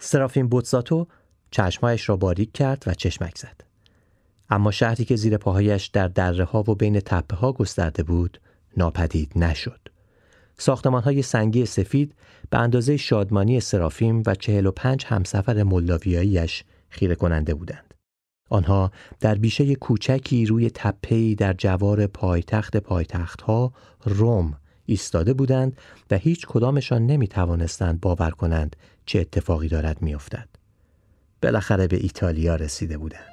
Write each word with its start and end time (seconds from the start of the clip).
سرافین 0.00 0.48
بوتزاتو 0.48 1.06
چشمهایش 1.50 2.08
را 2.08 2.16
باریک 2.16 2.52
کرد 2.52 2.84
و 2.86 2.94
چشمک 2.94 3.38
زد 3.38 3.60
اما 4.50 4.70
شهری 4.70 5.04
که 5.04 5.16
زیر 5.16 5.36
پاهایش 5.36 5.86
در 5.86 6.08
دره 6.08 6.44
ها 6.44 6.60
و 6.60 6.74
بین 6.74 7.00
تپه 7.00 7.36
ها 7.36 7.52
گسترده 7.52 8.02
بود 8.02 8.40
ناپدید 8.76 9.32
نشد 9.36 9.80
ساختمان 10.58 11.02
های 11.02 11.22
سنگی 11.22 11.66
سفید 11.66 12.14
به 12.50 12.58
اندازه 12.58 12.96
شادمانی 12.96 13.60
سرافیم 13.60 14.22
و 14.26 14.34
چهل 14.34 14.66
و 14.66 14.70
پنج 14.70 15.04
همسفر 15.06 15.62
مولداویاییش 15.62 16.64
خیره 16.88 17.14
کننده 17.14 17.54
بودند. 17.54 17.94
آنها 18.50 18.90
در 19.20 19.34
بیشه 19.34 19.74
کوچکی 19.74 20.46
روی 20.46 20.70
تپهی 20.70 21.34
در 21.34 21.52
جوار 21.52 22.06
پایتخت 22.06 22.76
پایتختها 22.76 23.72
روم 24.04 24.56
ایستاده 24.86 25.34
بودند 25.34 25.76
و 26.10 26.16
هیچ 26.18 26.46
کدامشان 26.46 27.06
نمی 27.06 27.28
توانستند 27.28 28.00
باور 28.00 28.30
کنند 28.30 28.76
چه 29.06 29.18
اتفاقی 29.18 29.68
دارد 29.68 30.02
میافتد. 30.02 30.48
بالاخره 31.42 31.86
به 31.86 31.96
ایتالیا 31.96 32.56
رسیده 32.56 32.98
بودند. 32.98 33.30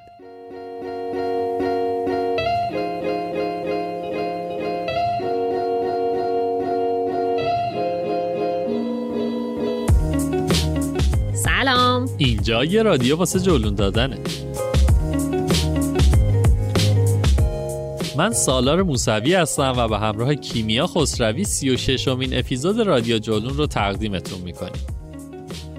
سلام 11.34 12.08
اینجا 12.18 12.64
یه 12.64 12.82
رادیو 12.82 13.16
واسه 13.16 13.40
جلون 13.40 13.74
دادنه 13.74 14.18
من 18.16 18.32
سالار 18.32 18.82
موسوی 18.82 19.34
هستم 19.34 19.74
و 19.76 19.88
به 19.88 19.98
همراه 19.98 20.34
کیمیا 20.34 20.86
خسروی 20.86 21.44
36 21.44 22.08
امین 22.08 22.38
اپیزود 22.38 22.80
رادیو 22.80 23.18
جلون 23.18 23.56
رو 23.56 23.66
تقدیمتون 23.66 24.40
می‌کنیم 24.40 24.82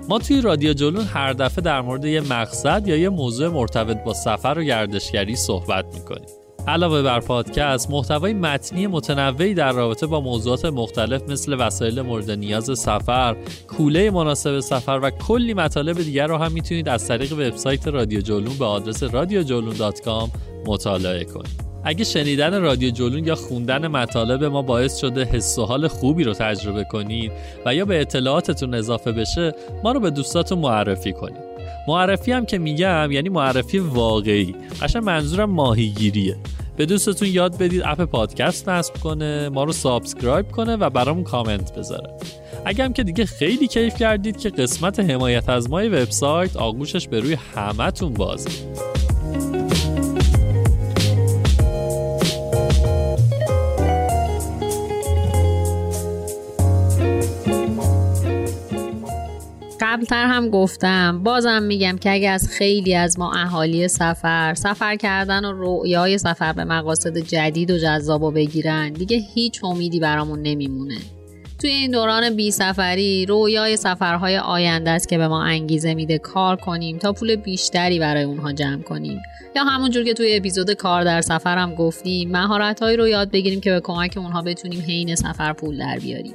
ما 0.09 0.20
توی 0.20 0.42
رادیو 0.42 0.74
جلون 0.74 1.06
هر 1.06 1.34
دفعه 1.34 1.62
در 1.62 1.81
مورد 1.81 2.06
یه 2.06 2.22
مقصد 2.22 2.88
یا 2.88 2.96
یه 2.96 3.09
موضوع 3.09 3.47
مرتبط 3.47 4.03
با 4.03 4.14
سفر 4.14 4.56
و 4.58 4.64
گردشگری 4.64 5.36
صحبت 5.36 5.86
می‌کنیم 5.96 6.30
علاوه 6.68 7.02
بر 7.02 7.20
پادکست 7.20 7.92
محتوای 7.92 8.34
متنی 8.34 8.88
متنوعی 8.88 9.53
در 9.53 9.72
رابطه 9.72 10.08
با 10.08 10.22
موضوعات 10.22 10.66
مختلف 10.66 11.30
مثل 11.30 11.56
وسایل 11.59 12.02
مورد 12.02 12.31
نیاز 12.31 12.80
سفر، 12.80 13.36
کوله 13.68 14.12
مناسب 14.12 14.59
سفر 14.59 15.00
و 15.03 15.09
کلی 15.09 15.53
مطالب 15.53 15.97
دیگر 15.97 16.28
رو 16.28 16.38
هم 16.38 16.52
می‌تونید 16.52 16.90
از 16.90 17.08
طریق 17.08 17.34
وبسایت 17.34 17.88
رادیو 17.88 18.22
جلون 18.22 18.58
به 18.59 18.66
آدرس 18.66 19.03
radiojolun.com 19.03 20.30
مطالعه 20.66 21.24
کنید. 21.24 21.69
اگه 21.89 22.03
شنیدن 22.03 22.61
رادیو 22.61 22.89
جولون 22.90 23.25
یا 23.25 23.35
خوندن 23.35 23.88
مطالب 23.88 24.44
ما 24.44 24.61
باعث 24.61 24.97
شده 24.97 25.23
حس 25.23 25.59
و 25.59 25.66
حال 25.66 25.88
خوبی 25.88 26.23
رو 26.23 26.33
تجربه 26.33 26.83
کنید 26.83 27.31
و 27.66 27.75
یا 27.75 27.85
به 27.85 28.01
اطلاعاتتون 28.01 28.73
اضافه 28.73 29.11
بشه 29.11 29.53
ما 29.83 29.91
رو 29.91 29.99
به 29.99 30.09
دوستاتون 30.09 30.59
معرفی 30.59 31.13
کنید 31.13 31.49
معرفی 31.88 32.31
هم 32.31 32.45
که 32.45 32.57
میگم 32.57 33.11
یعنی 33.11 33.29
معرفی 33.29 33.79
واقعی. 33.79 34.55
قشنگ 34.81 35.03
منظورم 35.03 35.49
ماهیگیریه. 35.49 36.35
به 36.78 36.85
دوستتون 36.85 37.28
یاد 37.28 37.57
بدید 37.57 37.81
app 37.85 38.01
پادکست 38.01 38.69
نصب 38.69 38.97
کنه 38.97 39.49
ما 39.49 39.63
رو 39.63 39.72
subscribe 39.72 40.51
کنه 40.51 40.75
و 40.75 40.89
برامون 40.89 41.23
کامنت 41.23 41.75
بذاره. 41.75 42.13
اگه 42.66 42.83
هم 42.83 42.94
که 42.94 43.03
دیگه 43.03 43.25
خیلی 43.25 43.67
کیف 43.67 43.95
کردید 43.95 44.38
که 44.38 44.49
قسمت 44.49 44.99
حمایت 44.99 45.49
از 45.49 45.69
ما 45.69 45.79
ی 45.79 45.90
وبسایت 45.89 46.57
آغوشش 46.57 47.07
به 47.07 47.19
روی 47.19 47.38
همتون 47.55 48.13
بازه. 48.13 48.49
قبلتر 59.89 60.25
هم 60.25 60.50
گفتم. 60.50 61.23
بازم 61.23 61.63
میگم 61.63 61.97
که 61.97 62.11
اگه 62.11 62.29
از 62.29 62.47
خیلی 62.47 62.95
از 62.95 63.19
ما 63.19 63.33
اهالی 63.33 63.88
سفر 63.88 64.53
سفر 64.53 64.95
کردن 64.95 65.45
و 65.45 65.51
رویای 65.51 66.17
سفر 66.17 66.53
به 66.53 66.63
مقاصد 66.63 67.17
جدید 67.17 67.72
و 67.72 67.77
جذاب 67.77 68.23
و 68.23 68.31
بگیرن 68.31 68.94
دیگه 68.94 69.17
هیچ 69.33 69.63
امیدی 69.63 69.99
برامون 69.99 70.41
نمیمونه. 70.41 70.97
توی 71.61 71.69
این 71.69 71.91
دوران 71.91 72.35
بی 72.35 72.51
سفری 72.51 73.25
رویای 73.25 73.78
سفرهای 73.78 74.38
آینده 74.38 74.89
است 74.89 75.09
که 75.09 75.17
به 75.17 75.28
ما 75.28 75.44
انگیزه 75.44 75.94
میده 75.94 76.17
کار 76.17 76.55
کنیم 76.55 76.97
تا 76.97 77.13
پول 77.13 77.35
بیشتری 77.35 77.99
برای 77.99 78.23
اونها 78.23 78.51
جمع 78.53 78.81
کنیم. 78.81 79.22
یا 79.55 79.63
همونجور 79.63 80.03
که 80.03 80.13
توی 80.13 80.35
اپیزود 80.35 80.73
کار 80.73 81.03
در 81.03 81.22
سفر 81.22 81.57
هم 81.57 81.75
گفتیم 81.75 82.31
مهارتهایی 82.31 82.97
رو 82.97 83.07
یاد 83.07 83.31
بگیریم 83.31 83.61
که 83.61 83.72
به 83.72 83.79
کمک 83.79 84.17
اونها 84.17 84.41
بتونیم 84.41 84.81
حین 84.81 85.16
سفر 85.16 85.53
پول 85.53 85.78
در 85.78 85.99
بیاریم. 85.99 86.33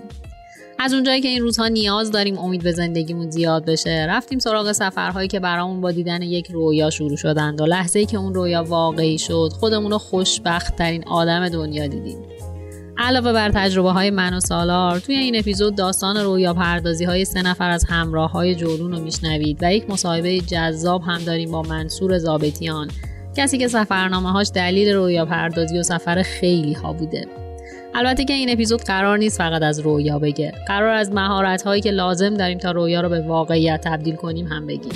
از 0.78 0.94
اونجایی 0.94 1.20
که 1.20 1.28
این 1.28 1.42
روزها 1.42 1.68
نیاز 1.68 2.10
داریم 2.10 2.38
امید 2.38 2.62
به 2.62 2.72
زندگیمون 2.72 3.30
زیاد 3.30 3.64
بشه 3.64 4.06
رفتیم 4.08 4.38
سراغ 4.38 4.72
سفرهایی 4.72 5.28
که 5.28 5.40
برامون 5.40 5.80
با 5.80 5.90
دیدن 5.90 6.22
یک 6.22 6.50
رویا 6.50 6.90
شروع 6.90 7.16
شدند 7.16 7.60
و 7.60 7.66
لحظه 7.66 7.98
ای 7.98 8.06
که 8.06 8.16
اون 8.16 8.34
رویا 8.34 8.64
واقعی 8.64 9.18
شد 9.18 9.48
خودمون 9.60 9.90
رو 9.90 9.98
خوشبخت 9.98 10.76
ترین 10.76 11.04
آدم 11.04 11.48
دنیا 11.48 11.86
دیدیم. 11.86 12.18
علاوه 12.98 13.32
بر 13.32 13.50
تجربه 13.50 13.90
های 13.90 14.10
من 14.10 14.34
و 14.34 14.40
سالار 14.40 14.98
توی 14.98 15.16
این 15.16 15.38
اپیزود 15.38 15.76
داستان 15.76 16.16
رویا 16.16 16.54
پردازی 16.54 17.04
های 17.04 17.24
سه 17.24 17.42
نفر 17.42 17.70
از 17.70 17.84
همراه 17.84 18.30
های 18.30 18.54
جورون 18.54 18.92
رو 18.92 19.00
میشنوید 19.00 19.58
و 19.62 19.72
یک 19.72 19.90
مصاحبه 19.90 20.40
جذاب 20.40 21.02
هم 21.02 21.18
داریم 21.18 21.50
با 21.50 21.62
منصور 21.62 22.18
زابتیان 22.18 22.90
کسی 23.36 23.58
که 23.58 23.68
سفرنامه 23.68 24.32
هاش 24.32 24.50
دلیل 24.54 24.94
رویا 24.94 25.26
پردازی 25.26 25.78
و 25.78 25.82
سفر 25.82 26.22
خیلی 26.22 26.72
ها 26.72 26.92
بوده. 26.92 27.43
البته 27.96 28.24
که 28.24 28.32
این 28.32 28.50
اپیزود 28.50 28.82
قرار 28.82 29.18
نیست 29.18 29.38
فقط 29.38 29.62
از 29.62 29.80
رویا 29.80 30.18
بگه. 30.18 30.52
قرار 30.68 30.94
از 30.94 31.12
مهارت 31.12 31.62
هایی 31.62 31.82
که 31.82 31.90
لازم 31.90 32.34
داریم 32.34 32.58
تا 32.58 32.70
رویا 32.70 33.00
رو 33.00 33.08
به 33.08 33.20
واقعیت 33.20 33.80
تبدیل 33.84 34.16
کنیم 34.16 34.46
هم 34.46 34.66
بگیم. 34.66 34.92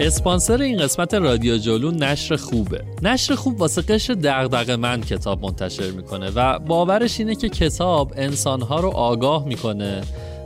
اسپانسر 0.00 0.62
این 0.62 0.78
قسمت 0.78 1.14
رادیو 1.14 1.56
جلو 1.56 1.90
نشر 1.90 2.36
خوبه. 2.36 2.80
نشر 3.02 3.34
خوب 3.34 3.60
واسه 3.60 3.82
قشر 3.82 4.14
دغدغ 4.14 4.70
من 4.70 5.00
کتاب 5.00 5.44
منتشر 5.44 5.90
می‌کنه 5.90 6.30
و 6.30 6.58
باورش 6.58 7.20
اینه 7.20 7.34
که 7.34 7.48
کتاب 7.48 8.12
انسانها 8.16 8.80
رو 8.80 8.88
آگاه 8.88 9.46
می‌کنه 9.46 10.02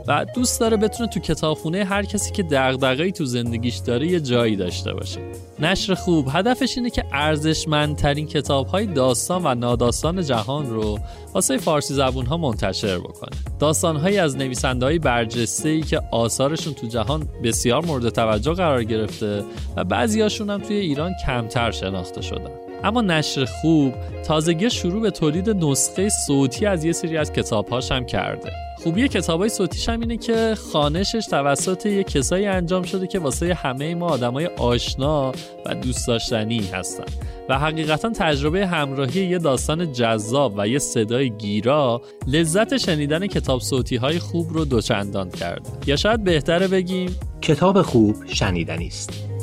و 0.07 0.25
دوست 0.35 0.59
داره 0.59 0.77
بتونه 0.77 1.09
تو 1.09 1.19
کتابخونه 1.19 1.83
هر 1.83 2.03
کسی 2.03 2.31
که 2.31 2.43
دغدغه‌ای 2.43 3.11
تو 3.11 3.25
زندگیش 3.25 3.77
داره 3.77 4.07
یه 4.07 4.19
جایی 4.19 4.55
داشته 4.55 4.93
باشه. 4.93 5.19
نشر 5.59 5.93
خوب 5.93 6.27
هدفش 6.31 6.77
اینه 6.77 6.89
که 6.89 7.03
ارزشمندترین 7.13 8.27
کتاب‌های 8.27 8.85
داستان 8.85 9.41
و 9.45 9.55
ناداستان 9.55 10.23
جهان 10.23 10.69
رو 10.69 10.99
واسه 11.33 11.57
فارسی 11.57 11.93
زبون 11.93 12.25
ها 12.25 12.37
منتشر 12.37 12.99
بکنه. 12.99 13.37
داستانهایی 13.59 14.17
از 14.17 14.37
نویسنده‌های 14.37 14.99
برجسته 14.99 15.69
ای 15.69 15.81
که 15.81 16.01
آثارشون 16.11 16.73
تو 16.73 16.87
جهان 16.87 17.27
بسیار 17.43 17.85
مورد 17.85 18.09
توجه 18.09 18.53
قرار 18.53 18.83
گرفته 18.83 19.43
و 19.75 19.83
بعضیاشون 19.83 20.49
هم 20.49 20.61
توی 20.61 20.75
ایران 20.75 21.11
کمتر 21.25 21.71
شناخته 21.71 22.21
شدن. 22.21 22.51
اما 22.83 23.01
نشر 23.01 23.45
خوب 23.45 23.93
تازگی 24.25 24.69
شروع 24.69 25.01
به 25.01 25.11
تولید 25.11 25.49
نسخه 25.49 26.09
صوتی 26.09 26.65
از 26.65 26.83
یه 26.85 26.91
سری 26.91 27.17
از 27.17 27.33
کتابهاش 27.33 27.91
هم 27.91 28.05
کرده. 28.05 28.66
خوبی 28.87 29.09
های 29.27 29.49
صوتیش 29.49 29.89
هم 29.89 29.99
اینه 29.99 30.17
که 30.17 30.55
خانشش 30.71 31.25
توسط 31.29 31.85
یه 31.85 32.03
کسایی 32.03 32.45
انجام 32.45 32.83
شده 32.83 33.07
که 33.07 33.19
واسه 33.19 33.53
همه 33.53 33.95
ما 33.95 34.05
آدمای 34.05 34.45
آشنا 34.45 35.31
و 35.65 35.75
دوست 35.75 36.07
داشتنی 36.07 36.69
هستن. 36.73 37.03
و 37.49 37.59
حقیقتا 37.59 38.09
تجربه 38.09 38.67
همراهی 38.67 39.25
یه 39.25 39.37
داستان 39.37 39.91
جذاب 39.91 40.53
و 40.57 40.67
یه 40.67 40.79
صدای 40.79 41.29
گیرا 41.29 42.01
لذت 42.27 42.77
شنیدن 42.77 43.27
کتاب 43.27 43.61
صوتی 43.61 43.95
های 43.95 44.19
خوب 44.19 44.53
رو 44.53 44.65
دوچندان 44.65 45.29
کرده. 45.29 45.69
یا 45.87 45.95
شاید 45.95 46.23
بهتره 46.23 46.67
بگیم 46.67 47.15
کتاب 47.41 47.81
خوب 47.81 48.15
شنیدنی 48.27 48.87
است. 48.87 49.36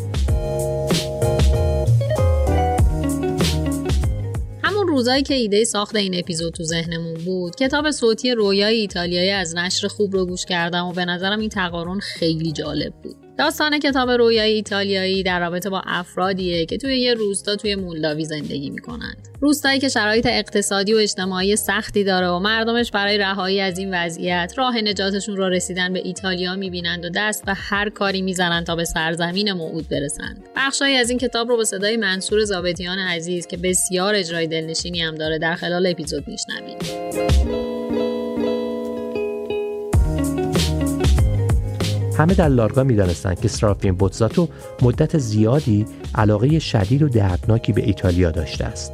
روزایی 4.94 5.23
که 5.23 5.35
ایده 5.35 5.64
ساخت 5.64 5.96
این 5.96 6.19
اپیزود 6.19 6.55
تو 6.55 6.64
ذهنمون 6.64 7.14
بود 7.14 7.56
کتاب 7.56 7.91
صوتی 7.91 8.32
رویای 8.32 8.81
ایتالیایی 8.81 9.31
از 9.31 9.56
نشر 9.56 9.88
خوب 9.88 10.12
رو 10.12 10.26
گوش 10.26 10.44
کردم 10.44 10.87
و 10.87 10.93
به 10.93 11.05
نظرم 11.05 11.41
این 11.41 11.49
تقارن 11.49 11.99
خیلی 11.99 12.52
جالب 12.52 12.93
بود. 13.02 13.24
داستان 13.38 13.78
کتاب 13.78 14.10
رویای 14.10 14.52
ایتالیایی 14.52 15.22
در 15.22 15.40
رابطه 15.40 15.70
با 15.70 15.82
افرادیه 15.86 16.66
که 16.66 16.78
توی 16.78 17.00
یه 17.00 17.14
روستا 17.14 17.56
توی 17.56 17.75
مولداوی 17.75 18.25
زندگی 18.25 18.70
می‌کنند. 18.70 19.28
روستایی 19.40 19.81
که 19.81 19.88
شرایط 19.88 20.26
اقتصادی 20.26 20.94
و 20.94 20.96
اجتماعی 20.96 21.56
سختی 21.56 22.04
داره 22.04 22.28
و 22.28 22.38
مردمش 22.38 22.90
برای 22.90 23.19
رهایی 23.19 23.60
از 23.60 23.78
این 23.78 23.94
وضعیت 23.94 24.54
راه 24.56 24.81
نجاتشون 24.81 25.36
رو 25.36 25.48
رسیدن 25.48 25.92
به 25.92 26.02
ایتالیا 26.04 26.56
می‌بینند 26.56 27.04
و 27.04 27.08
دست 27.14 27.44
به 27.44 27.52
هر 27.54 27.90
کاری 27.90 28.22
می‌زنند 28.22 28.66
تا 28.66 28.76
به 28.76 28.84
سرزمین 28.84 29.52
موعود 29.52 29.88
برسند. 29.88 30.44
بخشهایی 30.56 30.96
از 30.96 31.10
این 31.10 31.19
کتاب 31.19 31.48
رو 31.48 31.56
با 31.56 31.64
صدای 31.64 31.96
منصور 31.96 32.44
زابطیان 32.44 32.98
عزیز 32.98 33.46
که 33.46 33.56
بسیار 33.56 34.14
اجرای 34.14 34.46
دلنشینی 34.46 35.02
هم 35.02 35.14
داره 35.14 35.38
در 35.38 35.54
خلال 35.54 35.86
اپیزود 35.86 36.25
میشنوید. 36.28 37.74
همه 42.19 42.34
در 42.34 42.49
لارگا 42.49 42.84
می‌دانستند 42.84 43.40
که 43.40 43.49
سرافین 43.49 43.94
بوتزاتو 43.94 44.49
مدت 44.82 45.19
زیادی 45.19 45.87
علاقه 46.14 46.58
شدید 46.58 47.02
و 47.02 47.08
دردناکی 47.08 47.72
به 47.72 47.82
ایتالیا 47.82 48.31
داشته 48.31 48.64
است. 48.64 48.93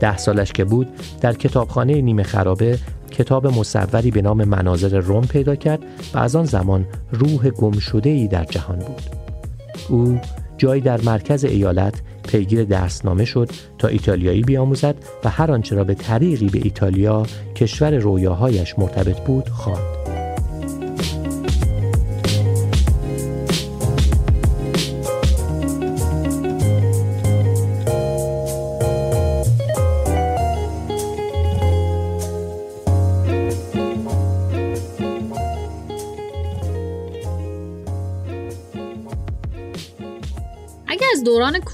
ده 0.00 0.16
سالش 0.16 0.52
که 0.52 0.64
بود 0.64 0.88
در 1.20 1.32
کتابخانه 1.32 2.00
نیمه 2.00 2.22
خرابه 2.22 2.78
کتاب 3.10 3.46
مصوری 3.46 4.10
به 4.10 4.22
نام 4.22 4.44
مناظر 4.44 4.98
روم 4.98 5.26
پیدا 5.26 5.54
کرد 5.54 5.80
و 6.14 6.18
از 6.18 6.36
آن 6.36 6.44
زمان 6.44 6.86
روح 7.12 7.50
گم 7.50 7.78
شده 7.78 8.10
ای 8.10 8.28
در 8.28 8.44
جهان 8.44 8.78
بود. 8.78 9.02
او 9.88 10.20
جایی 10.58 10.80
در 10.80 11.00
مرکز 11.00 11.44
ایالت 11.44 11.94
پیگیر 12.28 12.64
درسنامه 12.64 13.24
شد 13.24 13.50
تا 13.78 13.88
ایتالیایی 13.88 14.42
بیاموزد 14.42 14.94
و 15.24 15.28
هر 15.28 15.52
آنچه 15.52 15.76
را 15.76 15.84
به 15.84 15.94
طریقی 15.94 16.46
به 16.46 16.58
ایتالیا 16.62 17.26
کشور 17.54 17.98
رویاهایش 17.98 18.78
مرتبط 18.78 19.20
بود 19.20 19.48
خواند. 19.48 19.97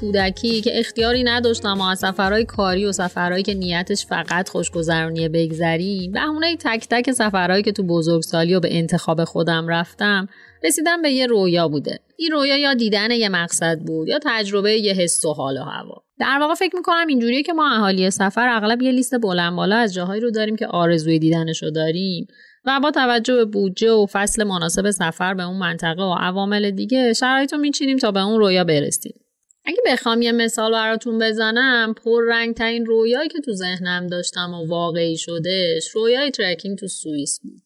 کودکی 0.05 0.61
که 0.61 0.79
اختیاری 0.79 1.25
نداشتم 1.25 1.81
و 1.81 1.83
از 1.83 1.99
سفرهای 1.99 2.45
کاری 2.45 2.87
و 2.87 2.93
سفرهایی 2.93 3.43
که 3.43 3.55
نیتش 3.55 4.07
فقط 4.07 4.49
خوشگذرونیه 4.49 5.29
بگذریم 5.29 6.13
بهونه 6.13 6.57
تک 6.57 6.87
تک 6.91 7.13
سفرهایی 7.13 7.63
که 7.63 7.73
تو 7.73 7.83
بزرگسالی 7.83 8.55
و 8.55 8.61
به 8.61 8.79
انتخاب 8.79 9.25
خودم 9.25 9.69
رفتم 9.69 10.29
رسیدم 10.65 11.03
به 11.03 11.11
یه 11.11 11.27
رویا 11.27 11.69
بوده. 11.69 11.99
این 12.17 12.31
رویا 12.31 12.57
یا 12.57 12.75
دیدن 12.75 13.11
یه 13.11 13.29
مقصد 13.29 13.79
بود 13.79 14.09
یا 14.09 14.19
تجربه 14.23 14.73
یه 14.73 14.93
حس 14.93 15.25
و 15.25 15.33
حال 15.33 15.57
و 15.57 15.63
هوا. 15.63 16.05
در 16.21 16.39
واقع 16.41 16.55
فکر 16.55 16.77
می‌کنم 16.77 17.07
اینجوریه 17.09 17.43
که 17.43 17.53
ما 17.53 17.75
اهالی 17.75 18.11
سفر 18.11 18.49
اغلب 18.49 18.83
یه 18.83 18.93
لیست 18.93 19.21
بلند 19.21 19.57
بالا 19.57 19.77
از 19.77 19.95
جاهایی 19.95 20.21
رو 20.21 20.31
داریم 20.31 20.57
که 20.57 20.67
آرزوی 20.67 21.19
دیدنش 21.19 21.63
رو 21.63 21.71
داریم 21.71 22.27
و 22.65 22.81
با 22.83 22.91
توجه 22.91 23.35
به 23.35 23.45
بودجه 23.45 23.93
و 23.93 24.07
فصل 24.13 24.45
مناسب 24.45 24.91
سفر 24.91 25.35
به 25.35 25.43
اون 25.43 25.57
منطقه 25.57 26.03
و 26.03 26.15
عوامل 26.19 26.71
دیگه 26.71 27.13
شرایط 27.13 27.53
رو 27.53 27.59
میچینیم 27.59 27.97
تا 27.97 28.11
به 28.11 28.21
اون 28.21 28.39
رویا 28.39 28.65
برسیم. 28.65 29.24
اگه 29.65 29.79
بخوام 29.87 30.23
یه 30.23 30.33
مثال 30.33 30.73
براتون 30.73 31.19
بزنم 31.19 31.95
پر 31.95 32.25
رنگ 32.29 32.55
ترین 32.55 32.87
رویایی 32.87 33.29
که 33.29 33.41
تو 33.41 33.53
ذهنم 33.53 34.07
داشتم 34.07 34.55
و 34.55 34.67
واقعی 34.67 35.17
شدهش 35.17 35.89
رویای 35.95 36.31
trekking 36.31 36.79
تو 36.79 36.89
سوئیس 36.89 37.41
بود. 37.43 37.63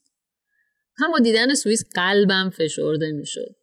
هم 0.99 1.13
با 1.13 1.19
دیدن 1.19 1.55
سوئیس 1.55 1.85
قلبم 1.95 2.51
فشرده 2.51 3.13
می‌شد. 3.13 3.55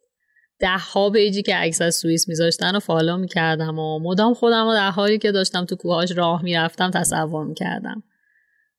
ده 0.58 0.78
ها 0.78 1.10
page 1.10 1.36
ی 1.36 1.42
که 1.42 1.54
عکس 1.54 1.82
از 1.82 1.94
سوئیس 1.94 2.28
میذاشتن 2.28 2.76
و 2.76 2.80
follow 2.80 3.16
می‌کردم 3.16 3.78
و 3.78 3.98
مدام 3.98 4.34
خودم 4.34 4.66
و 4.66 4.74
در 4.74 4.90
حالی 4.90 5.18
که 5.18 5.32
داشتم 5.32 5.64
تو 5.64 5.76
کوهاش 5.76 6.12
راه 6.16 6.42
می‌رفتم 6.42 6.90
تصور 6.90 7.44
می‌کردم. 7.44 8.02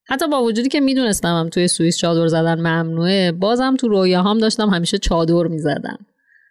حتی 0.09 0.27
با 0.27 0.44
وجودی 0.44 0.69
که 0.69 0.80
می‌دونستم 0.80 1.50
توی 1.50 1.68
سوئیس 1.68 1.98
چادر 1.98 2.27
زدن 2.27 2.59
ممنوعه 2.59 3.31
بازم 3.31 3.75
تو 3.75 3.88
رویاهام 3.88 4.38
داشتم 4.38 4.69
همیشه 4.69 4.98
چادر 4.98 5.48
می‌زدم. 5.48 6.06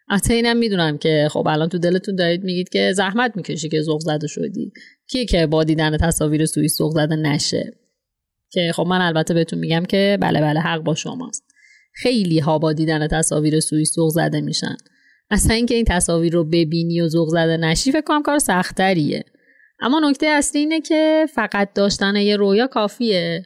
حتی 0.09 0.35
اینم 0.35 0.57
می‌دونم 0.57 0.99
که 0.99 1.29
خب 1.31 1.47
الان 1.49 1.69
تو 1.69 1.79
دلتون 1.79 2.17
دارید 2.17 2.45
میگید 2.45 2.69
که 2.69 2.93
زحمت 2.93 3.33
می‌کشی 3.37 3.69
که 3.69 3.83
ذوق 3.83 4.01
زده 4.01 4.27
شدی. 4.27 4.73
کی 5.11 5.27
که 5.27 5.47
با 5.47 5.65
دیدن 5.65 5.97
تصاویر 5.97 6.47
سوئیس 6.47 6.79
ذوق 6.79 6.93
زده 6.95 7.17
نشه؟ 7.17 7.73
که 8.51 8.73
خب 8.75 8.87
من 8.87 9.01
البته 9.01 9.35
بهتون 9.35 9.59
میگم 9.59 9.85
که 9.85 10.19
بله 10.21 10.41
بله 10.41 10.61
حق 10.61 10.81
با 10.81 10.95
شماست. 10.95 11.45
خیلی 11.93 12.39
ها 12.39 12.59
با 12.59 12.73
دیدن 12.73 13.09
تصاویر 13.09 13.61
سوئیس 13.61 13.93
ذوق 13.95 14.11
زده 14.11 14.41
میشن. 14.41 14.77
اصلا 15.31 15.55
اینکه 15.55 15.75
این 15.75 15.85
تصاویر 15.85 16.33
رو 16.33 16.45
ببینی 16.45 17.01
و 17.01 17.09
ذوق 17.09 17.29
زده 17.29 17.57
نشی 17.57 17.93
فکر 17.93 18.01
کنم 18.01 18.23
کار 18.23 18.39
سختریه 18.39 19.25
اما 19.81 20.01
نکته 20.01 20.27
اصلی 20.27 20.61
اینه 20.61 20.81
که 20.81 21.27
فقط 21.35 21.73
داشتن 21.75 22.17
یه 22.17 22.37
رویا 22.37 22.67
کافیه. 22.67 23.43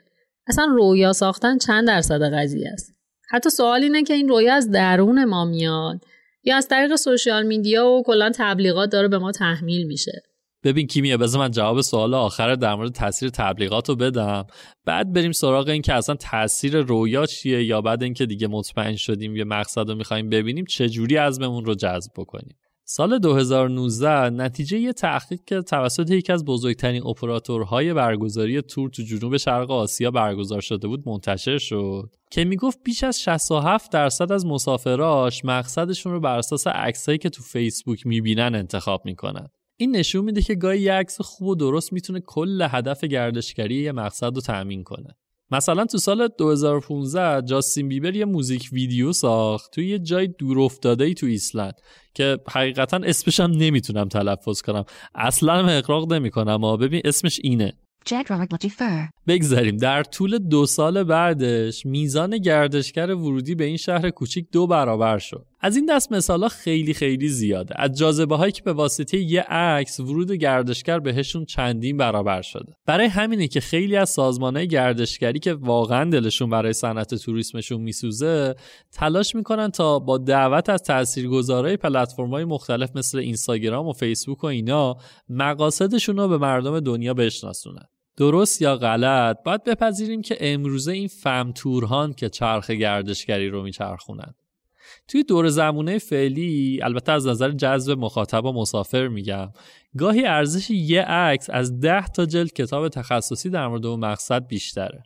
اصلا 0.46 0.64
رویا 0.64 1.12
ساختن 1.12 1.58
چند 1.58 1.86
درصد 1.86 2.34
قضیه 2.34 2.68
است؟ 2.72 2.94
حتی 3.30 3.50
سوال 3.50 3.82
اینه 3.82 4.02
که 4.02 4.14
این 4.14 4.28
رویا 4.28 4.54
از 4.54 4.70
درون 4.70 5.24
ما 5.24 5.44
میاد. 5.44 6.04
یا 6.44 6.56
از 6.56 6.68
طریق 6.68 6.96
سوشیال 6.96 7.46
میدیا 7.46 7.86
و 7.86 8.02
کلا 8.02 8.32
تبلیغات 8.34 8.90
داره 8.90 9.08
به 9.08 9.18
ما 9.18 9.32
تحمیل 9.32 9.86
میشه. 9.86 10.22
ببین 10.64 10.86
کیمیا 10.86 11.16
بذار 11.16 11.40
من 11.40 11.50
جواب 11.50 11.80
سوال 11.80 12.14
آخر 12.14 12.54
در 12.54 12.74
مورد 12.74 12.92
تاثیر 12.92 13.28
تبلیغات 13.28 13.88
رو 13.88 13.96
بدم. 13.96 14.46
بعد 14.84 15.12
بریم 15.12 15.32
سراغ 15.32 15.68
این 15.68 15.82
که 15.82 15.94
اصلا 15.94 16.14
تاثیر 16.14 16.76
رویا 16.80 17.26
چیه 17.26 17.64
یا 17.64 17.80
بعد 17.80 18.02
اینکه 18.02 18.26
دیگه 18.26 18.46
مطمئن 18.46 18.96
شدیم 18.96 19.36
یه 19.36 19.44
مقصد 19.44 19.88
رو 19.88 19.94
می‌خوایم 19.94 20.28
ببینیم 20.28 20.64
چه 20.64 20.88
جوری 20.88 21.16
عزممون 21.16 21.64
رو 21.64 21.74
جذب 21.74 22.10
بکنیم؟ 22.16 22.56
سال 22.92 23.18
2019 23.18 24.30
نتیجه 24.30 24.78
یه 24.78 24.92
تحقیق 24.92 25.40
که 25.46 25.62
توسط 25.62 26.10
یکی 26.10 26.32
از 26.32 26.44
بزرگترین 26.44 27.06
اپراتورهای 27.06 27.94
برگزاری 27.94 28.62
تور 28.62 28.90
تو 28.90 29.02
جنوب 29.02 29.36
شرق 29.36 29.70
آسیا 29.70 30.10
برگزار 30.10 30.60
شده 30.60 30.88
بود 30.88 31.08
منتشر 31.08 31.58
شد 31.58 32.10
که 32.30 32.44
می‌گفت 32.44 32.78
بیش 32.84 33.04
از 33.04 33.20
67 33.20 33.92
درصد 33.92 34.32
از 34.32 34.46
مسافراش 34.46 35.44
مقصدشون 35.44 36.12
رو 36.12 36.20
بر 36.20 36.38
اساس 36.38 36.66
عکسایی 36.66 37.18
که 37.18 37.28
تو 37.28 37.42
فیسبوک 37.42 38.06
می‌بینن 38.06 38.54
انتخاب 38.54 39.02
می‌کنن. 39.04 39.46
این 39.76 39.96
نشون 39.96 40.24
میده 40.24 40.42
که 40.42 40.54
گاهی 40.54 40.80
یه 40.80 40.92
عکس 40.92 41.20
خوب 41.20 41.48
و 41.48 41.54
درست 41.54 41.92
می‌تونه 41.92 42.20
کل 42.20 42.66
هدف 42.70 43.04
گردشگری 43.04 43.82
یه 43.82 43.92
مقصد 43.92 44.34
رو 44.34 44.40
تأمین 44.40 44.84
کنه. 44.84 45.16
مثلا 45.50 45.84
تو 45.84 45.98
سال 45.98 46.28
2015 46.38 47.42
جاستین 47.46 47.88
بیبر 47.88 48.16
یه 48.16 48.24
موزیک 48.24 48.68
ویدیو 48.72 49.12
ساخت 49.12 49.72
توی 49.72 49.88
یه 49.88 49.98
جای 49.98 50.26
دور 50.26 50.60
افتاده 50.60 51.04
ای 51.04 51.14
تو 51.14 51.26
ایسلند 51.26 51.74
که 52.14 52.38
حقیقتا 52.50 53.00
اسمش 53.04 53.40
هم 53.40 53.50
نمی‌تونم 53.50 54.08
تلفظ 54.08 54.62
کنم. 54.62 54.84
اصلا 55.14 55.68
اقراق 55.68 56.12
نمی‌کنم 56.12 56.52
اما 56.52 56.76
ببین 56.76 57.00
اسمش 57.04 57.40
اینه. 57.44 57.72
بگذاریم. 59.26 59.76
در 59.76 60.02
طول 60.02 60.38
دو 60.38 60.66
سال 60.66 61.02
بعدش 61.02 61.86
میزان 61.86 62.38
گردشگر 62.38 63.14
ورودی 63.14 63.54
به 63.54 63.64
این 63.64 63.76
شهر 63.76 64.10
کوچیک 64.10 64.46
دو 64.52 64.66
برابر 64.66 65.18
شد. 65.18 65.46
از 65.62 65.76
این 65.76 65.86
دست 65.86 66.12
مثالا 66.12 66.48
خیلی 66.48 66.94
خیلی 66.94 67.28
زیاده. 67.28 67.74
از 67.78 67.98
جاذبه 67.98 68.36
هایی 68.36 68.52
که 68.52 68.62
به 68.62 68.72
واسطه 68.72 69.18
یه 69.18 69.40
عکس 69.42 70.00
ورود 70.00 70.32
گردشگر 70.32 70.98
بهشون 70.98 71.44
چندین 71.44 71.96
برابر 71.96 72.42
شده. 72.42 72.72
برای 72.86 73.06
همینه 73.06 73.48
که 73.48 73.60
خیلی 73.60 73.96
از 73.96 74.18
های 74.18 74.68
گردشگری 74.68 75.38
که 75.38 75.54
واقعا 75.54 76.10
دلشون 76.10 76.50
برای 76.50 76.72
صنعت 76.72 77.14
توریسمشون 77.14 77.80
میسوزه 77.80 78.54
تلاش 78.92 79.34
می‌کنن 79.34 79.70
تا 79.70 79.98
با 79.98 80.18
دعوت 80.18 80.68
از 80.68 80.82
تاثیرگذارای 80.82 81.78
های 82.18 82.44
مختلف 82.44 82.96
مثل 82.96 83.18
اینستاگرام 83.18 83.86
و 83.86 83.92
فیسبوک 83.92 84.44
و 84.44 84.46
اینا 84.46 84.96
مقاصدشون 85.28 86.16
رو 86.16 86.28
به 86.28 86.38
مردم 86.38 86.80
دنیا 86.80 87.14
بشناسونن. 87.14 87.84
درست 88.16 88.62
یا 88.62 88.76
غلط 88.76 89.36
باید 89.44 89.64
بپذیریم 89.64 90.22
که 90.22 90.36
امروزه 90.40 90.92
این 90.92 91.08
فم 91.08 91.52
تورهان 91.52 92.12
که 92.12 92.28
چرخ 92.28 92.70
گردشگری 92.70 93.48
رو 93.48 93.62
میچرخونن. 93.62 94.34
توی 95.10 95.24
دور 95.24 95.48
زمونه 95.48 95.98
فعلی 95.98 96.80
البته 96.82 97.12
از 97.12 97.26
نظر 97.26 97.50
جذب 97.50 97.98
مخاطب 97.98 98.44
و 98.44 98.52
مسافر 98.52 99.08
میگم 99.08 99.50
گاهی 99.98 100.26
ارزش 100.26 100.70
یه 100.70 101.02
عکس 101.02 101.50
از 101.50 101.80
ده 101.80 102.06
تا 102.06 102.26
جلد 102.26 102.52
کتاب 102.52 102.88
تخصصی 102.88 103.50
در 103.50 103.68
مورد 103.68 103.86
اون 103.86 104.00
مقصد 104.00 104.46
بیشتره. 104.46 105.02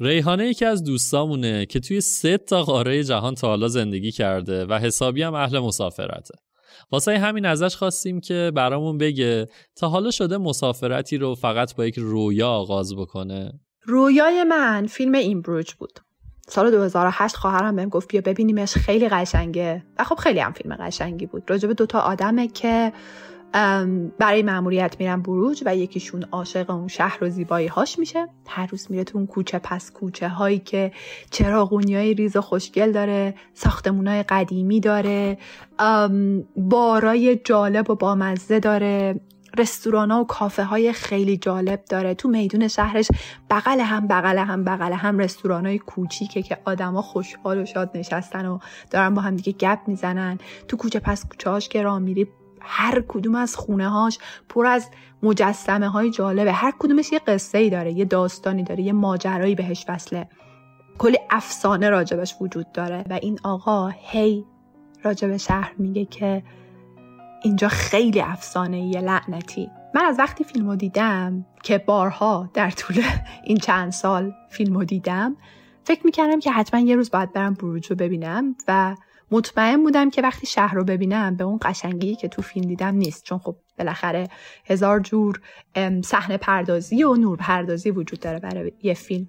ریحانه 0.00 0.48
یکی 0.48 0.64
از 0.64 0.84
دوستامونه 0.84 1.66
که 1.66 1.80
توی 1.80 2.00
سه 2.00 2.38
تا 2.38 2.62
قاره 2.62 3.04
جهان 3.04 3.34
تا 3.34 3.48
حالا 3.48 3.68
زندگی 3.68 4.12
کرده 4.12 4.64
و 4.64 4.74
حسابی 4.74 5.22
هم 5.22 5.34
اهل 5.34 5.58
مسافرته. 5.58 6.34
واسه 6.90 7.18
همین 7.18 7.44
ازش 7.44 7.76
خواستیم 7.76 8.20
که 8.20 8.52
برامون 8.54 8.98
بگه 8.98 9.46
تا 9.76 9.88
حالا 9.88 10.10
شده 10.10 10.38
مسافرتی 10.38 11.18
رو 11.18 11.34
فقط 11.34 11.76
با 11.76 11.86
یک 11.86 11.98
رویا 11.98 12.48
آغاز 12.48 12.96
بکنه. 12.96 13.52
رویای 13.82 14.44
من 14.44 14.86
فیلم 14.86 15.14
این 15.14 15.42
بروج 15.42 15.74
بود. 15.74 16.05
سال 16.48 16.70
2008 16.70 17.36
خواهرم 17.36 17.76
بهم 17.76 17.88
گفت 17.88 18.08
بیا 18.08 18.20
ببینیمش 18.20 18.74
خیلی 18.74 19.08
قشنگه. 19.08 19.82
و 19.98 20.04
خب 20.04 20.14
خیلی 20.14 20.40
هم 20.40 20.52
فیلم 20.52 20.76
قشنگی 20.76 21.26
بود. 21.26 21.50
راجب 21.50 21.72
دوتا 21.72 22.00
آدمه 22.00 22.48
که 22.48 22.92
برای 24.18 24.42
مأموریت 24.42 24.96
میرن 24.98 25.22
بروج 25.22 25.62
و 25.66 25.76
یکیشون 25.76 26.22
عاشق 26.32 26.70
اون 26.70 26.88
شهر 26.88 27.24
و 27.24 27.30
زیبایی 27.30 27.66
هاش 27.66 27.98
میشه. 27.98 28.28
هر 28.46 28.66
روز 28.66 28.86
میره 28.90 29.04
تو 29.04 29.18
اون 29.18 29.26
کوچه 29.26 29.58
پس 29.58 29.90
کوچه 29.90 30.28
هایی 30.28 30.58
که 30.58 30.92
چراغونی 31.30 31.96
های 31.96 32.14
ریز 32.14 32.36
و 32.36 32.40
خوشگل 32.40 32.92
داره 32.92 33.34
ساختمون 33.54 34.06
های 34.06 34.22
قدیمی 34.22 34.80
داره 34.80 35.38
بارای 36.56 37.36
جالب 37.44 37.90
و 37.90 37.94
بامزه 37.94 38.60
داره. 38.60 39.20
رستوران 39.58 40.10
ها 40.10 40.20
و 40.20 40.26
کافه 40.26 40.64
های 40.64 40.92
خیلی 40.92 41.36
جالب 41.36 41.84
داره. 41.84 42.14
تو 42.14 42.28
میدون 42.28 42.68
شهرش 42.68 43.08
بغل 43.50 43.80
هم 43.80 44.06
بغل 44.06 44.38
هم 44.38 44.64
بغل 44.64 44.92
هم 44.92 45.18
رستوران 45.18 45.66
های 45.66 45.78
کوچیکه 45.78 46.42
که 46.42 46.58
آدما 46.64 47.02
خوشحال 47.02 47.58
و 47.58 47.66
شاد 47.66 47.90
نشستن 47.94 48.46
و 48.46 48.58
دارن 48.90 49.14
با 49.14 49.22
هم 49.22 49.36
دیگه 49.36 49.52
گپ 49.52 49.78
می‌زنن. 49.86 50.38
تو 50.68 50.76
کوچه 50.76 51.00
پس 51.00 51.26
کوچه 51.26 51.50
هاش 51.50 51.68
که 51.68 51.82
راه 51.82 51.98
میری 51.98 52.28
هر 52.60 53.04
کدوم 53.08 53.34
از 53.34 53.56
خونه 53.56 53.88
هاش 53.88 54.18
پر 54.48 54.66
از 54.66 54.90
مجسمه 55.22 55.88
های 55.88 56.10
جالبه. 56.10 56.52
هر 56.52 56.72
کدومش 56.78 57.12
یه 57.12 57.18
قصه 57.18 57.58
ای 57.58 57.70
داره 57.70 57.92
یه 57.92 58.04
داستانی 58.04 58.62
داره 58.62 58.82
یه 58.82 58.92
ماجرایی 58.92 59.54
بهش 59.54 59.84
وصله. 59.88 60.28
کلی 60.98 61.18
افسانه 61.30 61.90
راجبش 61.90 62.34
وجود 62.40 62.72
داره 62.72 63.04
و 63.10 63.12
این 63.22 63.38
آقا 63.42 63.88
هی 63.88 64.44
راجب 65.02 65.36
شهر 65.36 65.72
میگه 65.78 66.04
که 66.04 66.42
اینجا 67.42 67.68
خیلی 67.68 68.20
افسانه 68.20 68.80
یه 68.80 69.00
لعنتی. 69.00 69.70
من 69.94 70.04
از 70.04 70.18
وقتی 70.18 70.44
فیلمو 70.44 70.76
دیدم 70.76 71.46
که 71.62 71.78
بارها 71.78 72.50
در 72.54 72.70
طول 72.70 73.02
این 73.44 73.56
چند 73.56 73.92
سال 73.92 74.34
فیلمو 74.50 74.84
دیدم 74.84 75.36
فکر 75.84 76.00
می‌کردم 76.04 76.40
که 76.40 76.50
حتما 76.52 76.80
یه 76.80 76.96
روز 76.96 77.10
باید 77.10 77.32
برم 77.32 77.54
بروج 77.54 77.86
رو 77.86 77.96
ببینم 77.96 78.54
و 78.68 78.94
مطمئن 79.30 79.82
بودم 79.82 80.10
که 80.10 80.22
وقتی 80.22 80.46
شهر 80.46 80.74
رو 80.74 80.84
ببینم 80.84 81.36
به 81.36 81.44
اون 81.44 81.58
قشنگی 81.62 82.14
که 82.14 82.28
تو 82.28 82.42
فیلم 82.42 82.68
دیدم 82.68 82.94
نیست. 82.94 83.24
چون 83.24 83.38
خب 83.38 83.56
بالاخره 83.78 84.28
هزار 84.66 85.00
جور 85.00 85.40
صحنه 86.04 86.36
پردازی 86.36 87.04
و 87.04 87.14
نور 87.14 87.36
پردازی 87.36 87.90
وجود 87.90 88.20
داره 88.20 88.38
برای 88.38 88.72
یه 88.82 88.94
فیلم. 88.94 89.28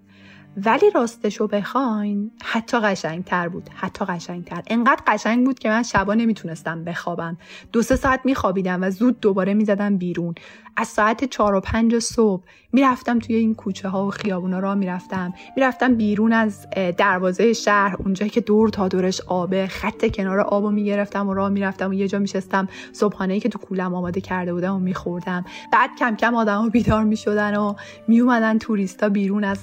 ولی 0.65 0.89
راستشو 0.89 1.47
بخواین 1.47 2.31
حتی 2.43 2.79
قشنگتر 2.79 3.49
بود 3.49 3.69
حتی 3.75 4.05
قشنگتر. 4.05 4.63
انقدر 4.67 5.03
قشنگ 5.07 5.45
بود 5.45 5.59
که 5.59 5.69
من 5.69 5.83
شبا 5.83 6.13
نمی‌تونستم 6.13 6.83
بخوابم. 6.83 7.37
دو 7.71 7.81
سه 7.81 7.95
ساعت 7.95 8.21
میخوابیدم 8.25 8.83
و 8.83 8.89
زود 8.89 9.19
دوباره 9.19 9.53
می‌زدم 9.53 9.97
بیرون. 9.97 10.35
از 10.77 10.87
ساعت 10.87 11.23
چهار 11.23 11.55
و 11.55 11.61
پنج 11.61 11.99
صبح 11.99 12.43
می‌رفتم 12.71 13.19
توی 13.19 13.35
این 13.35 13.55
کوچه 13.55 13.89
ها 13.89 14.07
و 14.07 14.09
خیابونا 14.09 14.59
را 14.59 14.75
می‌رفتم. 14.75 15.33
می‌رفتم 15.55 15.95
بیرون 15.95 16.33
از 16.33 16.67
دروازه 16.97 17.53
شهر 17.53 17.95
اونجایی 17.99 18.29
که 18.29 18.41
دور 18.41 18.69
تا 18.69 18.87
دورش 18.87 19.21
آبه. 19.21 19.67
خط 19.67 20.11
کنار 20.15 20.39
آب 20.39 20.63
و 20.63 20.71
می‌گرفتم 20.71 21.29
و 21.29 21.33
راه 21.33 21.49
می‌رفتم 21.49 21.89
و 21.89 21.93
یه 21.93 22.07
جا 22.07 22.19
میشستم. 22.19 22.67
صبحانه 22.93 23.39
که 23.39 23.49
تو 23.49 23.59
کولم 23.59 23.95
آماده 23.95 24.21
کرده 24.21 24.53
بودم 24.53 24.75
و 24.75 24.79
میخوردم. 24.79 25.45
بعد 25.73 25.89
کم 25.99 26.15
کم 26.15 26.35
آدما 26.35 26.69
بیدار 26.69 27.03
می‌شدن 27.03 27.57
و 27.57 27.73
میومدن 28.07 28.57
توریستا 28.57 29.09
بیرون 29.09 29.43
از 29.43 29.59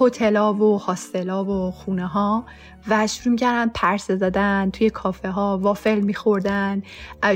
هتلا 0.00 0.54
و 0.54 0.78
هاستلا 0.78 1.44
و 1.44 1.70
خونه 1.70 2.06
ها 2.06 2.44
و 2.88 3.06
شروع 3.06 3.32
می‌کردن 3.32 3.68
پرسه 3.74 4.16
زدن 4.16 4.70
توی 4.70 4.90
کافه 4.90 5.30
ها 5.30 5.58
وافل 5.58 6.00
میخوردن 6.00 6.82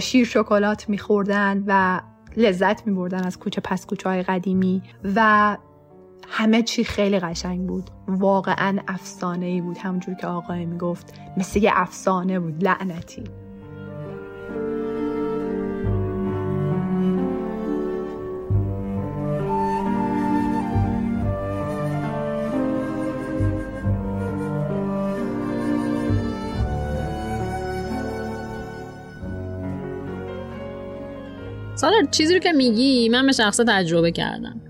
شیر 0.00 0.27
شکلات 0.27 0.89
میخوردن 0.89 1.65
و 1.67 2.00
لذت 2.37 2.87
میبردن 2.87 3.25
از 3.25 3.38
کوچه 3.38 3.60
پس 3.60 3.87
کوچه 3.87 4.08
های 4.08 4.22
قدیمی 4.22 4.82
و 5.16 5.56
همه 6.28 6.62
چی 6.62 6.84
خیلی 6.84 7.20
قشنگ 7.20 7.66
بود. 7.66 7.90
واقعا 8.08 8.78
افسانه 8.88 9.46
ای 9.46 9.60
بود 9.60 9.78
همونجور 9.78 10.14
که 10.14 10.26
آقای 10.26 10.64
می‌گفت. 10.64 11.14
مثل 11.37 11.62
یه 11.62 11.70
افسانه 11.75 12.40
بود 12.40 12.64
لعنتی. 12.64 13.25
سالار 31.80 32.04
چیزی 32.10 32.34
رو 32.34 32.40
که 32.40 32.52
میگی 32.52 33.08
من 33.08 33.26
به 33.26 33.32
شخصه 33.32 33.64
تجربه 33.68 34.12
کردم. 34.12 34.60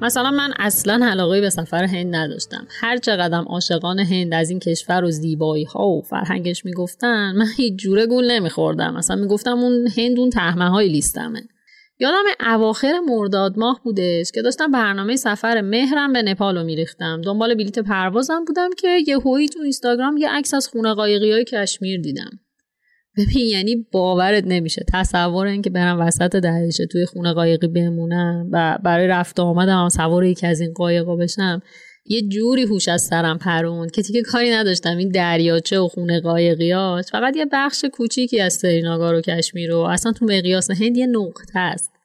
مثلا 0.00 0.30
من 0.30 0.52
اصلا 0.58 1.06
علاقه 1.06 1.40
به 1.40 1.50
سفر 1.50 1.84
هند 1.84 2.14
نداشتم. 2.14 2.66
هر 2.80 2.96
چقدر 2.96 3.38
عاشقان 3.38 3.98
هند 3.98 4.34
از 4.34 4.50
این 4.50 4.58
کشور 4.58 5.04
و 5.04 5.10
زیبایی 5.10 5.64
ها 5.64 5.88
و 5.88 6.02
فرهنگش 6.02 6.64
می‌گفتن 6.64 7.32
من 7.36 7.46
هیچ 7.56 7.74
جوره 7.74 8.06
گول 8.06 8.30
نمیخوردم. 8.30 8.94
مثلا 8.94 9.16
می‌گفتم 9.16 9.58
اون 9.58 9.88
هند 9.96 10.18
اون 10.18 10.30
تهمه 10.30 10.70
های 10.70 10.88
لیستمه. 10.88 11.42
یادم 11.98 12.24
اواخر 12.40 13.00
مرداد 13.06 13.58
ماه 13.58 13.80
بودش 13.84 14.32
که 14.32 14.42
داشتم 14.42 14.72
برنامه 14.72 15.16
سفر 15.16 15.60
مهرم 15.60 16.12
به 16.12 16.22
نپال 16.22 16.58
رو 16.58 16.64
میریختم. 16.64 17.20
دنبال 17.20 17.54
بلیت 17.54 17.78
پروازم 17.78 18.44
بودم 18.46 18.70
که 18.78 18.98
یه 19.06 19.18
هویی 19.18 19.48
تو 19.48 19.60
اینستاگرام 19.62 20.16
یه 20.16 20.30
عکس 20.30 20.54
از 20.54 20.68
خونه 20.68 20.94
قایقی 20.94 21.32
های 21.32 21.44
کشمیر 21.44 22.00
دیدم. 22.00 22.30
ببین 23.16 23.46
یعنی 23.46 23.86
باورت 23.92 24.44
نمیشه. 24.46 24.84
تصور 24.92 25.46
این 25.46 25.62
که 25.62 25.70
برم 25.70 26.00
وسط 26.00 26.36
دهشه 26.36 26.86
توی 26.86 27.06
خونه 27.06 27.32
قایقی 27.32 27.68
بمونم 27.68 28.48
و 28.52 28.78
برای 28.84 29.06
رفت 29.06 29.40
آمدم 29.40 29.88
سوار 29.88 30.24
یکی 30.24 30.46
از 30.46 30.60
این 30.60 30.72
قایقا 30.72 31.16
بشم 31.16 31.62
یه 32.06 32.22
جوری 32.22 32.62
هوش 32.62 32.88
از 32.88 33.02
سرم 33.02 33.38
پرون 33.38 33.88
که 33.88 34.02
دیگه 34.02 34.22
کاری 34.22 34.50
نداشتم. 34.50 34.96
این 34.96 35.08
دریاچه 35.08 35.78
و 35.80 35.88
خونه 35.88 36.20
قایقیات 36.20 37.08
فقط 37.10 37.36
یه 37.36 37.46
بخش 37.52 37.84
کوچیکی 37.92 38.40
از 38.40 38.54
سریناگار 38.54 39.14
و 39.14 39.20
کشمیر 39.20 39.74
و 39.74 39.78
اصلا 39.78 40.12
تو 40.12 40.24
مقیاس 40.24 40.70
هند 40.70 40.96
یه 40.96 41.06
نقطه 41.06 41.58
است. 41.58 41.99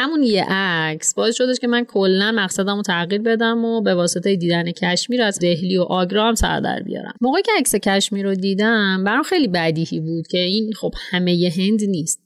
همون 0.00 0.22
یه 0.22 0.44
عکس. 0.48 1.14
باعث 1.14 1.36
شدش 1.36 1.58
که 1.60 1.66
من 1.66 1.84
کلا 1.84 2.32
مقصدم 2.32 2.76
رو 2.76 2.82
تغییر 2.82 3.22
بدم 3.22 3.64
و 3.64 3.82
به 3.82 3.94
واسطه 3.94 4.36
دیدن 4.36 4.70
کشمیر 4.70 5.22
از 5.22 5.38
دهلی 5.38 5.78
و 5.78 5.82
آگرا 5.82 6.28
هم 6.28 6.34
سر 6.34 6.60
در 6.60 6.82
بیارم. 6.82 7.14
موقعی 7.20 7.42
که 7.42 7.52
عکس 7.58 7.74
کشمیر 7.74 8.26
رو 8.26 8.34
دیدم 8.34 9.04
برام 9.04 9.22
خیلی 9.22 9.48
بدیهی 9.48 10.00
بود 10.00 10.26
که 10.26 10.38
این 10.38 10.72
خب 10.72 10.94
همه 11.10 11.34
ی 11.34 11.48
هند 11.48 11.84
نیست. 11.84 12.20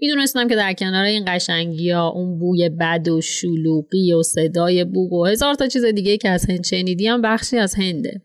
می‌دونستم 0.00 0.48
که 0.48 0.56
در 0.56 0.72
کنار 0.72 1.04
این 1.04 1.24
قشنگی 1.26 1.90
ها 1.90 2.08
اون 2.08 2.38
بوی 2.38 2.68
بد 2.68 3.08
و 3.08 3.20
شلوغی 3.20 4.12
و 4.12 4.22
صدای 4.22 4.84
بوق 4.84 5.12
و 5.12 5.26
هزار 5.26 5.54
تا 5.54 5.66
چیز 5.66 5.84
دیگه 5.84 6.16
که 6.16 6.28
از 6.28 6.50
هند 6.50 6.64
شنیدی 6.64 7.06
هم 7.06 7.22
بخشی 7.22 7.56
از 7.56 7.74
هنده. 7.74 8.22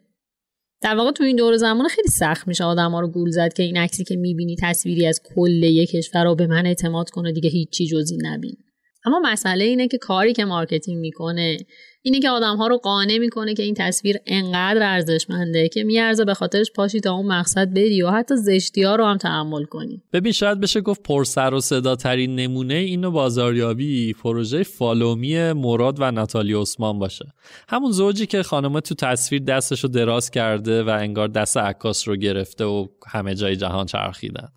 در 0.81 0.95
واقع 0.95 1.11
تو 1.11 1.23
این 1.23 1.35
دور 1.35 1.57
زمان 1.57 1.87
خیلی 1.87 2.07
سخت 2.07 2.47
میشه 2.47 2.63
آدم 2.63 2.91
ها 2.91 2.99
رو 2.99 3.07
گول 3.07 3.29
زد 3.29 3.53
که 3.53 3.63
این 3.63 3.77
عکسی 3.77 4.03
که 4.03 4.15
می‌بینی 4.15 4.55
تصویری 4.61 5.07
از 5.07 5.21
کل 5.35 5.63
یک 5.63 5.89
کشوره 5.89 6.23
و 6.23 6.35
به 6.35 6.47
من 6.47 6.65
اعتماد 6.65 7.09
کنه 7.09 7.31
دیگه 7.31 7.49
هیچی 7.49 7.87
جزی 7.87 8.17
نبین. 8.21 8.57
اما 9.05 9.19
مسئله 9.23 9.63
اینه 9.63 9.87
که 9.87 9.97
کاری 9.97 10.33
که 10.33 10.45
marketing 10.45 10.99
می‌کنه 10.99 11.57
اینه 12.03 12.19
که 12.19 12.29
آدم 12.29 12.57
ها 12.57 12.67
رو 12.67 12.77
قانع 12.77 13.17
می‌کنه 13.17 13.53
که 13.53 13.63
این 13.63 13.75
تصویر 13.77 14.17
انقدر 14.27 14.83
ارزشمنده 14.83 15.69
که 15.69 15.83
میارزه 15.83 16.25
به 16.25 16.33
خاطرش 16.33 16.71
پاشی 16.75 16.99
تا 16.99 17.13
اون 17.13 17.25
مقصد 17.25 17.73
بری 17.73 18.01
و 18.01 18.09
حتی 18.09 18.35
زشتی 18.35 18.83
ها 18.83 18.95
رو 18.95 19.05
هم 19.05 19.17
تحمل 19.17 19.63
کنی. 19.63 20.03
ببین 20.13 20.31
شاید 20.31 20.59
بشه 20.59 20.81
گفت 20.81 21.03
پرسر 21.03 21.53
و 21.53 21.59
صدا 21.59 21.95
ترین 21.95 22.35
نمونه 22.35 22.73
اینو 22.73 23.11
بازاریابی 23.11 24.13
پروژه 24.13 24.63
فالومی 24.63 25.53
مراد 25.53 25.97
و 25.99 26.11
ناتالی 26.11 26.53
عثمان 26.53 26.99
باشه. 26.99 27.25
همون 27.69 27.91
زوجی 27.91 28.25
که 28.25 28.43
خانمه 28.43 28.81
تو 28.81 28.95
تصویر 28.95 29.43
دستشو 29.43 29.87
دراز 29.87 30.31
کرده 30.31 30.83
و 30.83 30.89
انگار 30.89 31.27
دست 31.27 31.57
عکاس 31.57 32.07
رو 32.07 32.15
گرفته 32.15 32.65
و 32.65 32.87
همه 33.07 33.35
جای 33.35 33.55
جهان 33.55 33.85
چرخیدن. 33.85 34.47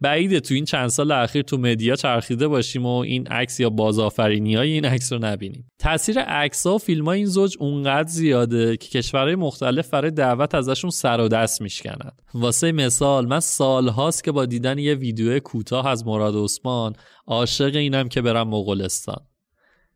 بعیده 0.00 0.40
تو 0.40 0.54
این 0.54 0.64
چند 0.64 0.88
سال 0.88 1.12
اخیر 1.12 1.42
تو 1.42 1.58
مدیا 1.58 1.96
چرخیده 1.96 2.48
باشیم 2.48 2.86
و 2.86 2.96
این 2.96 3.26
عکس 3.26 3.60
یا 3.60 3.70
بازآفرینی 3.70 4.54
های 4.54 4.72
این 4.72 4.84
عکس 4.84 5.12
رو 5.12 5.18
نبینیم. 5.18 5.70
تاثیر 5.78 6.20
عکس 6.20 6.66
ها 6.66 6.74
و 6.74 6.78
فیلم 6.78 7.04
های 7.04 7.18
این 7.18 7.26
زوج 7.26 7.56
اونقدر 7.60 8.08
زیاده 8.08 8.76
که 8.76 8.88
کشورهای 8.88 9.34
مختلف 9.34 9.90
برای 9.90 10.10
دعوت 10.10 10.54
ازشون 10.54 10.90
سر 10.90 11.20
و 11.20 11.28
دست 11.28 11.62
میشکنن. 11.62 12.10
واسه 12.34 12.72
مثال 12.72 13.26
من 13.26 13.40
سالهاست 13.40 14.24
که 14.24 14.32
با 14.32 14.46
دیدن 14.46 14.78
یه 14.78 14.94
ویدیو 14.94 15.38
کوتاه 15.38 15.86
از 15.86 16.06
مراد 16.06 16.36
عثمان 16.36 16.92
عاشق 17.26 17.76
اینم 17.76 18.08
که 18.08 18.22
برم 18.22 18.48
مغولستان. 18.48 19.31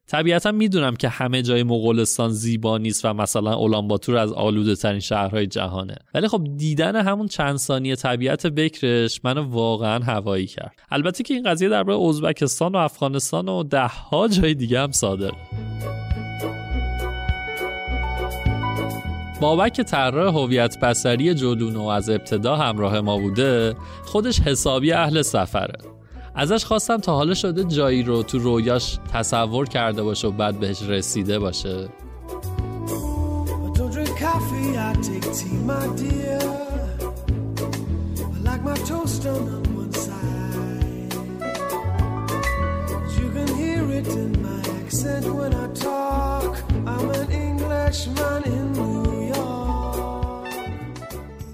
طبیعتا 0.09 0.53
می‌دونم 0.53 0.97
که 0.97 1.09
همه 1.09 1.43
جای 1.43 1.63
مغولستان 1.63 2.31
زیبا 2.31 2.79
نیست 2.79 3.05
و 3.05 3.13
مثلا 3.13 3.55
اولانباتور 3.55 4.17
از 4.17 4.33
آلوده 4.33 4.75
ترین 4.75 5.01
شهرهای 5.01 5.47
جهانه. 5.47 5.97
ولی 6.15 6.29
خب 6.29 6.45
دیدن 6.57 6.97
همون 6.97 7.27
چند 7.27 7.57
ثانیه 7.57 7.97
طبیعت 7.97 8.47
بکرش 8.47 9.21
منو 9.25 9.43
واقعا 9.43 10.05
هوایی 10.05 10.47
کرد. 10.47 10.73
البته 10.91 11.25
که 11.25 11.35
این 11.35 11.43
قضیه 11.43 11.69
درباره 11.69 12.09
ازبکستان 12.09 12.73
و 12.73 12.77
افغانستان 12.77 13.49
و 13.49 13.63
ده 13.63 13.87
ها 13.87 14.29
جای 14.29 14.55
دیگه 14.55 14.81
هم 14.81 14.93
صادق 14.93 15.33
بابک 19.41 19.81
طراح 19.81 20.35
هویت 20.35 20.81
بصری 20.81 21.35
جلون 21.35 21.77
و 21.77 21.83
از 21.83 22.11
ابتدا 22.11 22.57
همراه 22.57 23.01
ما 23.01 23.19
بوده 23.19 23.75
خودش 24.05 24.41
حسابی 24.41 24.93
اهل 24.93 25.23
سفره. 25.23 25.96
ازش 26.39 26.65
خواستم 26.65 26.97
تا 26.97 27.15
حالا 27.15 27.35
شده 27.35 27.65
جایی 27.65 28.03
رو 28.03 28.23
تو 28.23 28.39
رویاش 28.39 28.99
تصور 29.13 29.69
کرده 29.69 30.03
باشه 30.03 30.29
و 30.29 30.31
بعد 30.31 30.61
بهش 30.61 30.83
رسیده 30.83 31.39
باشه. 31.39 31.89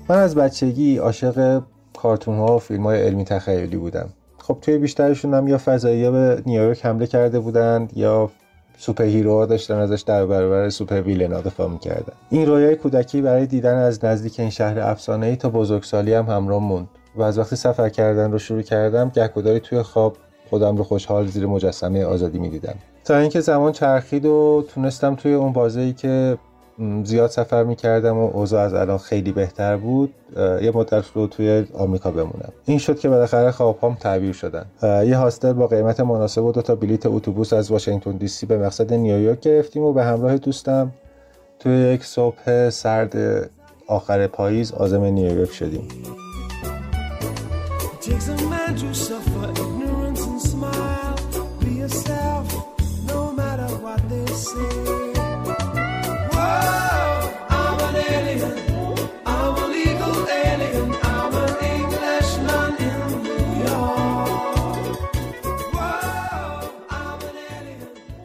من 0.09 0.19
از 0.19 0.35
بچگی 0.35 0.97
عاشق 0.97 1.63
کارتون 1.97 2.39
ها 2.39 2.57
و 2.57 2.59
فیلم 2.59 2.83
های 2.83 3.03
علمی 3.03 3.25
تخیلی 3.25 3.77
بودم. 3.77 4.09
خب 4.43 4.59
توی 4.61 4.79
بیشترشون 4.79 5.35
هم 5.35 5.49
یا 5.49 5.59
فضایی 5.59 6.11
به 6.11 6.43
نیویورک 6.47 6.87
حمله 6.87 7.07
کرده 7.07 7.41
بودند 7.41 7.93
یا 7.97 8.31
superhero 8.79 9.47
داشتن 9.47 9.75
ازش 9.75 10.01
در 10.01 10.27
برابر 10.27 10.69
supervillain 10.69 11.01
ا 11.01 11.41
دفاع 11.41 11.69
می‌کردن. 11.69 12.13
این 12.31 12.47
رویای 12.47 12.77
کودکی 12.77 13.23
برای 13.23 13.47
دیدن 13.47 13.75
از 13.75 14.05
نزدیک 14.05 14.41
این 14.41 14.51
شهر 14.51 14.81
افسانه 14.81 15.27
ای 15.27 15.37
تا 15.37 15.49
بزرگسالی 15.49 16.15
هم 16.15 16.27
همراه 16.27 16.63
موند 16.63 16.89
و 17.17 17.23
از 17.23 17.39
وقتی 17.39 17.57
سفر 17.57 17.89
کردن 17.89 18.33
رو 18.33 18.39
شروع 18.39 18.63
کردم 18.63 19.09
گهگداری 19.15 19.61
توی 19.61 19.83
خواب 19.83 20.17
خودم 20.51 20.77
رو 20.77 20.85
خوشحال 20.85 21.27
زیر 21.27 21.47
مجسمه 21.47 22.05
آزادی 22.05 22.39
می‌دیدم. 22.39 22.75
تا 23.05 23.17
اینکه 23.17 23.41
زمان 23.41 23.73
چرخید 23.73 24.27
و 24.27 24.65
تونستم 24.69 25.15
توی 25.15 25.35
اون 25.35 25.53
بازی 25.53 25.93
که 25.93 26.39
زیاد 27.05 27.31
سفر 27.31 27.65
می‌کردم 27.65 28.19
و 28.19 28.31
اوضاع 28.33 28.63
از 28.63 28.75
الان 28.75 28.99
خیلی 28.99 29.33
بهتر 29.33 29.77
بود. 29.77 30.15
یه 30.37 30.73
مدت 30.75 31.05
رو 31.15 31.27
توی 31.27 31.67
آمریکا 31.75 32.11
بمونم. 32.11 32.53
این 32.65 32.79
شد 32.79 32.99
که 32.99 33.09
بالاخره 33.09 33.51
خوابهام 33.51 33.95
تعبیر 33.95 34.33
شدن. 34.33 34.67
یه 34.83 35.17
هاستل 35.17 35.53
با 35.53 35.67
قیمت 35.67 36.01
مناسب 36.01 36.45
و 36.45 36.53
دو 36.53 36.63
تا 36.63 36.75
بلیت 36.75 37.07
اتوبوس 37.07 37.53
از 37.53 37.71
واشنگتن 37.71 38.13
دی 38.13 38.29
سی 38.29 38.47
به 38.47 38.59
مقصد 38.59 38.93
نیویورک 38.93 39.41
گرفتیم 39.41 39.83
و 39.83 39.93
به 39.93 40.05
همراه 40.05 40.37
دوستم 40.37 40.93
توی 41.59 41.73
یک 41.73 42.05
صبح 42.05 42.71
سرد 42.71 43.17
آخر 43.87 44.27
پاییز 44.27 44.73
آزم 44.73 45.05
نیویورک 45.05 45.53
شدیم. 45.53 45.89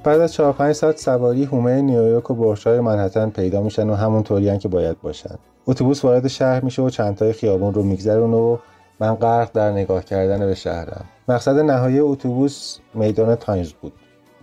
بعد 0.08 0.22
از 0.22 0.34
4 0.34 0.54
5 0.54 0.76
ساعت 0.76 0.98
سواری 0.98 1.44
حومه 1.44 1.82
نیویورک 1.82 2.32
و 2.32 2.34
برج‌های 2.34 2.80
منهتن 2.80 3.30
پیدا 3.30 3.62
میشن 3.62 3.90
و 3.90 3.96
همون 3.96 4.24
که 4.58 4.68
باید 4.68 5.02
باشن. 5.02 5.36
اتوبوس 5.68 6.06
وارد 6.06 6.28
شهر 6.28 6.64
میشه 6.64 6.82
و 6.82 6.90
چند 6.90 7.16
تایی 7.16 7.34
خیابون 7.34 7.74
رو 7.74 7.84
میگذرونه 7.84 8.38
و 8.38 8.58
من 9.00 9.16
غرق 9.16 9.50
در 9.54 9.72
نگاه 9.72 10.04
کردن 10.04 10.40
به 10.40 10.56
شهرم. 10.56 11.06
مقصد 11.28 11.60
نهایی 11.60 12.00
اتوبوس 12.00 12.78
میدان 12.94 13.36
تایمز 13.36 13.74
بود 13.74 13.94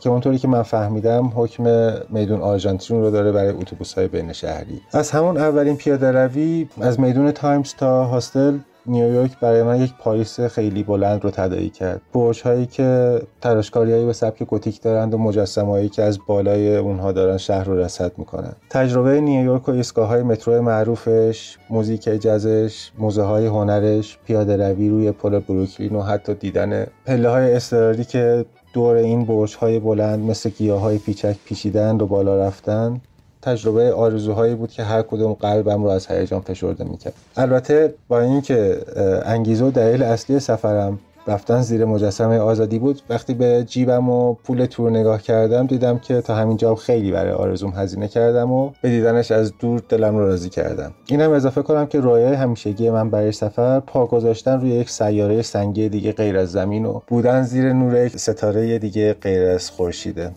که 0.00 0.10
اونطوری 0.10 0.38
که 0.38 0.48
من 0.48 0.62
فهمیدم 0.62 1.32
حکم 1.36 1.92
میدون 2.08 2.40
آرژانتین 2.40 3.00
رو 3.00 3.10
داره 3.10 3.32
برای 3.32 3.50
اتوبوس 3.50 3.94
های 3.94 4.08
بین 4.08 4.32
شهری. 4.32 4.80
از 4.92 5.10
همون 5.10 5.36
اولین 5.36 5.76
پیاده 5.76 6.10
روی 6.10 6.68
از 6.80 7.00
میدون 7.00 7.32
تایمز 7.32 7.74
تا 7.74 8.04
هاستل 8.04 8.58
نیویورک 8.86 9.40
برای 9.40 9.62
من 9.62 9.80
یک 9.80 9.94
پاریس 9.98 10.40
خیلی 10.40 10.82
بلند 10.82 11.24
رو 11.24 11.30
تداعی 11.30 11.70
کرد. 11.70 12.00
برج 12.12 12.42
هایی 12.42 12.66
که 12.66 13.20
تراشکاریهایی 13.40 14.06
به 14.06 14.12
سبک 14.12 14.42
گوتیک 14.42 14.82
دارند 14.82 15.14
و 15.14 15.18
مجسمهایی 15.18 15.88
که 15.88 16.02
از 16.02 16.18
بالای 16.26 16.76
اونها 16.76 17.12
دارن 17.12 17.36
شهر 17.36 17.64
رو 17.64 17.78
رصد 17.78 18.12
می‌کنن 18.18 18.52
تجربه 18.70 19.20
نیویورک 19.20 19.68
و 19.68 19.72
ایستگاه 19.72 20.08
های 20.08 20.22
مترو 20.22 20.62
معروفش 20.62 21.58
موزیک 21.70 22.02
جزش 22.04 22.90
موزه 22.98 23.22
های 23.22 23.46
هنرش 23.46 24.18
پیاده 24.26 24.68
روی 24.68 24.88
روی 24.88 25.12
پل 25.12 25.38
بروکلین 25.38 25.96
و 25.96 26.02
حتی 26.02 26.34
دیدن 26.34 26.86
پله 27.06 27.28
های 27.28 27.60
که 28.04 28.44
دور 28.72 28.96
این 28.96 29.24
برج 29.24 29.56
های 29.56 29.78
بلند 29.78 30.30
مثل 30.30 30.50
گیاه 30.50 30.80
های 30.80 30.98
پیچک 30.98 31.36
پیچیدن 31.44 32.00
و 32.00 32.06
بالا 32.06 32.46
رفتن 32.46 33.00
تجربه 33.44 33.92
آرزوهایی 33.92 34.54
بود 34.54 34.70
که 34.70 34.82
هر 34.82 35.02
کدوم 35.02 35.32
قلبم 35.32 35.82
رو 35.82 35.88
از 35.88 36.06
هیجان 36.06 36.40
فشرده 36.40 36.84
می‌کرد. 36.84 37.14
البته 37.36 37.94
با 38.08 38.20
اینکه 38.20 38.78
انگیزه 39.24 39.64
و 39.64 39.70
دلیل 39.70 40.02
اصلی 40.02 40.40
سفرم 40.40 40.98
رفتن 41.26 41.62
زیر 41.62 41.84
مجسمه 41.84 42.38
آزادی 42.38 42.78
بود 42.78 43.02
وقتی 43.10 43.34
به 43.34 43.64
جیبم 43.66 44.08
و 44.08 44.34
پول 44.34 44.66
تور 44.66 44.90
نگاه 44.90 45.22
کردم 45.22 45.66
دیدم 45.66 45.98
که 45.98 46.20
تا 46.20 46.34
همین 46.34 46.56
جا 46.56 46.74
خیلی 46.74 47.12
برای 47.12 47.32
آرزوم 47.32 47.72
هزینه 47.76 48.08
کردم 48.08 48.52
و 48.52 48.70
به 48.82 48.88
دیدنش 48.88 49.30
از 49.30 49.52
دور 49.58 49.82
دلم 49.88 50.16
رو 50.16 50.26
راضی 50.26 50.48
کردم. 50.48 50.92
اینم 51.06 51.30
اضافه 51.30 51.62
کنم 51.62 51.86
که 51.86 52.00
رویای 52.00 52.34
همیشگی 52.34 52.90
من 52.90 53.10
برای 53.10 53.32
سفر 53.32 53.80
پا 53.80 54.06
گذاشتن 54.06 54.60
روی 54.60 54.70
یک 54.70 54.90
سیاره 54.90 55.42
سنگی 55.42 55.88
دیگه 55.88 56.12
غیر 56.12 56.38
از 56.38 56.52
زمین 56.52 56.84
و 56.84 57.00
بودن 57.06 57.42
زیر 57.42 57.72
نور 57.72 58.06
یک 58.06 58.16
ستاره 58.16 58.78
دیگه 58.78 59.12
غیر 59.12 59.48
از 59.48 59.70
خورشیده. 59.70 60.30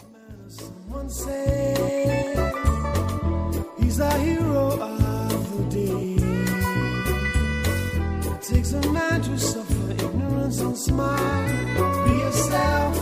takes 8.48 8.72
a 8.72 8.92
man 8.94 9.22
to 9.22 9.38
suffer 9.38 9.92
ignorance 9.92 10.62
and 10.62 10.78
smile. 10.78 12.06
Be 12.06 12.14
yourself, 12.18 12.96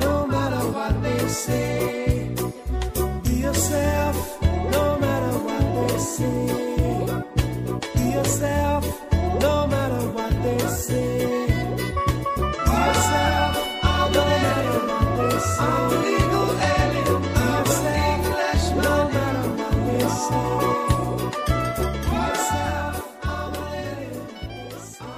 no 0.00 0.26
matter 0.26 0.70
what 0.70 1.02
they 1.02 1.28
say. 1.28 2.34
Be 3.24 3.34
yourself. 3.40 4.05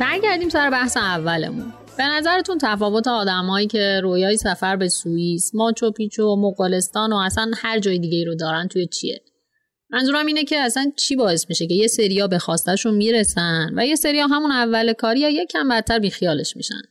برگردیم 0.01 0.49
سر 0.49 0.71
بحث 0.71 0.97
اولمون 0.97 1.73
به 1.99 2.05
نظرتون 2.05 2.59
تفاوت 2.63 3.09
آدمایی 3.09 3.67
که 3.67 4.01
رویای 4.03 4.37
سفر 4.37 4.77
به 4.77 4.89
سوئیس، 4.89 5.55
ماچو 5.55 5.91
پیچو 5.91 6.37
مغولستان 6.37 7.13
و 7.13 7.17
اصلا 7.17 7.51
هر 7.57 7.79
جای 7.79 7.99
دیگه 7.99 8.25
رو 8.27 8.35
دارن 8.35 8.69
توی 8.69 8.87
چیه؟ 8.87 9.21
منظورم 9.91 10.27
اینه 10.27 10.45
که 10.45 10.57
اصلا 10.57 10.93
چی 10.97 11.17
باعث 11.17 11.47
میشه 11.49 11.67
که 11.67 11.75
یه 11.75 11.87
سریا 11.87 12.27
به 12.27 12.39
خواستشون 12.39 12.95
می‌رسن 12.95 13.71
و 13.77 13.87
یه 13.87 13.97
سریا 13.97 14.27
همون 14.27 14.51
اول 14.51 14.93
کاری 14.93 15.21
یا 15.21 15.29
یکم 15.29 15.69
بدتر 15.69 15.99
بیخیالش 15.99 16.57
میشن 16.57 16.83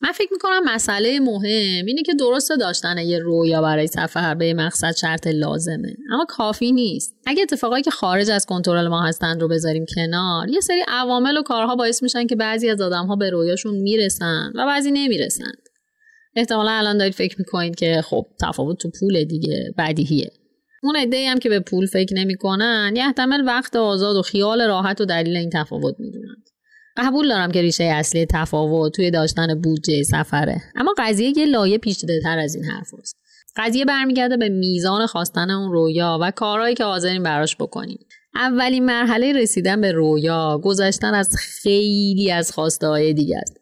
من 0.00 0.12
فکر 0.12 0.28
می‌کنم 0.32 0.62
مسئله 0.64 1.20
مهم 1.20 1.86
اینه 1.86 2.02
که 2.02 2.14
درسته 2.14 2.56
داشتن 2.56 2.98
یه 2.98 3.18
رویا 3.18 3.62
برای 3.62 3.86
سفر 3.86 4.34
به 4.34 4.54
مقصد 4.54 4.96
شرط 4.96 5.26
لازمه. 5.26 5.94
اما 6.12 6.26
کافی 6.28 6.72
نیست. 6.72 7.14
اگه 7.26 7.42
اتفاقایی 7.42 7.82
که 7.82 7.90
خارج 7.90 8.30
از 8.30 8.46
کنترل 8.46 8.88
ما 8.88 9.02
هستند 9.02 9.40
رو 9.40 9.48
بذاریم 9.48 9.84
کنار 9.96 10.48
یه 10.48 10.60
سری 10.60 10.84
عوامل 10.88 11.36
و 11.36 11.42
کارها 11.42 11.76
باعث 11.76 12.02
میشن 12.02 12.26
که 12.26 12.36
بعضی 12.36 12.70
از 12.70 12.80
آدمها 12.80 13.16
به 13.16 13.30
رویاشون 13.30 13.74
می‌رسن 13.74 14.52
و 14.54 14.66
بعضی 14.66 14.90
نمی‌رسند 14.90 15.62
احتمالا 16.36 16.70
الان 16.70 16.98
دارید 16.98 17.14
فکر 17.14 17.36
می‌کنید 17.38 17.76
که 17.76 18.02
خب 18.04 18.26
تفاوت 18.40 18.78
تو 18.78 18.90
پول 19.00 19.24
دیگه 19.24 19.74
بدیهیه. 19.78 20.30
اون 20.82 20.96
عده 20.96 21.30
هم 21.30 21.38
که 21.38 21.48
به 21.48 21.60
پول 21.60 21.86
فکر 21.86 22.14
نمی‌کنن 22.14 22.92
یه 22.96 23.04
احتمال 23.04 23.46
وقت 23.46 23.76
آزاد 23.76 24.16
و 24.16 24.22
خیال 24.22 24.62
راحت 24.62 25.00
و 25.00 25.04
دلیل 25.04 25.36
این 25.36 25.50
تفاوت 25.54 25.94
می‌دونند 25.98 26.47
قبول 26.98 27.28
دارم 27.28 27.50
که 27.50 27.60
ریشه 27.60 27.84
اصلی 27.84 28.26
تفاوت 28.26 28.92
توی 28.92 29.10
داشتن 29.10 29.60
بودجه 29.60 30.02
سفره. 30.02 30.62
اما 30.76 30.94
قضیه 30.98 31.38
یه 31.38 31.46
لایه 31.46 31.78
پیچیده 31.78 32.20
تر 32.22 32.38
از 32.38 32.54
این 32.54 32.64
حرف 32.64 32.94
است. 32.98 33.16
قضیه 33.56 33.84
برمیگرده 33.84 34.36
به 34.36 34.48
میزان 34.48 35.06
خواستن 35.06 35.50
اون 35.50 35.72
رویا 35.72 36.18
و 36.20 36.30
کارهایی 36.30 36.74
که 36.74 36.84
حاضرین 36.84 37.22
براش 37.22 37.56
بکنیم. 37.56 37.98
اولین 38.34 38.84
مرحله 38.84 39.32
رسیدن 39.32 39.80
به 39.80 39.92
رویا 39.92 40.60
گذشتن 40.64 41.14
از 41.14 41.36
خیلی 41.36 42.30
از 42.32 42.52
خواسته 42.52 42.86
های 42.86 43.14
دیگه 43.14 43.38
است. 43.38 43.56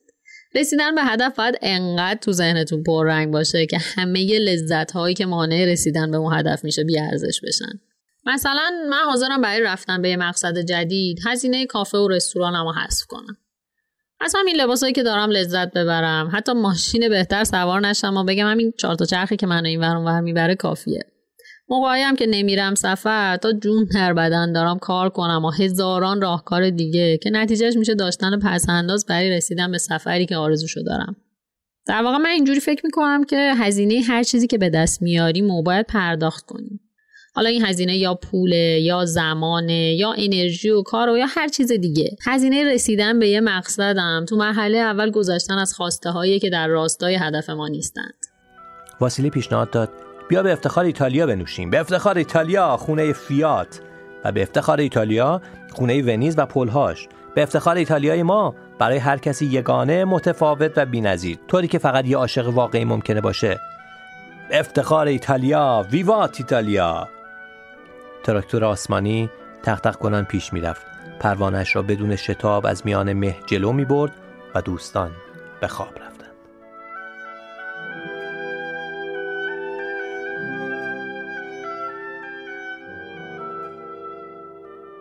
رسیدن 0.54 0.94
به 0.94 1.04
هدف 1.04 1.36
باید 1.36 1.58
انقدر 1.62 2.18
تو 2.20 2.32
ذهنتون 2.32 2.82
پررنگ 2.82 3.32
باشه 3.32 3.66
که 3.66 3.78
همه 3.80 4.38
لذت 4.38 4.90
هایی 4.90 5.14
که 5.14 5.26
مانع 5.26 5.64
رسیدن 5.64 6.10
به 6.10 6.16
اون 6.16 6.34
هدف 6.34 6.64
میشه 6.64 6.84
بیارزش 6.84 7.40
بشن. 7.46 7.80
مثلا 8.26 8.70
من 8.90 9.02
حاضرم 9.06 9.40
برای 9.40 9.60
رفتن 9.60 10.02
به 10.02 10.10
یه 10.10 10.16
مقصد 10.16 10.58
جدید 10.58 11.18
هزینه 11.26 11.66
کافه 11.66 11.98
و 11.98 12.08
رستورانم 12.08 12.64
رو 12.64 12.72
حذف 12.72 13.06
کنم. 13.06 13.36
از 14.20 14.34
همین 14.38 14.56
لباسایی 14.56 14.92
که 14.92 15.02
دارم 15.02 15.30
لذت 15.30 15.72
ببرم. 15.72 16.30
حتی 16.32 16.52
ماشین 16.52 17.08
بهتر 17.08 17.44
سوار 17.44 17.80
نشم 17.80 18.16
و 18.16 18.24
بگم 18.24 18.46
همین 18.46 18.72
چهار 18.78 18.94
تا 18.94 19.04
چرخی 19.04 19.36
که 19.36 19.46
منو 19.46 19.66
این 19.66 19.80
ور 19.80 20.20
می‌بره 20.20 20.54
کافیه. 20.54 21.04
موقعی 21.68 22.02
هم 22.02 22.16
که 22.16 22.26
نمیرم 22.26 22.74
سفر 22.74 23.36
تا 23.36 23.52
جون 23.52 23.84
در 23.94 24.14
بدن 24.14 24.52
دارم 24.52 24.78
کار 24.78 25.10
کنم 25.10 25.44
و 25.44 25.50
هزاران 25.50 26.20
راهکار 26.20 26.70
دیگه 26.70 27.18
که 27.18 27.30
نتیجهش 27.30 27.76
میشه 27.76 27.94
داشتن 27.94 28.38
پسنداز 28.38 29.06
برای 29.06 29.30
رسیدن 29.30 29.70
به 29.70 29.78
سفری 29.78 30.26
که 30.26 30.36
آرزوشو 30.36 30.82
دارم. 30.82 31.16
در 31.86 32.02
واقع 32.02 32.16
من 32.16 32.30
اینجوری 32.30 32.60
فکر 32.60 32.80
می‌کنم 32.84 33.24
که 33.24 33.54
هزینه 33.56 34.00
هر 34.00 34.22
چیزی 34.22 34.46
که 34.46 34.58
به 34.58 34.70
دست 34.70 35.02
میاریم 35.02 35.50
و 35.50 35.62
باید 35.62 35.86
پرداخت 35.86 36.46
کنیم. 36.46 36.80
حالا 37.36 37.48
این 37.48 37.64
هزینه 37.64 37.96
یا 37.96 38.14
پوله 38.14 38.80
یا 38.80 39.04
زمانه 39.04 39.94
یا 39.94 40.14
انرژی 40.18 40.70
و 40.70 40.82
کار 40.82 41.08
و 41.08 41.18
یا 41.18 41.26
هر 41.28 41.48
چیز 41.48 41.72
دیگه. 41.72 42.16
هزینه 42.26 42.64
رسیدن 42.74 43.18
به 43.18 43.28
یه 43.28 43.40
مقصدم. 43.40 44.24
تو 44.28 44.36
مرحله 44.36 44.78
اول 44.78 45.10
گذاشتن 45.10 45.58
از 45.58 45.74
خواسته 45.74 46.10
هایی 46.10 46.38
که 46.38 46.50
در 46.50 46.68
راستای 46.68 47.14
هدف 47.14 47.50
ما 47.50 47.68
نیستند. 47.68 48.14
واسیلی 49.00 49.30
پیشنهاد 49.30 49.70
داد 49.70 49.88
بیا 50.28 50.42
به 50.42 50.52
افتخار 50.52 50.84
ایتالیا 50.84 51.26
بنوشیم. 51.26 51.70
به 51.70 51.80
افتخار 51.80 52.18
ایتالیا 52.18 52.76
خونه 52.76 53.12
فیات. 53.12 53.80
و 54.24 54.32
به 54.32 54.42
افتخار 54.42 54.80
ایتالیا 54.80 55.42
خونه 55.72 56.02
ونیز 56.02 56.34
و 56.38 56.46
پلهاش. 56.46 57.08
به 57.34 57.42
افتخار 57.42 57.76
ایتالیای 57.76 58.22
ما 58.22 58.54
برای 58.78 58.98
هر 58.98 59.18
کسی 59.18 59.46
یگانه 59.46 60.04
متفاوت 60.04 60.72
و 60.76 60.86
بی‌نظیر. 60.86 61.38
طوری 61.48 61.68
که 61.68 61.78
فقط 61.78 62.06
یه 62.06 62.16
عاشق 62.16 62.48
واقعی 62.48 62.84
ممکنه 62.84 63.20
باشه. 63.20 63.58
افتخار 64.50 65.06
ایتالیا 65.06 65.86
ویوات 65.90 66.36
ایتالیا. 66.40 67.08
تراکتور 68.26 68.64
آسمانی 68.64 69.30
تختق 69.62 69.96
کنان 69.96 70.24
پیش 70.24 70.52
می‌رفت. 70.52 70.86
پروانش 71.20 71.76
را 71.76 71.82
بدون 71.82 72.16
شتاب 72.16 72.66
از 72.66 72.82
میان 72.86 73.12
مه 73.12 73.36
جلو 73.46 73.72
می 73.72 73.84
برد 73.84 74.12
و 74.54 74.62
دوستان 74.62 75.10
به 75.60 75.68
خواب 75.68 76.05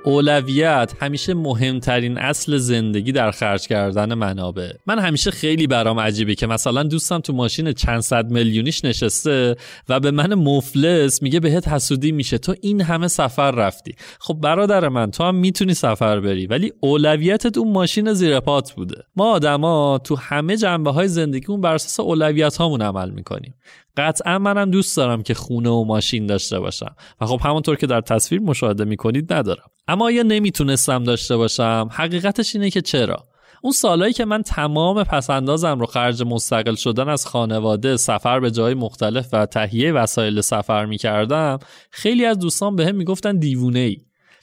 اولویت 0.05 0.93
همیشه 1.01 1.33
مهمترین 1.33 2.17
اصل 2.17 2.57
زندگی 2.57 3.11
در 3.11 3.31
خرج 3.31 3.67
کردن 3.67 4.13
منابع. 4.13 4.71
من 4.87 4.99
همیشه 4.99 5.31
خیلی 5.31 5.67
برام 5.67 5.99
عجیبه 5.99 6.35
که 6.35 6.47
مثلا 6.47 6.83
دوستم 6.83 7.19
تو 7.19 7.33
ماشین 7.33 7.73
چند 7.73 7.99
صد 7.99 8.31
میلیونیش 8.31 8.85
نشسته 8.85 9.55
و 9.89 9.99
به 9.99 10.11
من 10.11 10.33
مفلس 10.33 11.21
میگه 11.21 11.39
بهت 11.39 11.67
حسودی 11.67 12.11
میشه. 12.11 12.37
تو 12.37 12.55
این 12.61 12.81
همه 12.81 13.07
سفر 13.07 13.51
رفتی. 13.51 13.95
خب 14.19 14.33
برادر 14.33 14.89
من 14.89 15.11
تو 15.11 15.23
هم 15.23 15.35
می‌تونی 15.35 15.73
سفر 15.73 16.19
بری 16.19 16.47
ولی 16.47 16.73
اولویتت 16.79 17.57
اون 17.57 17.71
ماشین 17.71 18.13
زیر 18.13 18.39
پات 18.39 18.73
بوده. 18.73 19.03
ما 19.15 19.31
آدما 19.31 19.97
تو 20.03 20.15
همه 20.15 20.57
جنبه 20.57 20.91
های 20.91 21.07
زندگیمون 21.07 21.61
بر 21.61 21.73
اساس 21.73 21.99
اولویت 21.99 22.57
هامون 22.57 22.81
عمل 22.81 23.09
می‌کنیم. 23.09 23.55
قطعا 23.97 24.39
منم 24.39 24.71
دوست 24.71 24.97
دارم 24.97 25.23
که 25.23 25.33
خونه 25.33 25.69
و 25.69 25.83
ماشین 25.83 26.25
داشته 26.25 26.59
باشم. 26.59 26.95
و 27.21 27.25
خب 27.25 27.39
همونطور 27.43 27.75
که 27.75 27.87
در 27.87 28.01
تصویر 28.01 28.41
مشاهده 28.41 28.85
می‌کنید 28.85 29.33
ندارم. 29.33 29.69
اما 29.95 30.11
یا 30.11 30.23
نمی‌تونستم 30.23 31.03
داشته 31.03 31.37
باشم؟ 31.37 31.89
حقیقتش 31.91 32.55
اینه 32.55 32.69
که 32.69 32.81
چرا؟ 32.81 33.23
اون 33.61 33.73
سالهایی 33.73 34.13
که 34.13 34.25
من 34.25 34.41
تمام 34.43 35.03
پسندازم 35.03 35.79
رو 35.79 35.85
خرج 35.85 36.23
مستقل 36.23 36.75
شدن 36.75 37.09
از 37.09 37.27
خانواده 37.27 37.97
سفر 37.97 38.39
به 38.39 38.51
جای 38.51 38.73
مختلف 38.73 39.29
و 39.33 39.45
تهیه 39.45 39.91
وسایل 39.91 40.41
سفر 40.41 40.85
می‌کردم 40.85 41.59
خیلی 41.91 42.25
از 42.25 42.39
دوستان 42.39 42.75
به 42.75 42.85
هم 42.85 42.95
می‌گفتن 42.95 43.39
دیوونه 43.39 43.79
ای 43.79 43.97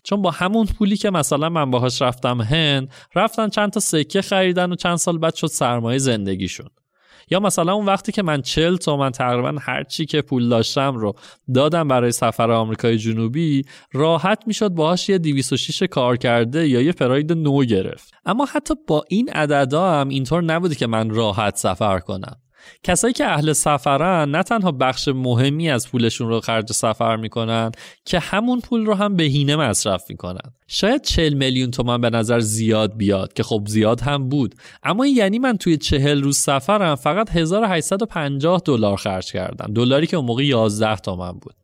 چون 0.04 0.22
با 0.22 0.30
همون 0.30 0.66
پولی 0.66 0.96
که 0.96 1.10
مثلا 1.10 1.48
من 1.48 1.70
باهاش 1.70 2.02
رفتم 2.02 2.40
هند 2.40 2.92
رفتن 3.14 3.48
چند 3.48 3.70
تا 3.70 3.80
سکه 3.80 4.22
خریدن 4.22 4.72
و 4.72 4.74
چند 4.74 4.96
سال 4.96 5.18
بعد 5.18 5.34
شد 5.34 5.46
سرمایه 5.46 5.98
زندگیشون. 5.98 6.68
یا 7.30 7.40
مثلا 7.40 7.72
اون 7.72 7.86
وقتی 7.86 8.12
که 8.12 8.22
من 8.22 8.42
چل 8.42 8.76
تومن 8.76 9.10
تقریبا 9.10 9.54
هر 9.60 9.82
چی 9.82 10.06
که 10.06 10.22
پول 10.22 10.48
داشتم 10.48 10.96
رو 10.96 11.14
دادم 11.54 11.88
برای 11.88 12.12
سفر 12.12 12.50
آمریکای 12.50 12.98
جنوبی 12.98 13.62
راحت 13.92 14.42
می‌شد 14.46 14.68
باهاش 14.68 15.08
یه 15.08 15.18
206 15.18 15.82
کار 15.82 16.16
کرده 16.16 16.68
یا 16.68 16.80
یه 16.80 16.92
پراید 16.92 17.32
نو 17.32 17.64
گرفت. 17.64 18.14
اما 18.26 18.44
حتی 18.44 18.74
با 18.86 19.04
این 19.08 19.30
عددا 19.30 19.92
هم 19.92 20.08
اینطور 20.08 20.42
نبوده 20.42 20.74
که 20.74 20.86
من 20.86 21.10
راحت 21.10 21.56
سفر 21.56 21.98
کنم. 21.98 22.41
کسایی 22.82 23.14
که 23.14 23.26
اهل 23.26 23.52
سفرن 23.52 24.30
نه 24.30 24.42
تنها 24.42 24.72
بخش 24.72 25.08
مهمی 25.08 25.70
از 25.70 25.88
پولشون 25.88 26.28
رو 26.28 26.40
خرج 26.40 26.72
سفر 26.72 27.16
می‌کنن 27.16 27.72
که 28.04 28.18
همون 28.18 28.60
پول 28.60 28.86
رو 28.86 28.94
هم 28.94 29.16
بهینه 29.16 29.56
مصرف 29.56 30.10
می‌کنن. 30.10 30.52
شاید 30.68 31.02
40 31.02 31.34
میلیون 31.34 31.70
تومن 31.70 32.00
به 32.00 32.10
نظر 32.10 32.40
زیاد 32.40 32.96
بیاد 32.96 33.32
که 33.32 33.42
خب 33.42 33.62
زیاد 33.66 34.00
هم 34.00 34.28
بود. 34.28 34.54
اما 34.82 35.06
یعنی 35.06 35.38
من 35.38 35.56
توی 35.56 35.76
40 35.76 36.22
روز 36.22 36.38
سفرم 36.38 36.94
فقط 36.94 37.30
1850 37.30 38.62
دلار 38.64 38.96
خرج 38.96 39.32
کردم. 39.32 39.74
دلاری 39.74 40.06
که 40.06 40.16
اون 40.16 40.26
موقع 40.26 40.44
11 40.44 40.96
تومن 40.96 41.32
بود. 41.32 41.54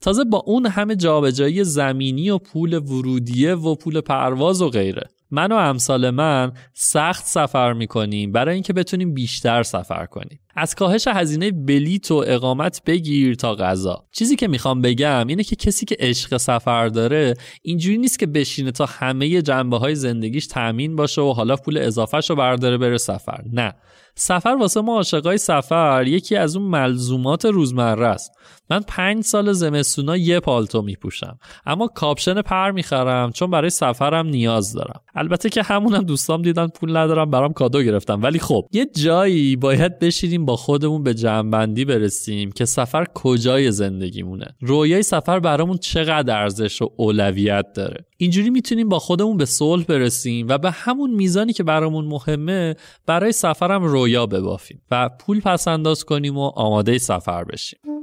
تازه 0.00 0.24
با 0.24 0.38
اون 0.46 0.66
همه 0.66 0.96
جابجایی 0.96 1.64
زمینی 1.64 2.30
و 2.30 2.38
پول 2.38 2.74
ورودیه 2.78 3.54
و 3.54 3.74
پول 3.74 4.00
پرواز 4.00 4.62
و 4.62 4.68
غیره. 4.68 5.08
من 5.30 5.52
و 5.52 5.54
امثال 5.54 6.10
من 6.10 6.52
سخت 6.74 7.26
سفر 7.26 7.72
می‌کنیم 7.72 8.32
برای 8.32 8.54
اینکه 8.54 8.72
بتونیم 8.72 9.14
بیشتر 9.14 9.62
سفر 9.62 10.06
کنیم. 10.06 10.40
از 10.56 10.74
کاهش 10.74 11.08
هزینه 11.08 11.50
بلیت 11.50 12.10
و 12.10 12.24
اقامت 12.26 12.82
بگیر 12.86 13.34
تا 13.34 13.54
غذا. 13.54 14.04
چیزی 14.12 14.36
که 14.36 14.48
می‌خوام 14.48 14.82
بگم 14.82 15.26
اینه 15.26 15.44
که 15.44 15.56
کسی 15.56 15.86
که 15.86 15.96
عشق 15.98 16.36
سفر 16.36 16.88
داره 16.88 17.34
اینجوری 17.62 17.98
نیست 17.98 18.18
که 18.18 18.26
بشینه 18.26 18.70
تا 18.70 18.86
همه 18.86 19.42
جنبه 19.42 19.78
های 19.78 19.94
زندگیش 19.94 20.46
تأمین 20.46 20.96
باشه 20.96 21.22
و 21.22 21.32
حالا 21.32 21.56
پول 21.56 21.78
اضافهش 21.78 22.30
رو 22.30 22.36
برداره 22.36 22.78
بره 22.78 22.98
سفر. 22.98 23.42
نه. 23.52 23.74
سفر 24.14 24.56
واسه 24.60 24.80
ما 24.80 24.96
عاشقای 24.96 25.38
سفر 25.38 26.04
یکی 26.06 26.36
از 26.36 26.56
اون 26.56 26.68
ملزومات 26.68 27.44
روزمره 27.44 28.06
است. 28.06 28.30
من 28.70 28.80
پنج 28.88 29.24
سال 29.24 29.52
زمستونا 29.52 30.16
یه 30.16 30.40
پالتو 30.40 30.82
میپوشم. 30.82 31.38
اما 31.66 31.86
کاپشن 31.86 32.42
پر 32.42 32.70
می‌خرم 32.70 33.32
چون 33.32 33.50
برای 33.50 33.70
سفرم 33.70 34.26
نیاز 34.26 34.72
دارم. 34.72 35.00
البته 35.14 35.48
که 35.48 35.62
همونم 35.62 36.02
دوستام 36.02 36.42
دیدن 36.42 36.68
پول 36.68 36.96
ندارم 36.96 37.30
برام 37.30 37.52
کادو 37.52 37.82
گرفتم 37.82 38.22
ولی 38.22 38.38
خب 38.38 38.68
یه 38.72 38.86
جایی 38.96 39.56
باید 39.56 39.98
بشینیم 39.98 40.44
با 40.44 40.56
خودمون 40.56 41.02
به 41.02 41.14
جمعبندی 41.14 41.84
برسیم 41.84 42.52
که 42.52 42.64
سفر 42.64 43.04
کجای 43.14 43.72
زندگیمونه. 43.72 44.46
رویای 44.60 45.02
سفر 45.02 45.40
برامون 45.40 45.76
چقدر 45.76 46.38
ارزش 46.38 46.82
و 46.82 46.88
اولویت 46.96 47.66
داره. 47.74 48.04
اینجوری 48.16 48.50
می‌تونیم 48.50 48.88
با 48.88 48.98
خودمون 48.98 49.36
به 49.36 49.44
صلح 49.44 49.84
برسیم 49.84 50.48
و 50.48 50.58
به 50.58 50.70
همون 50.70 51.10
میزانی 51.10 51.52
که 51.52 51.62
برامون 51.62 52.04
مهمه 52.04 52.74
برای 53.06 53.32
سفرم 53.32 53.84
رویا 53.84 54.26
ببافیم 54.26 54.82
و 54.90 55.10
پول 55.20 55.40
پس 55.40 55.68
انداز 55.68 56.04
کنیم 56.04 56.38
و 56.38 56.52
آماده 56.56 56.98
سفر 56.98 57.44
بشیم. 57.44 57.97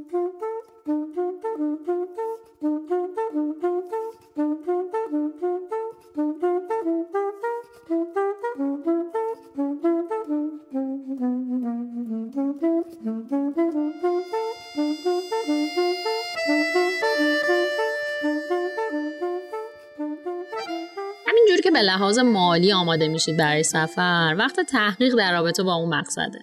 به 21.75 21.81
لحاظ 21.81 22.19
مالی 22.19 22.71
آماده 22.71 23.07
میشید 23.07 23.38
برای 23.38 23.63
سفر؟ 23.63 24.35
وقت 24.39 24.59
تحقیق 24.59 25.15
در 25.15 25.31
رابطه 25.31 25.63
با 25.63 25.73
اون 25.73 25.95
مقصده. 25.95 26.39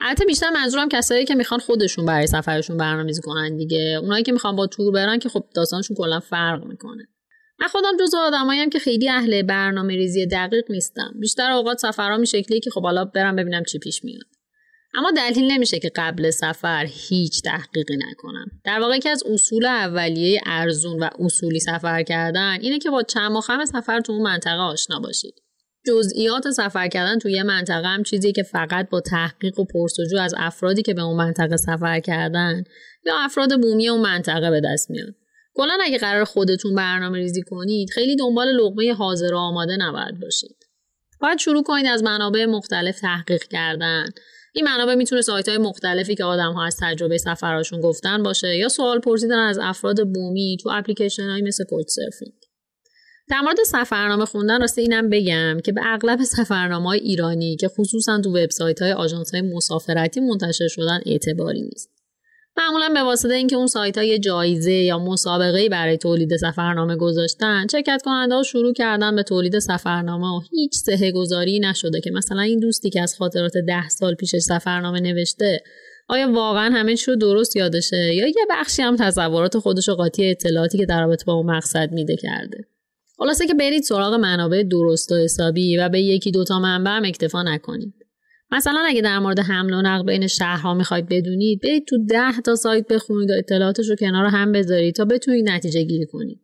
البته 0.00 0.24
بیشتر 0.24 0.50
منظورم 0.50 0.88
کسایی 0.88 1.24
که 1.24 1.34
می‌خوان 1.34 1.60
خودشون 1.60 2.06
برای 2.06 2.26
سفرشون 2.26 2.76
برنامه‌ریزی 2.76 3.22
کنن 3.22 3.56
دیگه. 3.56 3.98
اونایی 4.02 4.22
که 4.22 4.32
می‌خوان 4.32 4.56
با 4.56 4.66
تور 4.66 4.92
برن 4.92 5.18
که 5.18 5.28
خب 5.28 5.44
داستانشون 5.54 5.96
کلا 5.96 6.20
فرق 6.20 6.64
می‌کنه. 6.64 7.08
من 7.60 7.68
خودم 7.68 7.96
جزو 8.00 8.16
آدماییم 8.16 8.70
که 8.70 8.78
خیلی 8.78 9.08
اهل 9.08 9.42
برنامه 9.42 9.94
ریزی 9.94 10.26
دقیق 10.26 10.64
نیستم. 10.70 11.14
بیشتر 11.20 11.50
اوقات 11.50 11.78
سفرام 11.78 12.24
شکلی 12.24 12.60
که 12.60 12.70
خب 12.70 12.82
حالا 12.82 13.04
برم 13.04 13.36
ببینم 13.36 13.62
چی 13.64 13.78
پیش 13.78 14.04
میاد. 14.04 14.35
اما 14.96 15.10
دلیل 15.16 15.52
نمیشه 15.52 15.78
که 15.78 15.90
قبل 15.96 16.30
سفر 16.30 16.86
هیچ 16.88 17.42
تحقیقی 17.42 17.96
نکنم. 17.96 18.46
در 18.64 18.80
واقع 18.80 18.98
که 18.98 19.10
از 19.10 19.22
اصول 19.26 19.66
اولیه 19.66 20.40
ارزون 20.46 20.98
و 20.98 21.08
اصولی 21.18 21.60
سفر 21.60 22.02
کردن 22.02 22.58
اینه 22.60 22.78
که 22.78 22.90
با 22.90 23.02
چند 23.02 23.38
خم 23.40 23.64
سفر 23.64 24.00
تو 24.00 24.12
اون 24.12 24.22
منطقه 24.22 24.60
آشنا 24.60 25.00
باشید. 25.00 25.34
جزئیات 25.86 26.50
سفر 26.50 26.88
کردن 26.88 27.18
توی 27.18 27.32
یه 27.32 27.42
منطقه 27.42 27.88
هم 27.88 28.02
چیزی 28.02 28.32
که 28.32 28.42
فقط 28.42 28.88
با 28.90 29.00
تحقیق 29.00 29.58
و 29.58 29.64
پرسجو 29.64 30.18
از 30.18 30.34
افرادی 30.38 30.82
که 30.82 30.94
به 30.94 31.02
اون 31.02 31.16
منطقه 31.16 31.56
سفر 31.56 32.00
کردن 32.00 32.64
یا 33.06 33.14
افراد 33.18 33.60
بومی 33.60 33.88
اون 33.88 34.00
منطقه 34.00 34.50
به 34.50 34.60
دست 34.64 34.90
میاد. 34.90 35.14
کلا 35.54 35.78
اگه 35.82 35.98
قرار 35.98 36.24
خودتون 36.24 36.74
برنامه 36.74 37.18
ریزی 37.18 37.42
کنید 37.42 37.90
خیلی 37.90 38.16
دنبال 38.16 38.48
لقمه 38.48 38.92
حاضر 38.92 39.34
و 39.34 39.38
آماده 39.38 39.76
نباید 39.80 40.20
باشید. 40.20 40.56
باید 41.20 41.38
شروع 41.38 41.62
کنید 41.62 41.86
از 41.86 42.02
منابع 42.02 42.46
مختلف 42.46 43.00
تحقیق 43.00 43.42
کردن. 43.42 44.04
این 44.56 44.64
منابع 44.64 44.94
می‌تونه 44.94 45.22
سایت 45.22 45.48
های 45.48 45.58
مختلفی 45.58 46.14
که 46.14 46.24
آدم 46.24 46.52
ها 46.52 46.66
از 46.66 46.76
تجربه 46.80 47.18
سفرهاشون 47.18 47.80
گفتن 47.80 48.22
باشه 48.22 48.56
یا 48.56 48.68
سوال 48.68 49.00
پرسیدن 49.00 49.38
از 49.38 49.58
افراد 49.62 50.12
بومی 50.12 50.56
تو 50.62 50.70
اپلیکیشن 50.72 51.30
های 51.30 51.42
مثل 51.42 51.64
کوچ 51.64 51.86
سرفینگ 51.88 52.32
در 53.28 53.40
مورد 53.40 53.56
سفرنامه 53.66 54.24
خوندن 54.24 54.60
راسته 54.60 54.82
اینم 54.82 55.10
بگم 55.10 55.60
که 55.64 55.72
به 55.72 55.80
اغلب 55.84 56.22
سفرنامه 56.22 56.88
های 56.88 56.98
ایرانی 56.98 57.56
که 57.56 57.68
خصوصا 57.68 58.20
تو 58.20 58.30
وبسایت 58.30 58.82
های 58.82 58.92
آژانس 58.92 59.34
های 59.34 59.42
مسافرتی 59.42 60.20
منتشر 60.20 60.68
شدن 60.68 61.00
اعتباری 61.06 61.62
نیست. 61.62 61.95
معمولا 62.58 62.88
به 62.94 63.02
واسطه 63.02 63.34
اینکه 63.34 63.56
اون 63.56 63.66
سایت 63.66 63.98
های 63.98 64.18
جایزه 64.18 64.72
یا 64.72 64.98
مسابقه 64.98 65.68
برای 65.68 65.96
تولید 65.96 66.36
سفرنامه 66.36 66.96
گذاشتن 66.96 67.66
شرکت 67.72 68.02
کننده 68.04 68.34
ها 68.34 68.42
شروع 68.42 68.72
کردن 68.72 69.16
به 69.16 69.22
تولید 69.22 69.58
سفرنامه 69.58 70.26
و 70.26 70.40
هیچ 70.50 70.74
سهه 70.74 71.12
گذاری 71.12 71.60
نشده 71.60 72.00
که 72.00 72.10
مثلا 72.10 72.40
این 72.40 72.60
دوستی 72.60 72.90
که 72.90 73.02
از 73.02 73.16
خاطرات 73.18 73.52
ده 73.66 73.88
سال 73.88 74.14
پیش 74.14 74.36
سفرنامه 74.36 75.00
نوشته 75.00 75.62
آیا 76.08 76.32
واقعا 76.32 76.70
همه 76.70 76.96
چی 76.96 77.10
رو 77.10 77.16
درست 77.16 77.56
یادشه؟ 77.56 78.14
یا 78.14 78.26
یه 78.26 78.46
بخشی 78.50 78.82
هم 78.82 78.96
تصورات 78.96 79.58
خودش 79.58 79.88
و 79.88 79.94
قاطی 79.94 80.30
اطلاعاتی 80.30 80.78
که 80.78 80.86
در 80.86 81.00
رابطه 81.00 81.24
با 81.24 81.32
اون 81.32 81.56
مقصد 81.56 81.92
میده 81.92 82.16
کرده؟ 82.16 82.64
خلاصه 83.18 83.46
که 83.46 83.54
برید 83.54 83.82
سراغ 83.82 84.14
منابع 84.14 84.62
درست 84.62 85.12
و 85.12 85.14
حسابی 85.14 85.78
و 85.78 85.88
به 85.88 86.00
یکی 86.00 86.30
دوتا 86.30 86.58
منبع 86.58 86.90
هم 86.90 87.04
اکتفا 87.04 87.42
نکنید. 87.42 88.05
مثلا 88.50 88.84
اگه 88.86 89.00
در 89.00 89.18
مورد 89.18 89.40
حمل 89.40 89.74
و 89.74 89.82
نقل 89.82 90.06
بین 90.06 90.26
شهرها 90.26 90.74
می‌خواید 90.74 91.08
بدونید 91.08 91.60
برید 91.60 91.86
تو 91.86 91.96
ده 92.08 92.40
تا 92.40 92.54
سایت 92.54 92.86
بخونید 92.88 93.30
و 93.30 93.34
اطلاعاتش 93.38 93.88
رو 93.88 93.96
کنار 93.96 94.26
هم 94.26 94.52
بذارید 94.52 94.94
تا 94.94 95.04
بتونید 95.04 95.48
نتیجه 95.48 95.82
گیری 95.82 96.06
کنید 96.06 96.40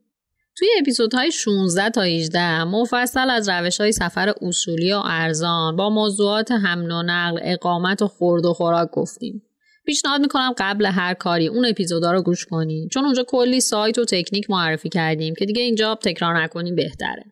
توی 0.57 0.69
اپیزودهای 0.81 1.33
16 1.33 1.91
تا 1.91 2.03
18 2.03 2.65
مفصل 2.65 3.31
از 3.31 3.49
روش 3.49 3.81
های 3.81 3.93
سفر 3.93 4.35
اصولی 4.43 4.93
و 4.93 5.03
ارزان 5.05 5.77
با 5.77 5.91
موضوعات 5.91 6.53
حمل 6.53 6.91
و 6.91 7.03
نقل، 7.03 7.39
اقامت 7.43 8.03
و 8.03 8.07
خورد 8.07 8.45
و 8.45 8.53
خوراک 8.53 8.89
گفتیم. 8.93 9.43
پیشنهاد 9.87 10.21
می‌کنم 10.21 10.55
قبل 10.59 10.87
هر 10.87 11.15
کاری 11.15 11.49
اون 11.49 11.67
اپیزودا 11.67 12.13
رو 12.13 12.23
گوش 12.23 12.47
کنید 12.47 12.91
چون 12.91 13.05
اونجا 13.05 13.25
کلی 13.29 13.61
سایت 13.61 13.99
و 13.99 14.05
تکنیک 14.05 14.51
معرفی 14.51 14.89
کردیم 14.89 15.35
که 15.35 15.45
دیگه 15.45 15.63
اینجا 15.63 15.99
تکرار 16.03 16.43
نکنیم 16.43 16.75
بهتره. 16.75 17.25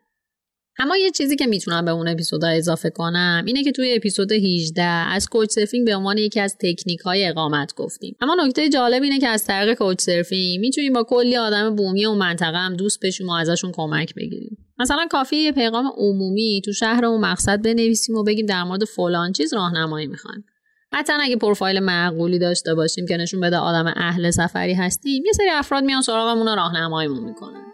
اما 0.83 0.97
یه 0.97 1.11
چیزی 1.11 1.37
که 1.37 1.47
می‌تونم 1.47 1.85
به 1.85 1.91
اون 1.91 2.09
اپیزودا 2.09 2.49
اضافه 2.49 2.91
کنم 2.91 3.45
اینه 3.47 3.65
که 3.65 3.73
توی 3.73 3.95
اپیزود 3.97 4.33
18 4.33 4.83
از 4.83 5.29
کوچ 5.29 5.51
سرفینگ 5.51 5.87
به 5.87 5.97
عنوان 5.97 6.19
یکی 6.19 6.41
از 6.41 6.57
تکنیک 6.61 7.01
های 7.01 7.29
اقامت 7.29 7.75
گفتیم. 7.75 8.17
اما 8.21 8.37
نکته 8.47 8.69
جالب 8.69 9.03
اینه 9.03 9.19
که 9.19 9.29
از 9.29 9.45
طریق 9.45 9.79
کوچ 9.79 10.01
سرفینگ 10.01 10.61
می‌تونیم 10.61 10.93
با 10.93 11.03
کلی 11.03 11.37
آدم 11.37 11.77
بومی 11.77 12.07
اون 12.07 12.19
منطقه 12.19 12.59
هم 12.59 12.77
دوست 12.77 12.99
بشیم 13.03 13.29
و 13.29 13.33
ازشون 13.33 13.73
کمک 13.75 14.15
بگیریم. 14.15 14.59
مثلا 14.79 15.07
کافی 15.11 15.37
یه 15.37 15.53
پیغام 15.53 15.93
عمومی 15.97 16.63
تو 16.65 16.73
شهر 16.73 17.05
اون 17.05 17.21
مقصد 17.21 17.63
بنویسیم 17.63 18.17
و 18.17 18.25
بگیم 18.25 18.47
در 18.47 18.65
مورد 18.65 18.85
فلان 18.85 19.33
چیز 19.33 19.55
راهنمایی 19.55 20.07
می‌خوایم. 20.07 20.45
حتی 20.93 21.13
اگه 21.21 21.37
پروفایل 21.37 21.81
معقولی 21.81 22.39
داشته 22.39 22.75
باشیم 22.75 23.07
که 23.07 23.17
نشون 23.17 23.41
بده 23.41 23.57
آدم 23.57 23.93
اهل 23.97 24.31
سفری 24.31 24.75
هستیم 24.75 25.25
یه 25.27 25.33
سری 25.33 25.51
افراد 25.51 25.85
میان 25.85 26.03
سراغمون 26.03 26.49
و 26.49 26.55
راهنماییمون 26.55 27.25
می‌کنن. 27.25 27.67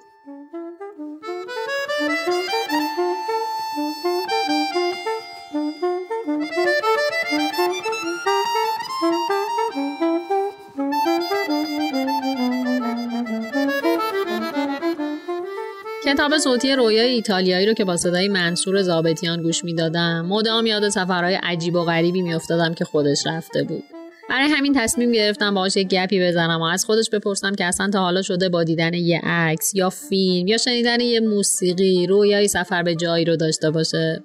کتاب 16.16 16.38
صوتی 16.38 16.72
رویای 16.72 17.08
ایتالیایی 17.08 17.66
رو 17.66 17.72
که 17.72 17.84
با 17.84 17.96
صدای 17.96 18.28
منصور 18.28 18.82
زابتیان 18.82 19.42
گوش 19.42 19.64
می‌دادم 19.64 20.26
مدام 20.26 20.66
یاد 20.66 20.88
سفرهای 20.88 21.34
عجیب 21.34 21.74
و 21.74 21.84
غریبی 21.84 22.22
میافتادم 22.22 22.74
که 22.74 22.84
خودش 22.84 23.26
رفته 23.26 23.62
بود. 23.62 23.82
برای 24.28 24.48
همین 24.48 24.74
تصمیم 24.76 25.12
گرفتم 25.12 25.54
باهاش 25.54 25.76
یه 25.76 25.84
گپی 25.84 26.20
بزنم 26.20 26.60
و 26.60 26.64
از 26.64 26.84
خودش 26.84 27.10
بپرسم 27.10 27.54
که 27.54 27.64
اصلا 27.64 27.90
تا 27.90 28.00
حالا 28.00 28.22
شده 28.22 28.48
با 28.48 28.64
دیدن 28.64 28.94
یه 28.94 29.20
عکس 29.24 29.74
یا 29.74 29.90
فیلم 29.90 30.46
یا 30.46 30.56
شنیدن 30.56 31.00
یه 31.00 31.20
موسیقی 31.20 32.06
رویای 32.06 32.48
سفر 32.48 32.82
به 32.82 32.94
جایی 32.94 33.24
رو 33.24 33.36
داشته 33.36 33.70
باشه. 33.70 34.24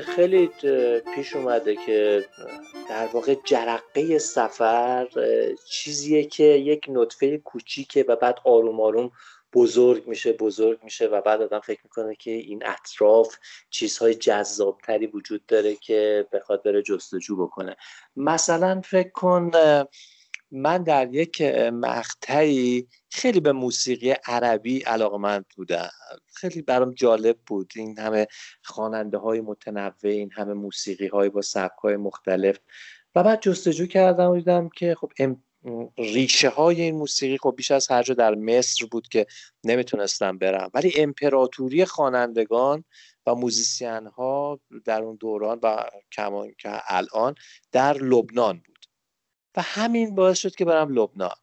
خیلی 0.00 0.50
پیش 1.14 1.36
اومده 1.36 1.76
که 1.76 2.24
در 2.88 3.06
واقع 3.06 3.34
جرقه 3.44 4.18
سفر 4.18 5.08
چیزیه 5.70 6.24
که 6.24 6.44
یک 6.44 6.86
نطفه 6.88 7.38
کوچیکه 7.38 8.04
و 8.08 8.16
بعد 8.16 8.38
آروم 8.44 8.80
آروم 8.80 9.10
بزرگ 9.52 10.06
میشه 10.06 10.32
بزرگ 10.32 10.84
میشه 10.84 11.06
و 11.06 11.20
بعد 11.20 11.42
آدم 11.42 11.60
فکر 11.60 11.80
می‌کنه 11.84 12.14
که 12.14 12.30
این 12.30 12.66
اطراف 12.66 13.36
چیزهای 13.70 14.14
جذابتری 14.14 15.06
وجود 15.06 15.46
داره 15.46 15.74
که 15.74 16.26
بخواد 16.32 16.62
بره 16.62 16.82
جستجو 16.82 17.36
بکنه. 17.36 17.76
مثلا 18.16 18.80
فکر 18.84 19.10
کن 19.10 19.50
من 20.54 20.82
در 20.82 21.14
یک 21.14 21.42
مقطعی 21.72 22.88
خیلی 23.10 23.40
به 23.40 23.52
موسیقی 23.52 24.14
عربی 24.26 24.78
علاقمند 24.78 25.44
بودم. 25.56 25.90
خیلی 26.34 26.62
برام 26.62 26.94
جالب 26.94 27.38
بود 27.46 27.72
این 27.76 27.98
همه 27.98 28.26
خواننده 28.62 29.18
های 29.18 29.40
متنوع 29.40 29.94
این 30.02 30.30
همه 30.32 30.54
موسیقی 30.54 31.06
های 31.06 31.28
با 31.28 31.42
سبک 31.42 31.78
های 31.82 31.96
مختلف. 31.96 32.58
و 33.14 33.22
بعد 33.22 33.40
جستجو 33.40 33.86
کردم 33.86 34.30
و 34.30 34.36
دیدم 34.36 34.68
که 34.68 34.94
خب 34.94 35.12
ریشه 35.98 36.48
های 36.48 36.80
این 36.80 36.94
موسیقی 36.94 37.38
خب 37.38 37.54
بیش 37.56 37.70
از 37.70 37.90
هر 37.90 38.02
جا 38.02 38.14
در 38.14 38.34
مصر 38.34 38.86
بود 38.86 39.08
که 39.08 39.26
نمی‌تونستم 39.64 40.38
برم. 40.38 40.70
ولی 40.74 40.92
امپراتوری 40.96 41.84
خوانندگان 41.84 42.84
و 43.26 43.34
موزیسین 43.34 44.06
ها 44.06 44.60
در 44.84 45.02
اون 45.02 45.16
دوران 45.16 45.58
و 45.62 45.84
کمان 46.12 46.52
که 46.58 46.70
الان 46.86 47.34
در 47.72 47.92
لبنان 47.92 48.62
بود. 48.66 48.73
و 49.56 49.62
همین 49.62 50.14
باعث 50.14 50.38
شد 50.38 50.54
که 50.54 50.64
برم 50.64 50.92
لبنان. 50.98 51.36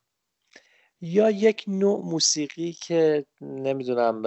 یا 1.02 1.32
یک 1.32 1.64
نوع 1.68 2.06
موسیقی 2.06 2.74
که 2.74 3.26
نمی‌دونم 3.42 4.26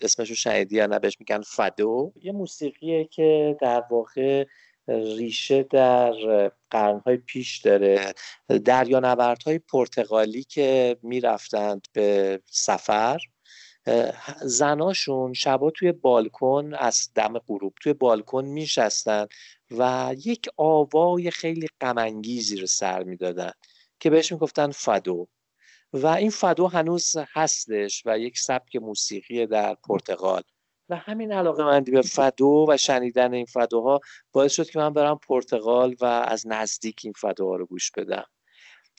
اسمشو 0.00 0.34
شنیدی 0.34 0.76
یا 0.76 0.86
نبش 0.86 1.20
میگن 1.20 1.40
فدو 1.40 2.12
یه 2.22 2.32
موسیقیه 2.32 3.04
که 3.04 3.56
در 3.60 3.84
واقع 3.90 4.44
ریشه 4.88 5.62
در 5.62 6.12
قرنهای 6.70 7.16
پیش 7.16 7.58
داره. 7.58 8.12
دریانوردهای 8.64 9.58
پرتغالی 9.58 10.44
که 10.44 10.96
می‌رفتند 11.02 11.86
به 11.92 12.40
سفر. 12.46 13.18
زناشون 14.42 15.32
شبا 15.32 15.70
توی 15.70 15.92
بالکن 15.92 16.74
از 16.74 17.10
دم 17.14 17.38
غروب 17.38 17.74
توی 17.82 17.92
بالکن 17.92 18.44
میشستن 18.44 19.26
و 19.70 20.14
یک 20.24 20.48
آوای 20.56 21.30
خیلی 21.30 21.68
غمانگیزی 21.80 22.56
رو 22.56 22.66
سر 22.66 23.02
می‌دادن 23.02 23.52
که 24.00 24.10
بهش 24.10 24.32
می‌گفتن 24.32 24.70
فدو. 24.70 25.28
و 25.92 26.06
این 26.06 26.30
فدو 26.30 26.66
هنوز 26.66 27.16
هستش 27.32 28.02
و 28.06 28.18
یک 28.18 28.38
سبک 28.38 28.76
موسیقی 28.76 29.46
در 29.46 29.74
پرتغال. 29.74 30.42
و 30.88 30.96
همین 30.96 31.32
علاقه 31.32 31.64
مندی 31.64 31.90
به 31.90 32.02
فدو 32.02 32.66
و 32.68 32.76
شنیدن 32.76 33.34
این 33.34 33.46
فدوها 33.46 34.00
باعث 34.32 34.52
شد 34.52 34.70
که 34.70 34.78
من 34.78 34.92
برم 34.92 35.18
پرتغال 35.28 35.96
و 36.00 36.04
از 36.04 36.46
نزدیک 36.46 37.00
این 37.04 37.12
فدوها 37.12 37.56
رو 37.56 37.66
گوش 37.66 37.90
بدم. 37.90 38.24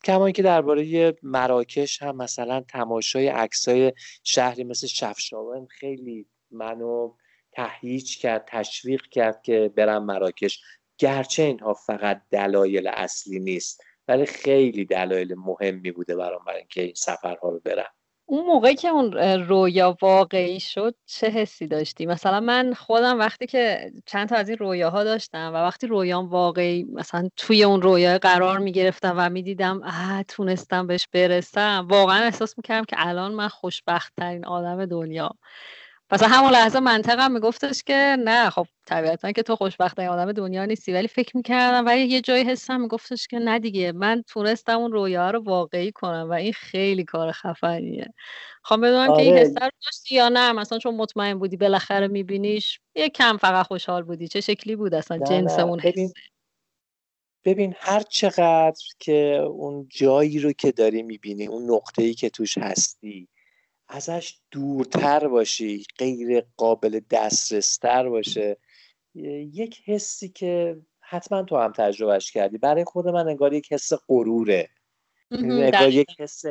کما 0.04 0.26
اینکه 0.26 0.44
درباره 0.44 1.16
مراکش 1.24 2.02
هم 2.02 2.16
مثلا 2.16 2.62
تماشای 2.62 3.28
عکسای 3.28 3.94
شهری 4.24 4.64
مثل 4.64 4.88
شفشاون 4.88 5.68
خیلی 5.68 6.26
منو 6.52 7.14
تهییج 7.52 8.18
کرد 8.18 8.46
تشویق 8.48 9.02
کرد 9.02 9.42
که 9.42 9.72
برم 9.76 10.06
مراکش. 10.06 10.62
گرچه 10.98 11.44
اینها 11.44 11.74
فقط 11.74 12.22
دلایل 12.32 12.88
اصلی 12.88 13.40
نیست 13.40 13.84
ولی 14.08 14.26
خیلی 14.26 14.86
دلایل 14.86 15.36
مهمی 15.36 15.92
بوده 15.92 16.16
برام 16.16 16.44
برای 16.46 16.60
اینکه 16.60 16.82
این 16.82 16.94
سفرها 16.96 17.50
رو 17.50 17.60
برم. 17.60 17.92
اون 18.30 18.46
موقع 18.46 18.74
که 18.74 18.88
اون 18.88 19.14
رویا 19.50 19.98
واقعی 20.02 20.60
شد 20.60 20.96
چه 21.06 21.30
حسی 21.30 21.68
داشتی؟ 21.68 22.06
مثلا 22.06 22.40
من 22.40 22.74
خودم 22.74 23.20
وقتی 23.20 23.48
که 23.48 23.92
چند 24.06 24.30
تا 24.30 24.36
از 24.36 24.50
این 24.50 24.58
رویاها 24.58 25.04
داشتم 25.04 25.52
و 25.54 25.58
وقتی 25.58 25.88
رویام 25.88 26.30
واقعی 26.30 26.84
مثلا 26.84 27.30
توی 27.38 27.64
اون 27.64 27.82
رویا 27.82 28.18
قرار 28.18 28.60
می 28.60 28.72
گرفتم 28.72 29.16
و 29.18 29.30
می 29.30 29.44
دیدم 29.44 29.82
اه 29.84 30.24
تونستم 30.24 30.88
بهش 30.88 31.08
برسم. 31.14 31.88
واقعا 31.92 32.24
احساس 32.26 32.58
می‌کردم 32.58 32.86
که 32.86 32.96
الان 33.00 33.34
من 33.34 33.48
خوشبخت 33.48 34.14
ترین 34.18 34.46
آدم 34.46 34.86
دنیا 34.86 35.32
مثلا 36.12 36.28
همون 36.28 36.52
لحظه 36.52 36.80
منطقم 36.80 37.32
میگفتش 37.32 37.84
که 37.84 38.18
نه 38.20 38.50
خب 38.50 38.68
طبیعتا 38.86 39.32
که 39.32 39.44
تو 39.44 39.56
خوشبخت 39.56 40.00
آدم 40.00 40.32
دنیا 40.32 40.66
نیستی 40.66 40.94
ولی 40.94 41.08
فکر 41.08 41.38
می‌کردم 41.38 41.86
ولی 41.86 42.02
یه 42.02 42.22
جایی 42.22 42.44
حسم 42.44 42.82
میگفتش 42.82 43.28
که 43.28 43.40
نه 43.40 43.60
دیگه 43.60 43.92
من 43.92 44.24
تونستم 44.28 44.78
اون 44.78 44.92
رویا 44.92 45.32
رو 45.32 45.44
واقعی 45.44 45.92
کنم 45.92 46.28
و 46.30 46.34
این 46.34 46.54
خیلی 46.54 47.04
کار 47.04 47.32
خفنیه 47.32 48.14
خواهم 48.62 48.82
بدونم 48.82 49.10
آره. 49.10 49.18
که 49.18 49.24
این 49.24 49.34
آره. 49.34 49.42
حس 49.42 49.62
رو 49.62 49.70
داشتی 49.86 50.16
یا 50.16 50.30
نه 50.30 50.52
مثلا 50.52 50.78
چون 50.78 50.96
مطمئن 50.96 51.40
بودی 51.40 51.58
بالاخره 51.58 52.08
میبینیش 52.08 52.80
یه 52.96 53.10
کم 53.10 53.38
فقط 53.38 53.68
خوشحال 53.68 54.04
بودی 54.04 54.28
چه 54.28 54.42
شکلی 54.42 54.76
بود 54.76 54.94
اصلا 54.94 55.18
جنس 55.18 55.60
اون 55.60 55.80
ببین. 55.84 56.14
ببین 57.46 57.74
هر 57.78 58.02
چقدر 58.02 58.86
که 59.00 59.40
اون 59.50 59.88
جایی 59.90 60.40
رو 60.40 60.52
که 60.52 60.72
داری 60.72 61.04
می‌بینی 61.04 61.46
اون 61.46 61.72
نقطه 61.72 62.04
ای 62.04 62.14
که 62.14 62.30
توش 62.30 62.58
هستی 62.58 63.28
ازش 63.90 64.40
دورتر 64.52 65.28
باشی 65.28 65.86
غیر 65.98 66.44
قابل 66.58 67.00
دسترستر 67.10 68.10
باشه. 68.10 68.58
یک 69.54 69.82
حسی 69.86 70.30
که 70.30 70.82
حتما 71.00 71.44
تو 71.44 71.58
هم 71.58 71.72
تجربهش 71.72 72.32
کردی. 72.32 72.58
برای 72.58 72.84
خود 72.84 73.08
من 73.08 73.28
انگار 73.28 73.54
یک 73.54 73.74
حس 73.74 73.94
غروره. 74.08 74.70
یعنی 75.32 75.64
انگار 75.64 75.90
یک 75.90 76.08
حس 76.20 76.44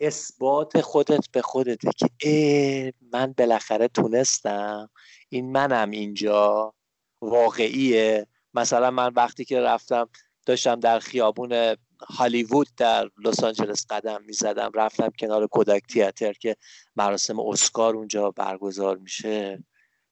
اثبات 0.00 0.80
خودت 0.80 1.30
به 1.32 1.42
خودته 1.42 1.90
که 1.96 2.08
ای 2.20 2.92
من 3.12 3.34
بالاخره 3.38 3.88
تونستم. 3.88 4.90
این 5.28 5.52
منم 5.52 5.90
اینجا 5.90 6.74
واقعیه. 7.22 8.26
مثلا 8.54 8.90
من 8.90 9.12
وقتی 9.12 9.44
که 9.44 9.60
رفتم 9.60 10.08
داشتم 10.46 10.80
در 10.80 10.98
خیابون 10.98 11.76
هالیوود 12.02 12.68
در 12.76 13.10
لس 13.24 13.44
آنجلس 13.44 13.86
قدم 13.90 14.22
می‌زدم. 14.22 14.70
رفتم 14.74 15.08
کنار 15.20 15.46
کودک 15.46 15.82
تیاتر 15.86 16.32
که 16.32 16.56
مراسم 16.96 17.40
اسکار 17.40 17.96
اونجا 17.96 18.30
برگزار 18.30 18.96
میشه. 18.96 19.64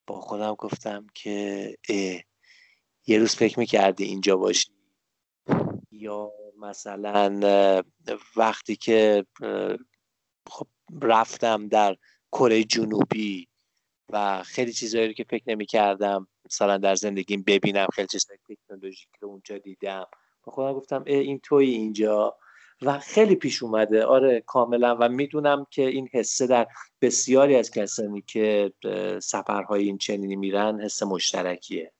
با 0.06 0.20
خودم 0.20 0.54
گفتم 0.54 1.06
که 1.14 1.76
یه 3.06 3.18
روز 3.18 3.34
فکر 3.34 3.58
می‌کردی 3.58 4.04
اینجا 4.04 4.36
باشی؟ 4.36 4.70
یا 5.92 6.32
مثلا 6.58 7.82
وقتی 8.36 8.76
که 8.76 9.26
خب 10.50 10.66
رفتم 11.02 11.68
در 11.68 11.96
کره 12.32 12.64
جنوبی 12.64 13.48
و 14.08 14.42
خیلی 14.42 14.72
چیزهایی 14.72 15.06
رو 15.06 15.12
که 15.12 15.24
فکر 15.24 15.44
نمی‌کردم 15.46 16.28
مثلا 16.44 16.78
در 16.78 16.94
زندگیم 16.94 17.42
ببینم 17.42 17.86
خیلی 17.92 18.08
چیزهای 18.08 18.38
تکنولوژیک 18.48 19.08
رو 19.20 19.28
اونجا 19.28 19.58
دیدم. 19.58 20.06
با 20.44 20.52
خودم 20.52 20.72
گفتم 20.72 21.02
این 21.06 21.40
توی 21.42 21.70
اینجا. 21.70 22.36
و 22.82 22.98
خیلی 22.98 23.34
پیش 23.34 23.62
اومده. 23.62 24.04
آره 24.04 24.40
کاملا. 24.46 24.96
و 25.00 25.08
می‌دونم 25.08 25.66
که 25.70 25.82
این 25.82 26.08
حسه 26.12 26.46
در 26.46 26.66
بسیاری 27.00 27.56
از 27.56 27.70
کسانی 27.70 28.22
که 28.26 28.72
سفرهای 29.22 29.84
این 29.84 29.98
چنینی 29.98 30.36
میرن 30.36 30.80
حس 30.80 31.02
مشترکیه. 31.02 31.92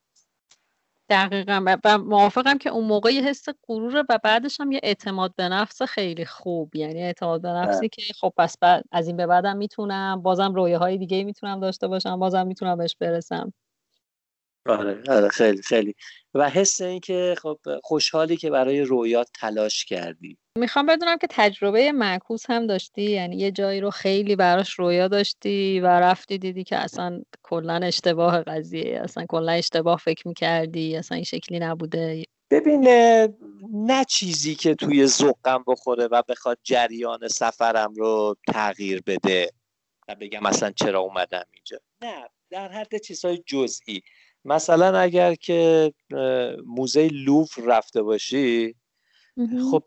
دقیقا. 1.09 1.79
و 1.85 1.99
موافقم 1.99 2.59
که 2.59 2.71
اون 2.71 2.85
موقع 2.85 3.11
یه 3.11 3.23
حس 3.23 3.45
غروره 3.69 4.05
و 4.09 4.19
بعدش 4.25 4.61
هم 4.61 4.73
یه 4.73 4.81
اعتماد 4.83 5.35
به 5.37 5.49
نفس 5.49 5.83
خیلی 5.83 6.25
خوب. 6.25 6.77
یعنی 6.77 7.03
اعتماد 7.03 7.43
به 7.43 7.49
نفسی 7.49 7.89
که 7.89 8.03
خب 8.21 8.33
پس 8.37 8.59
بعد 8.59 8.85
از 8.93 9.07
این 9.07 9.17
به 9.17 9.27
بعدم 9.27 9.57
می‌تونم. 9.57 10.23
بازم 10.23 10.55
رویه 10.55 10.79
های 10.79 10.99
دیگه 10.99 11.25
می‌تونم 11.25 11.61
داشته 11.61 11.89
باشم. 11.89 12.19
بازم 12.19 12.47
می‌تونم 12.47 12.79
بهش 12.79 12.97
برسم. 13.01 13.53
آره 14.67 15.03
آره 15.09 15.29
خیلی 15.29 15.63
خیلی. 15.63 15.95
و 16.35 16.51
حس 16.51 16.81
این 16.81 17.01
که 17.01 17.35
خب 17.43 17.59
خوشحالی 17.83 18.37
که 18.37 18.51
برای 18.51 18.81
رویات 18.81 19.31
تلاش 19.35 19.85
کردی. 19.85 20.39
می‌خوام 20.59 20.87
بدونم 20.87 21.19
که 21.19 21.27
تجربه 21.31 21.93
معکوس 21.93 22.51
هم 22.51 22.67
داشتی؟ 22.67 23.03
یعنی 23.03 23.37
یه 23.37 23.51
جایی 23.51 23.81
رو 23.81 23.91
خیلی 23.91 24.37
براش 24.37 24.79
رویا 24.79 25.09
داشتی 25.09 25.81
و 25.81 25.87
رفتی 25.87 26.39
دیدی 26.39 26.65
که 26.65 26.77
اصلا 26.77 27.23
کلا 27.43 27.81
اشتباه 27.83 28.43
قضیه 28.43 29.01
اصلا 29.05 29.27
کلا 29.29 29.53
اشتباه 29.53 29.99
فکر 29.99 30.29
می‌کردی 30.29 30.97
اصلا 30.97 31.15
این 31.15 31.25
شکلی 31.25 31.59
نبوده؟ 31.59 32.25
ببین 32.51 32.89
نه 33.73 34.05
چیزی 34.05 34.55
که 34.55 34.75
توی 34.75 35.07
ذوقم 35.07 35.65
بخوره 35.67 36.09
و 36.11 36.23
بخواد 36.29 36.59
جریان 36.63 37.29
سفرم 37.29 37.95
رو 37.95 38.37
تغییر 38.53 39.03
بده 39.07 39.51
و 40.09 40.15
بگم 40.15 40.43
مثلا 40.43 40.71
چرا 40.71 41.01
اومدم 41.01 41.45
اینجا. 41.53 41.79
نه 42.03 42.29
در 42.51 42.69
حد 42.73 42.97
چیزهای 42.97 43.43
جزئی. 43.47 44.03
مثلا 44.45 44.99
اگر 44.99 45.35
که 45.35 45.93
موزه 46.67 47.09
لوف 47.09 47.59
رفته 47.59 48.03
باشی 48.03 48.75
خب 49.71 49.85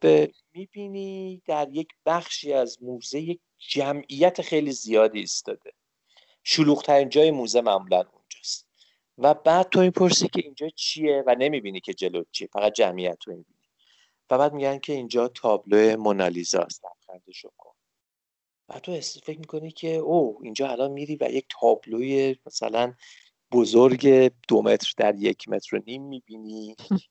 می‌بینی 0.53 1.41
در 1.45 1.67
یک 1.71 1.87
بخشی 2.05 2.53
از 2.53 2.83
موزه 2.83 3.21
یک 3.21 3.39
جمعیت 3.57 4.41
خیلی 4.41 4.71
زیادی 4.71 5.19
ایستاده. 5.19 5.71
شلوغترین 6.43 7.09
جای 7.09 7.31
موزه 7.31 7.61
معمولا 7.61 7.97
اونجاست. 7.97 8.67
و 9.17 9.33
بعد 9.33 9.69
تو 9.69 9.81
می‌پرسی 9.81 10.27
که 10.27 10.41
اینجا 10.43 10.69
چیه 10.69 11.23
و 11.27 11.35
نمی‌بینی 11.39 11.79
که 11.79 11.93
جلو 11.93 12.23
چیه 12.31 12.49
فقط 12.53 12.73
جمعیت 12.73 13.23
رو 13.25 13.33
می‌بینی. 13.33 13.57
و 14.29 14.37
بعد 14.37 14.53
میگن 14.53 14.79
که 14.79 14.93
اینجا 14.93 15.27
تابلو 15.27 15.97
مونالیزا 15.97 16.59
است 16.59 16.85
لبخندشو 16.85 17.49
کن. 17.57 17.73
و 18.69 18.79
تو 18.79 19.01
فکر 19.01 19.39
می‌کنی 19.39 19.71
که 19.71 19.95
او 19.95 20.39
اینجا 20.43 20.69
الان 20.69 20.91
میری 20.91 21.15
و 21.15 21.29
یک 21.31 21.45
تابلوی 21.61 22.35
مثلا 22.45 22.93
بزرگ 23.51 24.31
دو 24.47 24.62
متر 24.62 24.93
در 24.97 25.15
یک 25.15 25.49
متر 25.49 25.75
و 25.75 25.79
نیم 25.88 26.03
می‌بینی. 26.03 26.75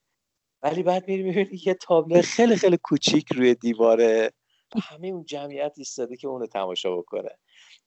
ولی 0.62 0.83
بعد 0.83 1.09
میری 1.09 1.22
می‌بینی 1.22 1.61
یه 1.66 1.75
تابلو 1.75 2.22
خیلی 2.22 2.57
خیلی 2.57 2.79
کوچیک 2.83 3.33
روی 3.33 3.55
دیواره. 3.55 4.33
همه 4.83 5.09
اون 5.09 5.25
جمعیت 5.25 5.75
ایستاده 5.77 6.16
که 6.16 6.29
اونو 6.29 6.46
تماشا 6.46 6.96
بکنه. 6.96 7.31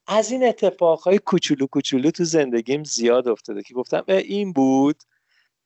از 0.08 0.32
این 0.32 0.44
اتفاقهای 0.48 1.20
کوچولو 1.20 1.68
کوچولو 1.68 2.12
تو 2.12 2.24
زندگیم 2.24 2.84
زیاد 2.84 3.28
افتاده 3.28 3.64
که 3.64 3.74
گفتم 3.74 4.04
این 4.08 4.54
بود. 4.54 5.04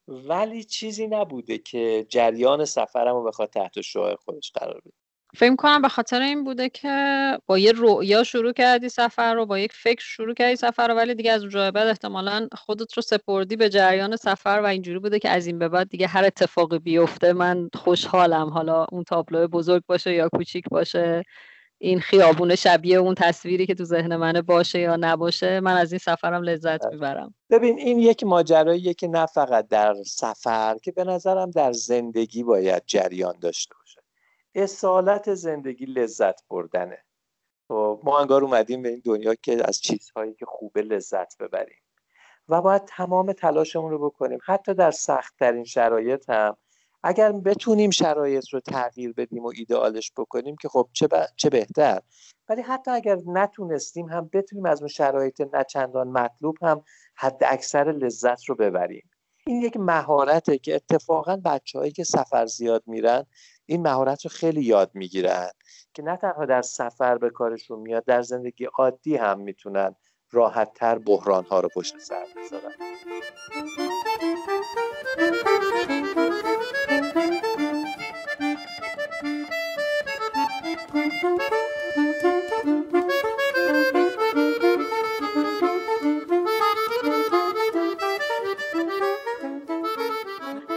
ولی 0.08 0.64
چیزی 0.64 1.08
نبوده 1.08 1.58
که 1.58 2.06
جریان 2.10 2.66
سفرم 2.66 3.16
رو 3.16 3.24
بخواد 3.24 3.50
تحت 3.50 3.82
شعاع 3.82 4.16
خودش 4.16 4.52
قرار 4.52 4.82
بده. 4.86 5.03
فکر 5.36 5.56
کنم 5.56 5.82
به 5.82 5.90
خاطر 5.90 6.22
این 6.22 6.44
بوده 6.44 6.70
که 6.70 7.38
با 7.46 7.58
یه 7.58 7.72
رؤیا 7.76 8.24
شروع 8.24 8.54
کردی 8.54 8.90
سفر 8.90 9.34
رو 9.34 9.46
با 9.46 9.60
یک 9.60 9.74
فکر 9.74 10.04
شروع 10.04 10.34
کردی 10.34 10.56
سفر 10.56 10.88
رو 10.88 10.94
ولی 10.94 11.16
دیگه 11.16 11.32
از 11.32 11.42
اونجا 11.42 11.72
بعد 11.72 11.88
احتمالا 11.88 12.48
خودت 12.58 12.94
رو 12.94 13.02
سپردی 13.02 13.56
به 13.56 13.70
جریان 13.70 14.16
سفر 14.16 14.62
و 14.64 14.66
اینجوری 14.66 15.00
بوده 15.00 15.20
که 15.20 15.30
از 15.30 15.48
این 15.48 15.60
به 15.60 15.70
بعد 15.70 15.90
دیگه 15.90 16.08
هر 16.08 16.26
اتفاقی 16.26 16.80
بیفته 16.80 17.34
من 17.34 17.70
خوشحالم. 17.74 18.50
حالا 18.50 18.86
اون 18.92 19.04
تابلو 19.04 19.48
بزرگ 19.48 19.84
باشه 19.88 20.14
یا 20.14 20.30
کوچیک 20.30 20.66
باشه 20.72 21.24
این 21.78 22.00
خیابون 22.00 22.56
شبیه 22.56 22.98
اون 22.98 23.16
تصویری 23.16 23.66
که 23.66 23.76
تو 23.76 23.84
ذهن 23.84 24.16
منه 24.16 24.42
باشه 24.42 24.80
یا 24.80 24.96
نباشه 24.96 25.60
من 25.60 25.78
از 25.78 25.92
این 25.92 26.00
سفرم 26.00 26.44
لذت 26.44 26.86
می‌برم. 26.86 27.36
ببین 27.50 27.78
این 27.78 28.00
یک 28.00 28.24
ماجراییه 28.24 28.94
که 28.94 29.08
نه 29.08 29.26
فقط 29.26 29.68
در 29.68 29.96
سفر 30.06 30.78
که 30.84 30.92
به 30.92 31.04
نظرم 31.04 31.52
در 31.52 31.72
زندگی 31.72 32.44
باید 32.44 32.84
جریان 32.86 33.36
داشته 33.42 33.76
اصالت 34.56 35.34
زندگی 35.34 35.86
لذت 35.86 36.48
بردنه. 36.50 37.04
خب 37.68 38.02
ما 38.04 38.20
انگار 38.20 38.44
اومدیم 38.44 38.82
به 38.82 38.90
این 38.90 39.02
دنیا 39.06 39.36
که 39.36 39.68
از 39.68 39.80
چیزهایی 39.80 40.34
که 40.34 40.46
خوبه 40.46 40.82
لذت 40.82 41.38
ببریم. 41.38 41.82
و 42.50 42.62
باید 42.62 42.86
تمام 42.86 43.34
تلاشمون 43.34 43.92
رو 43.92 44.10
بکنیم. 44.10 44.40
حتی 44.46 44.74
در 44.74 44.92
سختترین 44.92 45.64
شرایط 45.64 46.30
هم. 46.30 46.58
اگر 47.04 47.32
بتونیم 47.32 47.90
شرایط 47.90 48.50
رو 48.50 48.60
تغییر 48.60 49.14
بدیم 49.14 49.44
و 49.44 49.52
ایدئالش 49.56 50.12
بکنیم 50.18 50.56
که 50.62 50.70
خب 50.70 50.90
چه, 50.94 51.08
چه 51.36 51.50
بهتر. 51.50 52.02
ولی 52.50 52.62
حتی 52.62 52.92
اگر 52.92 53.18
نتونستیم 53.28 54.06
هم 54.06 54.30
بتونیم 54.34 54.66
از 54.66 54.82
اون 54.82 54.88
شرایط 54.88 55.42
نچندان 55.54 56.08
مطلوب 56.08 56.58
هم 56.62 56.84
حد 57.16 57.44
اکثر 57.46 57.84
لذت 57.84 58.50
رو 58.50 58.56
ببریم. 58.56 59.10
این 59.48 59.62
یک 59.62 59.78
مهارته 59.78 60.58
که 60.58 60.76
اتفاقا 60.76 61.42
بچههایی 61.46 61.92
که 61.92 62.04
سفر 62.04 62.46
زیاد 62.46 62.84
میرن 62.88 63.26
این 63.66 63.82
مهارت 63.82 64.26
رو 64.26 64.30
خیلی 64.30 64.62
یاد 64.62 64.92
می‌گیرن 64.94 65.50
که 65.94 66.04
نه 66.04 66.18
تنها 66.18 66.46
در 66.46 66.62
سفر 66.62 67.18
به 67.18 67.30
کارشون 67.30 67.80
میاد 67.80 68.06
در 68.06 68.22
زندگی 68.22 68.66
عادی 68.66 69.16
هم 69.16 69.40
می‌تونن 69.40 69.96
راحت 70.32 70.74
تر 70.74 70.98
بحران 70.98 71.46
ها 71.46 71.60
رو 71.60 71.70
پشت 71.76 72.00
سر 72.00 72.26
بذارن 72.38 72.74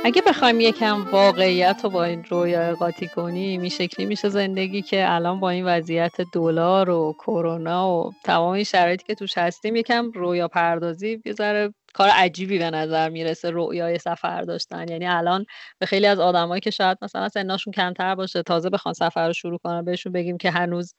اگه 0.07 0.23
بخوایم 0.27 0.61
یکم 0.61 1.11
واقعیت 1.11 1.81
رو 1.85 1.91
با 1.91 2.05
این 2.05 2.25
رویا 2.25 2.75
قاطی 2.75 3.09
کنیم 3.09 3.61
این 3.61 3.71
شکلی 3.71 4.07
میشه 4.07 4.29
زندگی 4.29 4.83
که 4.83 5.13
الان 5.15 5.41
با 5.41 5.51
این 5.51 5.65
وضعیت 5.65 6.21
دلار 6.33 6.91
و 6.91 7.13
کرونا 7.19 7.91
و 7.91 8.13
تمام 8.25 8.53
این 8.53 8.65
شرایطی 8.65 9.05
که 9.07 9.15
توش 9.15 9.39
هستیم 9.39 9.77
یکم 9.77 10.11
رویا 10.11 10.49
پردازی 10.49 11.21
یه 11.25 11.35
کار 11.95 12.09
عجیبی 12.09 12.59
به 12.59 12.71
نظر 12.71 13.09
می‌رسه 13.09 13.51
رویای 13.51 13.99
سفر 13.99 14.43
داشتن. 14.43 14.89
یعنی 14.89 15.07
الان 15.07 15.47
به 15.79 15.87
خیلی 15.87 16.07
از 16.07 16.21
آدمایی 16.21 16.61
که 16.61 16.71
شاید 16.71 16.99
مثلا 17.03 17.29
سنشون 17.29 17.73
کمتر 17.73 18.15
باشه 18.15 18.43
تازه 18.43 18.71
بخوان 18.71 18.95
سفر 18.95 19.27
رو 19.27 19.33
شروع 19.33 19.59
کنن 19.59 19.85
بهشون 19.85 20.13
بگیم 20.13 20.39
که 20.39 20.51
هنوز 20.51 20.95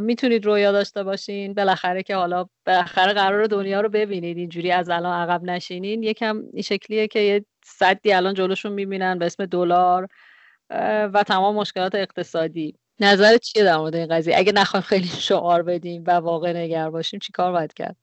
می‌تونید 0.00 0.46
رویا 0.46 0.72
داشته 0.72 1.02
باشین. 1.02 1.54
بالاخره 1.54 2.02
که 2.02 2.16
حالا 2.16 2.46
بالاخره 2.66 3.12
قرار 3.12 3.46
دنیا 3.46 3.80
رو 3.80 3.88
ببینید. 3.88 4.38
اینجوری 4.38 4.72
از 4.72 4.90
الان 4.90 5.20
عقب 5.20 5.42
نشینین. 5.42 6.02
یکم 6.02 6.42
این 6.52 6.62
شکلیه 6.62 7.06
که 7.06 7.20
یه 7.20 7.44
صدی 7.64 8.12
الان 8.12 8.34
جلوشون 8.34 8.72
می‌بینن 8.72 9.18
به 9.18 9.26
اسم 9.26 9.46
دلار 9.46 10.08
و 11.14 11.24
تمام 11.26 11.56
مشکلات 11.56 11.94
اقتصادی. 11.94 12.74
نظر 13.00 13.36
چیه 13.36 13.64
در 13.64 13.76
مورد 13.76 13.94
این 13.96 14.06
قضیه؟ 14.06 14.38
اگه 14.38 14.52
نخوایم 14.52 14.82
خیلی 14.82 15.06
شعار 15.06 15.62
بدیم 15.62 16.04
و 16.06 16.10
واقع 16.10 16.52
نگر 16.52 16.90
باشیم 16.90 17.20
چیکار 17.20 17.52
باید 17.52 17.74
کرد؟ 17.74 17.96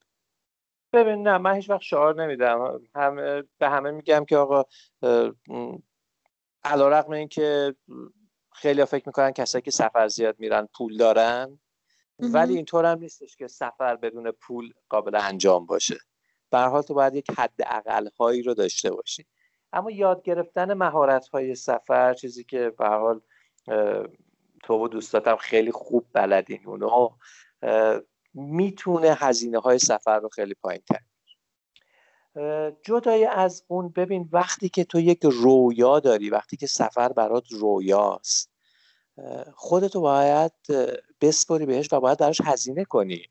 ببین 0.93 1.27
نه 1.27 1.37
من 1.37 1.53
هیچ 1.55 1.69
وقت 1.69 1.81
شعار 1.81 2.23
نمیدم. 2.23 2.81
همه 2.95 3.43
به 3.57 3.69
همه 3.69 3.91
میگم 3.91 4.25
که 4.25 4.37
آقا 4.37 4.63
علا 6.63 6.89
رقم 6.89 7.11
این 7.11 7.27
که 7.27 7.75
خیلی 8.55 8.85
فکر 8.85 9.03
می‌کنن 9.05 9.31
کسایی 9.31 9.61
که 9.61 9.71
سفر 9.71 10.07
زیاد 10.07 10.39
میرن 10.39 10.67
پول 10.77 10.97
دارن 10.97 11.59
ولی 12.19 12.55
اینطور 12.55 12.85
هم 12.85 12.99
نیستش 12.99 13.35
که 13.35 13.47
سفر 13.47 13.95
بدون 13.95 14.31
پول 14.31 14.73
قابل 14.89 15.15
انجام 15.15 15.65
باشه. 15.65 15.97
به 16.49 16.59
حال 16.59 16.81
تو 16.81 16.93
باید 16.93 17.15
یک 17.15 17.31
حد 17.37 17.53
اقل 17.65 18.09
هایی 18.19 18.41
رو 18.41 18.53
داشته 18.53 18.91
باشی. 18.91 19.25
اما 19.73 19.91
یاد 19.91 20.23
گرفتن 20.23 20.73
مهارت 20.73 21.27
های 21.27 21.55
سفر 21.55 22.13
چیزی 22.13 22.43
که 22.43 22.69
به 22.69 22.87
حال 22.87 23.21
تو 24.63 24.73
و 24.73 24.87
دوستاتم 24.87 25.35
خیلی 25.35 25.71
خوب 25.71 26.05
بلدین. 26.13 26.61
اونو 26.65 27.09
می‌تونه 28.33 29.17
هزینه 29.19 29.59
های 29.59 29.79
سفر 29.79 30.19
رو 30.19 30.29
خیلی 30.29 30.53
پایین 30.53 30.81
تر 30.87 30.99
جدای 32.83 33.25
از 33.25 33.63
اون 33.67 33.89
ببین 33.89 34.29
وقتی 34.31 34.69
که 34.69 34.83
تو 34.83 34.99
یک 34.99 35.19
رویا 35.23 35.99
داری 35.99 36.29
وقتی 36.29 36.57
که 36.57 36.67
سفر 36.67 37.13
برات 37.13 37.51
رویاست 37.51 38.51
خودتو 39.53 40.01
باید 40.01 40.51
بسپاری 41.21 41.65
بهش 41.65 41.93
و 41.93 41.99
باید 41.99 42.17
براش 42.17 42.41
هزینه 42.41 42.85
کنی. 42.85 43.29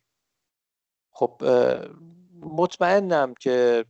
خب 1.11 1.43
مطمئنم 2.41 3.35
که 3.35 3.85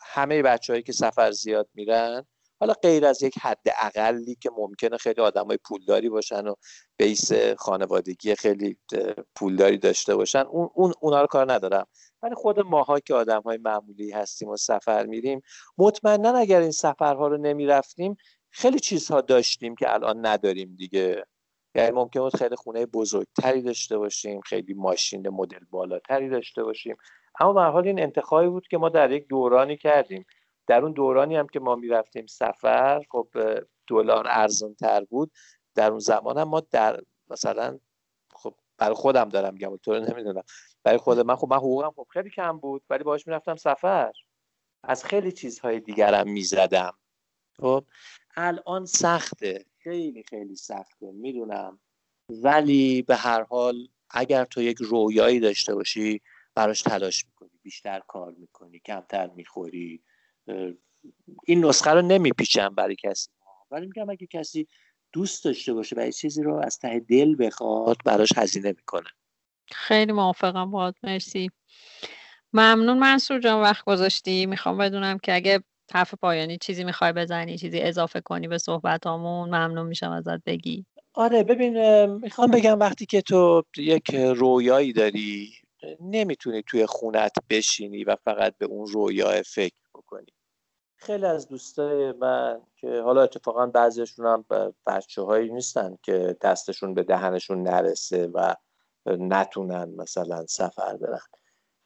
همه 0.00 0.42
بچههایی 0.42 0.82
که 0.82 0.92
سفر 0.92 1.30
زیاد 1.30 1.68
میرن 1.74 2.26
حالا 2.60 2.72
غیر 2.72 3.06
از 3.06 3.22
یک 3.22 3.38
حد 3.38 3.66
اقلی 3.78 4.34
که 4.34 4.50
ممکنه 4.58 4.96
خیلی 4.96 5.20
آدمای 5.20 5.58
پولداری 5.64 6.08
باشن 6.08 6.46
و 6.46 6.54
بیس 6.96 7.32
خانوادگی 7.58 8.34
خیلی 8.34 8.78
پولداری 9.36 9.78
داشته 9.78 10.16
باشن 10.16 10.38
اون, 10.40 10.70
اون 10.74 10.92
اونا 11.00 11.20
رو 11.20 11.26
کار 11.26 11.52
ندارم. 11.52 11.86
ولی 12.22 12.34
خود 12.34 12.60
ماها 12.60 13.00
که 13.00 13.14
آدم 13.14 13.42
های 13.42 13.58
معمولی 13.58 14.10
هستیم 14.10 14.48
و 14.48 14.56
سفر 14.56 15.06
میریم 15.06 15.40
مطمئنا 15.78 16.38
اگر 16.38 16.60
این 16.60 16.70
سفرها 16.70 17.28
رو 17.28 17.36
نمی‌رفتیم 17.36 18.16
خیلی 18.50 18.80
چیزها 18.80 19.20
داشتیم 19.20 19.74
که 19.74 19.94
الان 19.94 20.26
نداریم 20.26 20.74
دیگه. 20.76 21.24
یعنی 21.74 21.90
ممکن 21.90 22.20
بود 22.20 22.36
خیلی 22.36 22.56
خونه 22.56 22.86
بزرگتری 22.86 23.62
داشته 23.62 23.98
باشیم 23.98 24.40
خیلی 24.40 24.74
ماشین 24.74 25.28
مدل 25.28 25.58
بالاتری 25.70 26.28
داشته 26.28 26.62
باشیم. 26.62 26.96
اما 27.40 27.52
به 27.52 27.60
حال 27.60 27.86
این 27.86 28.02
انتخابی 28.02 28.48
بود 28.48 28.68
که 28.68 28.78
ما 28.78 28.88
در 28.88 29.10
یک 29.10 29.26
دورانی 29.28 29.76
کردیم. 29.76 30.26
در 30.66 30.82
اون 30.82 30.92
دورانی 30.92 31.36
هم 31.36 31.46
که 31.46 31.60
ما 31.60 31.74
می‌رفتیم 31.74 32.26
سفر 32.26 33.02
خب 33.10 33.28
دلار 33.86 34.26
ارزان 34.28 34.74
تر 34.74 35.04
بود. 35.04 35.32
در 35.74 35.90
اون 35.90 35.98
زمان 35.98 36.38
هم 36.38 36.48
ما 36.48 36.60
در 36.60 37.00
مثلا 37.30 37.78
خب 38.32 38.54
برای 38.78 38.94
خودم 38.94 39.28
دارم 39.28 39.52
میگم 39.52 39.76
تو 39.76 39.98
نمی‌دونم. 39.98 40.42
برای 40.82 40.98
خود 40.98 41.18
من 41.20 41.36
خب 41.36 41.48
من 41.50 41.56
حقوقم 41.56 41.90
خب 41.90 42.06
خیلی 42.12 42.30
کم 42.30 42.58
بود 42.58 42.82
ولی 42.90 43.04
باهاش 43.04 43.26
می‌رفتم 43.26 43.56
سفر. 43.56 44.12
از 44.82 45.04
خیلی 45.04 45.32
چیزهای 45.32 45.80
دیگرم 45.80 46.30
می‌زدم. 46.30 46.94
خب 47.60 47.84
الان 48.36 48.86
سخته. 48.86 49.64
خیلی 49.78 50.22
خیلی 50.22 50.56
سخته. 50.56 51.12
می‌دونم. 51.12 51.80
ولی 52.28 53.02
به 53.02 53.16
هر 53.16 53.42
حال 53.42 53.88
اگر 54.10 54.44
تو 54.44 54.62
یک 54.62 54.76
رویایی 54.80 55.40
داشته 55.40 55.74
باشی 55.74 56.20
براش 56.54 56.82
تلاش 56.82 57.26
می‌کنی. 57.26 57.50
بیشتر 57.62 58.00
کار 58.08 58.32
می‌کنی 58.32 58.78
کمتر 58.78 59.26
می‌خوری. 59.26 60.02
این 61.46 61.64
نسخه 61.64 61.90
رو 61.90 62.02
نمیپیچم 62.02 62.74
برای 62.74 62.96
کسی. 63.04 63.28
ولی 63.70 63.86
میگم 63.86 64.10
اگه 64.10 64.26
کسی 64.26 64.68
دوست 65.12 65.44
داشته 65.44 65.74
باشه 65.74 65.96
و 65.96 66.10
چیزی 66.10 66.42
رو 66.42 66.56
از 66.56 66.78
ته 66.78 67.00
دل 67.00 67.36
بخواد 67.38 67.96
براش 68.04 68.28
هزینه 68.36 68.68
می‌کنه. 68.68 69.08
خیلی 69.72 70.12
موافقم 70.12 70.70
باهات 70.70 70.94
مرسی. 71.02 71.50
ممنون 72.52 72.98
منصور 72.98 73.40
جان 73.40 73.62
وقت 73.62 73.84
گذاشتی. 73.84 74.46
می‌خوام 74.46 74.78
بدونم 74.78 75.18
که 75.18 75.34
اگه 75.34 75.60
حرف 75.92 76.14
پایانی 76.14 76.58
چیزی 76.58 76.84
می‌خوای 76.84 77.12
بزنی 77.12 77.58
چیزی 77.58 77.80
اضافه 77.80 78.20
کنی 78.20 78.48
به 78.48 78.58
صحبتامون 78.58 79.48
ممنون 79.48 79.86
میشم 79.86 80.10
ازت 80.10 80.44
بگی. 80.44 80.86
آره 81.14 81.42
ببین 81.42 82.06
می‌خوام 82.06 82.50
بگم 82.50 82.80
وقتی 82.80 83.06
که 83.06 83.20
تو 83.20 83.62
یک 83.76 84.14
رویایی 84.14 84.92
داری 84.92 85.52
نمی‌تونی 86.00 86.62
توی 86.62 86.86
خونت 86.86 87.32
بشینی 87.50 88.04
و 88.04 88.16
فقط 88.24 88.58
به 88.58 88.66
اون 88.66 88.86
رویا 88.86 89.42
فکر 89.42 89.74
خیلی 90.96 91.26
از 91.26 91.48
دوستای 91.48 92.12
من 92.12 92.60
که 92.76 93.00
حالا 93.00 93.22
اتفاقا 93.22 93.66
بعضیشون 93.66 94.26
هم 94.26 94.44
بچه 94.86 95.22
هایی 95.22 95.52
نیستن 95.52 95.98
که 96.02 96.36
دستشون 96.40 96.94
به 96.94 97.02
دهنشون 97.02 97.62
نرسه 97.62 98.26
و 98.26 98.54
نتونن 99.06 99.94
مثلا 99.96 100.46
سفر 100.46 100.96
برن. 100.96 101.20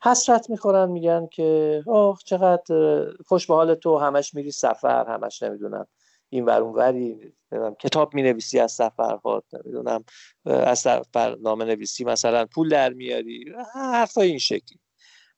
حسرت 0.03 0.51
می‌خورن 0.51 0.91
میگن 0.91 1.27
که 1.27 1.83
اوه 1.87 2.19
چقدر 2.25 3.07
خوش 3.27 3.47
به 3.47 3.55
حال 3.55 3.75
تو 3.75 3.99
همش 3.99 4.35
میری 4.35 4.51
سفر 4.51 5.07
همش 5.09 5.43
نمی‌دونم 5.43 5.87
این 6.29 6.45
ور 6.45 6.63
اون 6.63 6.75
وری 6.75 7.33
کتاب 7.79 8.15
می 8.15 8.23
نویسی 8.23 8.61
از 8.61 8.73
سفرها 8.73 9.43
نمی‌دونم 9.53 10.05
از 10.45 10.79
سفر 10.79 11.35
نامه 11.35 11.65
نویسی 11.65 12.05
مثلا 12.05 12.47
پول 12.47 12.69
در 12.69 12.93
میاری 12.93 13.55
حرفای 13.75 14.29
این 14.29 14.39
شکلی. 14.39 14.81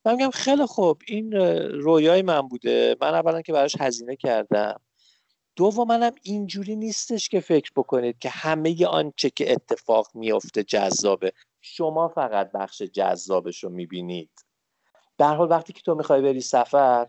من 0.05 0.15
میگم 0.15 0.29
خیلی 0.29 0.65
خوب. 0.65 1.01
این 1.07 1.31
رویای 1.71 2.21
من 2.21 2.41
بوده. 2.41 2.95
من 3.01 3.13
اولا 3.13 3.41
که 3.41 3.53
براش 3.53 3.75
هزینه 3.79 4.15
کردم. 4.15 4.79
دوم 5.55 5.87
منم 5.87 6.11
اینجوری 6.23 6.75
نیستش 6.75 7.29
که 7.29 7.39
فکر 7.39 7.71
بکنید 7.75 8.19
که 8.19 8.29
همه 8.29 8.85
آنچه 8.85 9.29
که 9.29 9.51
اتفاق 9.51 10.07
میفته 10.13 10.63
جذابه. 10.63 11.33
شما 11.61 12.07
فقط 12.07 12.51
بخش 12.51 12.81
جذابش 12.81 13.63
رو 13.63 13.69
می‌بینید. 13.69 14.45
در 15.17 15.35
حال 15.35 15.49
وقتی 15.51 15.73
که 15.73 15.81
تو 15.81 15.95
می‌خوای 15.95 16.21
بری 16.21 16.41
سفر 16.41 17.07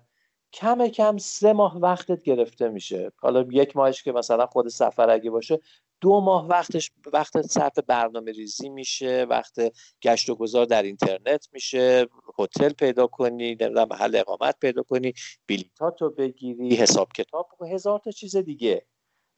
کم 0.52 0.88
کم 0.88 1.16
سه 1.18 1.52
ماه 1.52 1.78
وقتت 1.78 2.22
گرفته 2.22 2.68
میشه. 2.68 3.12
حالا 3.16 3.46
یک 3.50 3.76
ماهش 3.76 4.02
که 4.02 4.12
مثلا 4.12 4.46
خود 4.46 4.68
سفر 4.68 5.10
اگه 5.10 5.30
باشه 5.30 5.60
دو 6.04 6.20
ماه 6.20 6.46
وقتش 6.48 6.90
وقت 7.12 7.42
صرف 7.42 7.78
برنامه 7.78 8.32
ریزی 8.32 8.68
میشه 8.68 9.26
وقت 9.30 9.54
گشت 10.02 10.30
و 10.30 10.34
گذار 10.34 10.66
در 10.66 10.82
اینترنت 10.82 11.48
میشه 11.52 12.06
هتل 12.38 12.72
پیدا 12.72 13.06
کنی 13.06 13.54
نمی‌دونم 13.54 13.88
محل 13.90 14.16
اقامت 14.16 14.58
پیدا 14.60 14.82
کنی 14.82 15.12
بلیطاتو 15.48 16.10
بگیری 16.10 16.74
حساب 16.76 17.12
کتاب 17.12 17.46
هزار 17.70 17.98
تا 17.98 18.10
چیز 18.10 18.36
دیگه. 18.36 18.86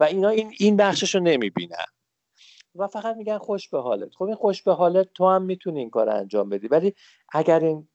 و 0.01 0.05
اینا 0.05 0.29
این 0.29 0.53
این 0.59 0.77
بخشش 0.77 1.15
رو 1.15 1.21
نمی‌بینن. 1.21 1.87
و 2.75 2.87
فقط 2.87 3.17
میگن 3.17 3.39
خوش 3.39 3.69
به 3.69 3.81
حالت. 3.81 4.15
خب 4.15 4.25
این 4.25 4.35
خوش 4.35 4.63
به 4.63 4.73
حالت 4.75 5.13
تو 5.15 5.29
هم 5.29 5.43
می‌تونی 5.43 5.79
این 5.79 5.91
کار 5.91 6.09
انجام 6.09 6.49
بدی. 6.49 6.69
ولی 6.69 6.95
اگر 7.33 7.61
این 7.61 7.89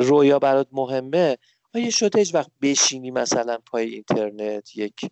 رویا 0.00 0.38
برات 0.38 0.68
مهمه 0.72 1.38
آیا 1.74 1.90
شده 1.90 2.18
هیچ 2.18 2.34
وقت 2.34 2.50
بشینی 2.62 3.10
مثلا 3.10 3.58
پای 3.66 3.88
اینترنت 3.88 4.76
یک 4.76 5.10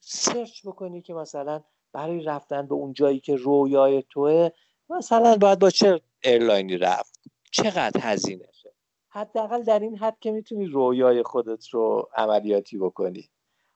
search 0.00 0.66
بکنی 0.66 1.02
که 1.02 1.14
مثلا 1.14 1.64
برای 1.94 2.22
رفتن 2.22 2.66
به 2.66 2.74
اون 2.74 2.92
جایی 2.92 3.20
که 3.20 3.36
رویای 3.36 4.04
توه 4.10 4.48
مثلا 4.90 5.36
باید 5.36 5.58
با 5.58 5.70
چه 5.70 6.00
airline 6.24 6.71
ی 6.71 6.78
رفت؟ 6.78 7.20
چقدر 7.50 8.00
هزینه؟ 8.00 8.48
شه 8.62 8.72
حداقل 9.08 9.62
در 9.62 9.78
این 9.78 9.98
حد 9.98 10.16
که 10.20 10.30
می‌تونی 10.30 10.66
رویای 10.66 11.22
خودت 11.22 11.68
رو 11.68 12.08
عملیاتی 12.16 12.78
بکنی. 12.78 13.28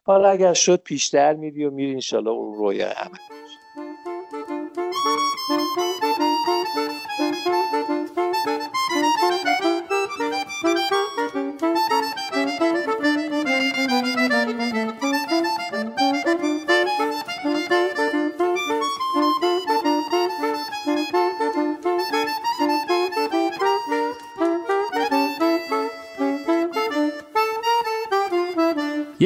حالا 0.02 0.28
اگر 0.28 0.52
شد 0.52 0.82
پیشتر 0.82 1.34
میری 1.34 1.64
و 1.64 1.70
میری 1.70 1.92
انشالله 1.92 2.30
اون 2.30 2.58
رویای 2.58 2.92
عملی 2.92 3.87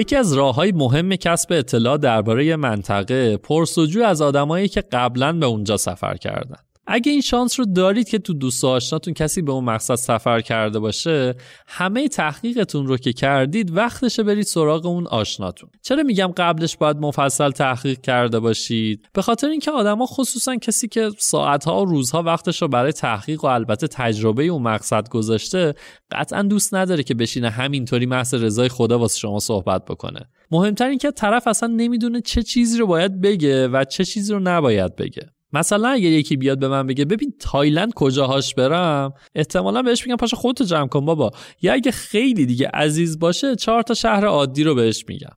یکی 0.02 0.16
از 0.16 0.32
راه 0.32 0.54
های 0.54 0.72
مهم 0.72 1.16
کسب 1.16 1.52
اطلاع 1.52 1.96
درباره 1.96 2.56
منطقه 2.56 3.36
پرسجو 3.36 4.02
از 4.02 4.22
آدمایی 4.22 4.68
که 4.68 4.80
قبلا 4.80 5.32
به 5.32 5.46
اونجا 5.46 5.76
سفر 5.76 6.16
کردن 6.16 6.56
اگه 6.94 7.12
این 7.12 7.20
شانس 7.20 7.60
رو 7.60 7.66
دارید 7.66 8.08
که 8.08 8.18
تو 8.18 8.34
دوست 8.34 8.64
آشناتون 8.64 9.14
کسی 9.14 9.42
به 9.42 9.52
اون 9.52 9.64
مقصد 9.64 9.94
سفر 9.94 10.40
کرده 10.40 10.78
باشه 10.78 11.34
همه 11.66 12.08
تحقیقتون 12.08 12.86
رو 12.86 12.96
که 12.96 13.12
کردید 13.12 13.76
وقتشه 13.76 14.22
برید 14.22 14.44
سراغ 14.44 14.86
اون 14.86 15.06
آشناتون. 15.06 15.70
چرا 15.82 16.02
میگم 16.02 16.32
قبلش 16.36 16.76
باید 16.76 16.96
مفصل 16.96 17.50
تحقیق 17.50 18.00
کرده 18.00 18.40
باشید؟ 18.40 19.08
به 19.12 19.22
خاطر 19.22 19.48
اینکه 19.48 19.70
آدما 19.70 20.06
خصوصا 20.06 20.56
کسی 20.56 20.88
که 20.88 21.10
ساعتها 21.18 21.82
و 21.82 21.84
روزها 21.84 22.22
وقتش 22.22 22.62
رو 22.62 22.68
برای 22.68 22.92
تحقیق 22.92 23.44
و 23.44 23.46
البته 23.46 23.86
تجربه 23.86 24.44
اون 24.44 24.62
مقصد 24.62 25.08
گذاشته 25.08 25.74
قطعا 26.10 26.42
دوست 26.42 26.74
نداره 26.74 27.02
که 27.02 27.14
بشینه 27.14 27.50
همینطوری 27.50 28.06
محض 28.06 28.34
رضای 28.34 28.68
خدا 28.68 28.98
واسه 28.98 29.18
شما 29.18 29.38
صحبت 29.38 29.84
بکنه. 29.84 30.20
مهمتر 30.50 30.88
این 30.88 30.98
که 30.98 31.10
طرف 31.10 31.46
اصلا 31.46 31.68
نمی‌دونه 31.68 32.20
چه 32.20 32.42
چیزی 32.42 32.78
رو 32.78 32.86
باید 32.86 33.20
بگه 33.20 33.68
و 33.68 33.84
چه 33.84 34.04
چیزی 34.04 34.32
رو 34.32 34.40
نباید 34.40 34.96
بگه. 34.96 35.22
مثلا 35.52 35.88
اگه 35.88 36.08
یکی 36.08 36.36
بیاد 36.36 36.58
به 36.58 36.68
من 36.68 36.86
بگه 36.86 37.04
ببین 37.04 37.34
تایلند 37.38 37.94
کجاهاش 37.94 38.54
برم 38.54 39.12
احتمالا 39.34 39.82
بهش 39.82 40.06
میگم 40.06 40.16
پاشو 40.16 40.36
خودتو 40.36 40.64
جمع 40.64 40.88
کن 40.88 41.04
بابا. 41.04 41.30
یا 41.62 41.72
اگه 41.72 41.90
خیلی 41.90 42.46
دیگه 42.46 42.70
عزیز 42.74 43.18
باشه 43.18 43.56
چهار 43.56 43.82
تا 43.82 43.94
شهر 43.94 44.26
عادی 44.26 44.64
رو 44.64 44.74
بهش 44.74 45.04
میگم. 45.08 45.32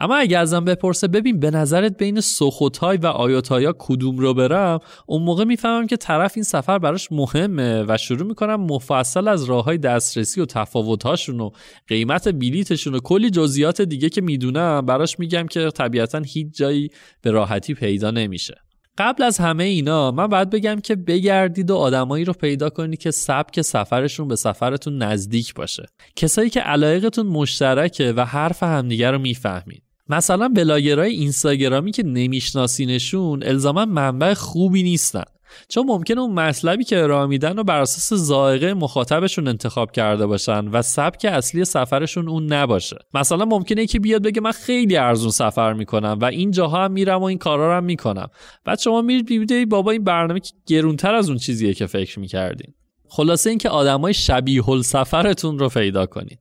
اما 0.00 0.16
اگه 0.16 0.38
ازم 0.38 0.64
بپرسه 0.64 1.08
ببین 1.08 1.40
به 1.40 1.50
نظرت 1.50 1.98
بین 1.98 2.20
سوخوتای 2.20 2.96
و 2.96 3.06
آیوتایا 3.06 3.74
کدوم 3.78 4.18
رو 4.18 4.34
برم 4.34 4.78
اون 5.06 5.22
موقع 5.22 5.44
می‌فهمم 5.44 5.86
که 5.86 5.96
طرف 5.96 6.32
این 6.36 6.44
سفر 6.44 6.78
براش 6.78 7.12
مهمه 7.12 7.84
و 7.88 7.96
شروع 7.96 8.26
می‌کنم 8.26 8.60
مفصل 8.60 9.28
از 9.28 9.44
راه 9.44 9.64
های 9.64 9.78
دسترسی 9.78 10.40
و 10.40 10.44
تفاوتهاشون 10.44 11.40
و 11.40 11.50
قیمت 11.88 12.28
بلیتشون 12.28 12.94
و 12.94 13.00
کلی 13.00 13.30
جزئیات 13.30 13.80
دیگه 13.80 14.08
که 14.08 14.20
می‌دونم 14.20 14.86
براش 14.86 15.18
میگم 15.18 15.46
که 15.46 15.70
طبیعتا 15.70 16.18
هیچ 16.18 16.46
جایی 16.56 16.88
به 17.22 17.30
راحتی 17.30 17.74
پیدا 17.74 18.10
نمیشه. 18.10 18.67
قبل 18.98 19.22
از 19.22 19.38
همه 19.38 19.64
اینا 19.64 20.10
من 20.10 20.26
باید 20.26 20.50
بگم 20.50 20.80
که 20.80 20.96
بگردید 20.96 21.70
و 21.70 21.76
آدمایی 21.76 22.24
رو 22.24 22.32
پیدا 22.32 22.70
کنید 22.70 22.98
که 22.98 23.10
سبک 23.10 23.60
سفرشون 23.60 24.28
به 24.28 24.36
سفرتون 24.36 25.02
نزدیک 25.02 25.54
باشه. 25.54 25.86
کسایی 26.16 26.50
که 26.50 26.60
علایقتون 26.60 27.26
مشترکه 27.26 28.12
و 28.12 28.24
حرف 28.24 28.62
همدیگه 28.62 29.10
رو 29.10 29.18
می‌فهمید. 29.18 29.82
مثلا 30.08 30.48
بلاگرای 30.48 31.10
اینستاگرامی 31.10 31.92
که 31.92 32.02
نمیشناسینشون 32.02 33.42
الزاما 33.42 33.84
منبع 33.84 34.34
خوبی 34.34 34.82
نیستن. 34.82 35.24
چون 35.68 35.86
ممکنه 35.86 36.20
اون 36.20 36.32
مطلبی 36.32 36.84
که 36.84 37.02
ارائه 37.02 37.26
میدن 37.26 37.56
رو 37.56 37.64
بر 37.64 37.80
اساس 37.80 38.18
ذائقه 38.18 38.74
مخاطبشون 38.74 39.48
انتخاب 39.48 39.92
کرده 39.92 40.26
باشن 40.26 40.68
و 40.68 40.82
سبک 40.82 41.24
اصلی 41.24 41.64
سفرشون 41.64 42.28
اون 42.28 42.52
نباشه. 42.52 42.98
مثلا 43.14 43.44
ممکنه 43.44 43.86
که 43.86 44.00
بیاد 44.00 44.22
بگه 44.22 44.40
من 44.40 44.52
خیلی 44.52 44.96
ارزون 44.96 45.30
سفر 45.30 45.72
می‌کنم 45.72 46.18
و 46.20 46.24
این 46.24 46.50
جاها 46.50 46.84
هم 46.84 46.92
میرم 46.92 47.20
و 47.20 47.24
این 47.24 47.38
کارا 47.38 47.66
رو 47.66 47.76
هم 47.76 47.84
می‌کنم. 47.84 48.28
بعد 48.64 48.78
شما 48.78 49.02
میرید 49.02 49.26
ببینید 49.26 49.68
بابا 49.68 49.90
این 49.90 50.04
برنامه 50.04 50.40
که 50.40 50.52
گرونتر 50.66 51.14
از 51.14 51.28
اون 51.28 51.38
چیزیه 51.38 51.74
که 51.74 51.86
فکر 51.86 52.20
می‌کردین. 52.20 52.74
خلاصه 53.08 53.50
اینکه 53.50 53.68
آدمای 53.68 54.14
شبیه 54.14 54.68
السفرتون 54.68 55.58
رو 55.58 55.68
پیدا 55.68 56.06
کنید. 56.06 56.38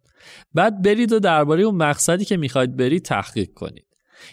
بعد 0.53 0.81
برید 0.81 1.13
و 1.13 1.19
درباره 1.19 1.63
اون 1.63 1.75
مقصدی 1.75 2.25
که 2.25 2.37
می‌خواید 2.37 2.77
برید 2.77 3.05
تحقیق 3.05 3.49
کنید. 3.55 3.86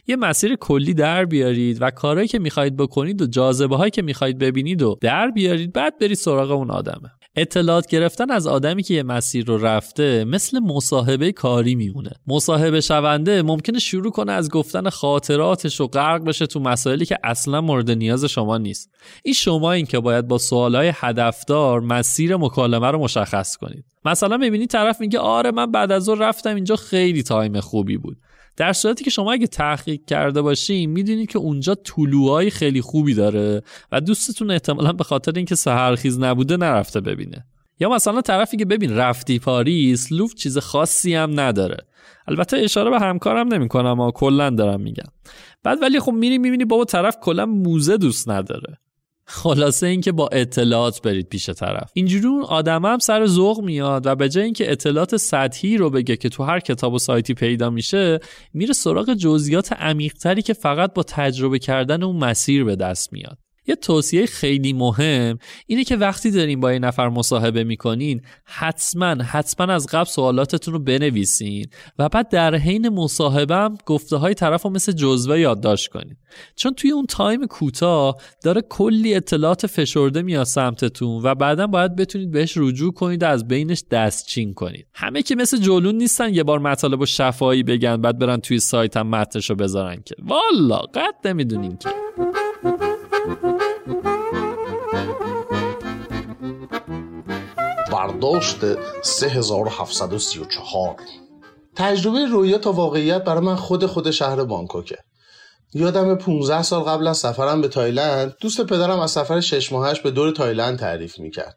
یه 0.07 0.17
مسیر 0.17 0.57
کلی 0.57 0.95
در 0.95 1.25
بیارید 1.25 1.83
و 1.83 1.91
کارهایی 1.91 2.29
که 2.29 2.39
می‌خواهید 2.39 2.77
بکنید 2.77 3.23
و 3.23 3.27
جاذبه 3.27 3.77
هایی 3.77 3.91
که 3.91 4.03
می‌خواهید 4.03 4.39
ببینید 4.39 4.83
و 4.83 4.99
در 5.01 5.31
بیارید 5.31 5.73
بعد 5.73 5.99
برید 5.99 6.17
سراغ 6.17 6.51
اون 6.51 6.71
آدمه. 6.71 7.11
اطلاعات 7.37 7.87
گرفتن 7.87 8.31
از 8.31 8.47
آدمی 8.47 8.83
که 8.83 8.95
یه 8.95 9.03
مسیر 9.03 9.47
رو 9.47 9.59
رفته 9.59 10.25
مثل 10.25 10.59
مصاحبه 10.59 11.33
کاری 11.33 11.75
میمونه. 11.75 12.11
مصاحبه 12.27 12.81
شونده 12.81 13.43
ممکنه 13.43 13.79
شروع 13.79 14.13
کنه 14.13 14.33
از 14.33 14.51
گفتن 14.51 14.89
خاطراتش 14.89 15.81
و 15.81 15.87
غرق 15.87 16.25
بشه 16.25 16.47
تو 16.47 16.61
مسائلی 16.61 17.07
که 17.07 17.19
اصلا 17.25 17.61
مورد 17.61 17.91
نیاز 17.91 18.25
شما 18.25 18.59
نیست. 18.59 18.91
این 19.25 19.35
شما 19.35 19.73
این 19.73 19.87
که 19.87 20.01
باید 20.01 20.29
با 20.29 20.39
سوالای 20.39 20.93
هدفدار 20.95 21.81
مسیر 21.81 22.37
مکالمه 22.37 22.91
رو 22.91 22.99
مشخص 22.99 23.57
کنید. 23.57 23.85
مثلا 24.05 24.37
می‌بینید 24.37 24.71
طرف 24.71 25.01
میگه 25.01 25.19
آره 25.19 25.51
من 25.51 25.73
بعد 25.73 25.93
از 25.93 26.09
اون 26.09 26.19
رفتم 26.19 26.55
اینجا 26.55 26.77
خیلی 26.77 27.23
تایم 27.23 27.61
خوبی 27.61 27.97
بود. 27.97 28.17
در 28.57 28.73
صورتی 28.73 29.05
که 29.05 29.11
شما 29.11 29.33
اگه 29.33 29.47
تحقیق 29.47 30.01
کرده 30.07 30.43
باشین 30.43 30.91
می‌دونید 30.91 31.31
که 31.31 31.39
اونجا 31.39 31.75
طلوعای 31.75 32.51
خیلی 32.51 32.81
خوبی 32.81 33.15
داره 33.15 33.63
و 33.93 34.01
دوستتون 34.01 34.51
احتمالا 34.51 34.93
به 34.93 35.05
خاطر 35.05 35.33
اینکه 35.37 35.55
سهرخیز 35.55 36.19
نبوده 36.19 36.57
نرفته 36.57 37.01
ببینه. 37.01 37.47
یا 37.81 37.89
مثلا 37.89 38.21
طرفی 38.21 38.57
که 38.57 38.65
ببین 38.65 38.97
رفتی 38.97 39.39
پاریس 39.39 40.13
لوف 40.13 40.35
چیز 40.35 40.59
خاصی 40.59 41.15
هم 41.15 41.41
نداره. 41.41 41.77
البته 42.29 42.57
اشاره 42.57 42.91
به 42.91 42.99
همکارم 42.99 43.55
نمی‌کنم 43.55 43.87
اما 43.87 44.11
کلا 44.11 44.51
دارم 44.51 44.81
میگم. 44.81 45.09
بعد 45.63 45.83
ولی 45.83 46.01
خب 46.01 46.13
میری 46.13 46.39
می‌بینی 46.39 46.65
بابا 46.65 46.85
طرف 46.85 47.17
کلا 47.21 47.47
موزه 47.47 47.97
دوست 47.97 48.29
نداره. 48.29 48.79
خلاصه 49.27 49.87
اینکه 49.87 50.13
با 50.13 50.29
اطلاعات 50.29 51.03
برید 51.03 51.29
پیش 51.29 51.51
طرف. 51.51 51.91
اینجوری 51.95 52.27
اون 52.27 52.43
آدم 52.43 52.85
هم 52.85 52.99
سر 52.99 53.27
ذوق 53.27 53.61
میاد 53.61 54.07
و 54.07 54.15
به 54.15 54.29
جای 54.29 54.45
اینکه 54.45 54.73
اطلاعات 54.73 55.17
سطحی 55.17 55.77
رو 55.77 55.91
بگه 55.91 56.17
که 56.17 56.29
تو 56.29 56.43
هر 56.43 56.61
کتاب 56.61 56.93
و 56.95 56.99
سایتی 56.99 57.35
پیدا 57.35 57.71
میشه 57.71 58.21
میره 58.55 58.73
سراغ 58.73 59.15
جزئیات 59.15 59.73
عمیقتری 59.73 60.43
که 60.43 60.53
فقط 60.53 60.95
با 60.95 61.03
تجربه 61.03 61.59
کردن 61.59 62.03
اون 62.03 62.17
مسیر 62.17 62.65
به 62.65 62.77
دست 62.77 63.13
میاد. 63.13 63.44
یه 63.67 63.75
توصیه 63.75 64.27
خیلی 64.27 64.73
مهم 64.73 65.39
اینه 65.67 65.85
که 65.85 65.97
وقتی 65.97 66.31
دارین 66.31 66.61
با 66.61 66.73
یه 66.73 66.79
نفر 66.79 67.09
مصاحبه 67.09 67.65
می‌کنین 67.65 68.21
حتما 68.45 69.15
حتما 69.23 69.73
از 69.73 69.87
قبل 69.87 70.05
سوالاتتون 70.05 70.75
رو 70.75 70.81
بنویسین 70.81 71.67
و 71.99 72.09
بعد 72.09 72.29
در 72.29 72.55
حین 72.55 72.89
مصاحبه 72.89 73.55
هم 73.55 73.79
گفته 73.87 74.17
های 74.17 74.35
طرف 74.35 74.63
رو 74.63 74.71
مثل 74.71 74.93
جزوه 74.93 75.41
یادداشت 75.41 75.91
کنین. 75.91 76.17
چون 76.57 76.75
توی 76.75 76.91
اون 76.91 77.07
تایم 77.07 77.47
کوتاه 77.47 78.17
داره 78.43 78.61
کلی 78.61 79.15
اطلاعات 79.15 79.67
فشرده 79.67 80.23
میاد 80.23 80.47
سمتتون 80.47 81.23
و 81.23 81.35
بعدا 81.35 81.67
باید 81.67 81.97
بتونید 81.97 82.31
بهش 82.31 82.53
رجوع 82.57 82.93
کنید 82.93 83.23
و 83.23 83.27
از 83.27 83.49
بینش 83.49 83.85
دستچین 83.91 84.55
کنید. 84.55 84.87
همه 84.95 85.23
که 85.23 85.35
مثل 85.35 85.59
جلون 85.59 85.95
نیستن 85.95 86.35
یه 86.35 86.43
بار 86.43 86.59
مطالب 86.59 87.01
و 87.01 87.07
شفایی 87.07 87.63
بگن 87.63 87.97
بعد 87.97 88.19
برن 88.19 88.37
توی 88.37 88.59
سایت 88.59 88.97
هم 88.97 89.07
متنش 89.07 89.51
رو 89.51 89.57
بذارن 89.57 90.03
که. 90.05 90.15
والا 90.23 90.79
قد 90.79 91.29
نمی‌دونین 91.29 91.77
که. 91.77 91.89
برداشت 98.15 98.57
3734 99.03 100.97
تجربه 101.77 102.27
رویا 102.27 102.59
تا 102.59 102.73
واقعیت 102.73 103.25
برای 103.25 103.41
من 103.41 103.57
خود 103.57 103.87
خود 103.87 104.11
شهر 104.11 104.45
بانکوکه. 104.45 104.99
یادم 105.75 106.15
15 106.15 106.63
سال 106.63 106.83
قبل 106.83 107.07
از 107.07 107.19
سفرم 107.19 107.61
به 107.61 107.69
تایلند 107.69 108.35
دوست 108.41 108.61
پدرم 108.61 108.99
از 108.99 109.11
سفر 109.11 109.41
شش 109.41 109.73
ماهش 109.73 110.01
به 110.01 110.11
دور 110.11 110.31
تایلند 110.31 110.79
تعریف 110.79 111.19
می‌کرد. 111.19 111.57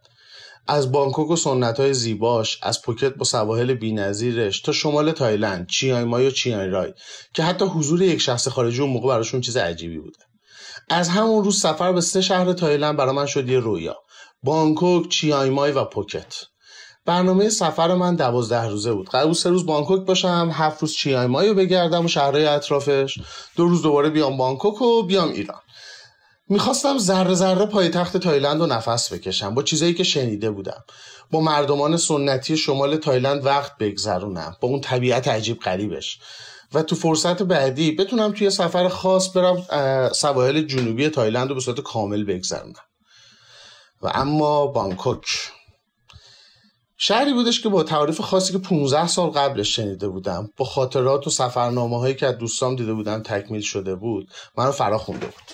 از 0.67 0.91
بانکوک 0.91 1.29
و 1.29 1.35
سنت 1.35 1.79
های 1.79 1.93
زیباش 1.93 2.59
از 2.63 2.81
پوکت 2.81 3.13
با 3.13 3.25
سواحل 3.25 3.73
بینظیرش 3.73 4.61
تا 4.61 4.71
شمال 4.71 5.11
تایلند 5.11 5.67
چیای 5.67 6.03
مای 6.03 6.27
و 6.27 6.31
چیای 6.31 6.67
رای 6.67 6.93
که 7.33 7.43
حتی 7.43 7.65
حضور 7.65 8.01
یک 8.01 8.21
شخص 8.21 8.47
خارجی 8.47 8.81
اون 8.81 8.91
موقع 8.91 9.07
براشون 9.07 9.41
چیز 9.41 9.57
عجیبی 9.57 9.99
بوده. 9.99 10.19
از 10.89 11.09
همون 11.09 11.43
روز 11.43 11.59
سفر 11.59 11.91
به 11.91 12.01
سه 12.01 12.21
شهر 12.21 12.53
تایلند 12.53 12.97
برای 12.97 13.15
من 13.15 13.25
شد 13.25 13.49
یه 13.49 13.59
رویا. 13.59 13.95
بانکوک، 14.43 15.09
چیایمای 15.09 15.71
و 15.71 15.83
پوکت. 15.85 16.35
برنامه 17.05 17.49
سفر 17.49 17.93
من 17.93 18.15
دوازده 18.15 18.67
روزه 18.67 18.93
بود. 18.93 19.09
قرار 19.09 19.33
سه 19.33 19.49
روز 19.49 19.65
بانکوک 19.65 20.05
باشم 20.05 20.49
هفت 20.53 20.81
روز 20.81 20.93
چیایمای 20.93 21.47
رو 21.47 21.53
بگردم 21.53 22.05
و 22.05 22.07
شهرهای 22.07 22.45
اطرافش. 22.45 23.19
دو 23.55 23.65
روز 23.65 23.81
دوباره 23.81 24.09
بیام 24.09 24.37
بانکوک 24.37 24.81
و 24.81 25.03
بیام 25.03 25.29
ایران. 25.29 25.61
می‌خواستم 26.49 26.97
ذره 26.97 27.33
ذره 27.33 27.65
پایتخت 27.65 28.17
تایلند 28.17 28.61
رو 28.61 28.65
نفس 28.65 29.13
بکشم. 29.13 29.53
با 29.55 29.63
چیزایی 29.63 29.93
که 29.93 30.03
شنیده 30.03 30.51
بودم. 30.51 30.83
با 31.31 31.41
مردمان 31.41 31.97
سنتی 31.97 32.57
شمال 32.57 32.95
تایلند 32.97 33.45
وقت 33.45 33.77
بگذرونم. 33.77 34.55
با 34.61 34.67
اون 34.67 34.81
طبیعت 34.81 35.27
عجیب 35.27 35.59
غریبش. 35.59 36.19
و 36.73 36.83
تو 36.83 36.95
فرصت 36.95 37.43
بعدی 37.43 37.91
بتونم 37.91 38.31
توی 38.31 38.49
سفر 38.49 38.87
خاص 38.87 39.37
برم 39.37 39.63
سواحل 40.13 40.61
جنوبی 40.61 41.09
تایلند 41.09 41.49
رو 41.49 41.55
به 41.55 41.61
صورت 41.61 41.79
کامل 41.79 42.23
بگذرونم. 42.23 42.86
و 44.01 44.11
اما 44.13 44.67
بانکوک. 44.67 45.51
شهری 46.97 47.33
بودش 47.33 47.61
که 47.61 47.69
با 47.69 47.83
تعریف 47.83 48.21
خاصی 48.21 48.53
که 48.53 48.59
15 48.59 49.07
سال 49.07 49.29
قبلش 49.29 49.75
شنیده 49.75 50.07
بودم 50.07 50.49
با 50.57 50.65
خاطرات 50.65 51.27
و 51.27 51.29
سفرنامه 51.29 51.99
هایی 51.99 52.15
که 52.15 52.27
از 52.27 52.37
دوستام 52.37 52.75
دیده 52.75 52.93
بودم 52.93 53.23
تکمیل 53.23 53.61
شده 53.61 53.95
بود 53.95 54.29
منو 54.57 54.71
فرا 54.71 54.97
خونده 54.97 55.25
بود. 55.25 55.51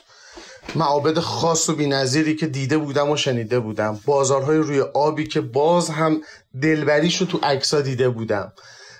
معابد 0.75 1.19
خاص 1.19 1.69
و 1.69 1.75
بینظیری 1.75 2.35
که 2.35 2.47
دیده 2.47 2.77
بودم 2.77 3.09
و 3.09 3.17
شنیده 3.17 3.59
بودم. 3.59 3.99
بازارهای 4.05 4.57
روی 4.57 4.81
آبی 4.81 5.27
که 5.27 5.41
باز 5.41 5.89
هم 5.89 6.21
دلبریش 6.61 7.17
رو 7.17 7.27
تو 7.27 7.39
عکسا 7.43 7.81
دیده 7.81 8.09
بودم. 8.09 8.53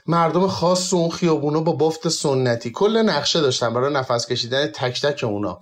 مردم 0.08 0.48
خاص 0.48 0.94
و 0.94 0.96
اون 0.96 1.10
خیابونا 1.10 1.62
با 1.62 1.72
بافت 1.72 2.10
سنتی. 2.10 2.72
کل 2.72 2.98
نقشه 2.98 3.42
داشتم 3.42 3.74
برای 3.74 3.94
نفس 3.94 4.28
کشیدن 4.28 4.68
تک 4.68 5.02
تک 5.02 5.24
اونا. 5.24 5.62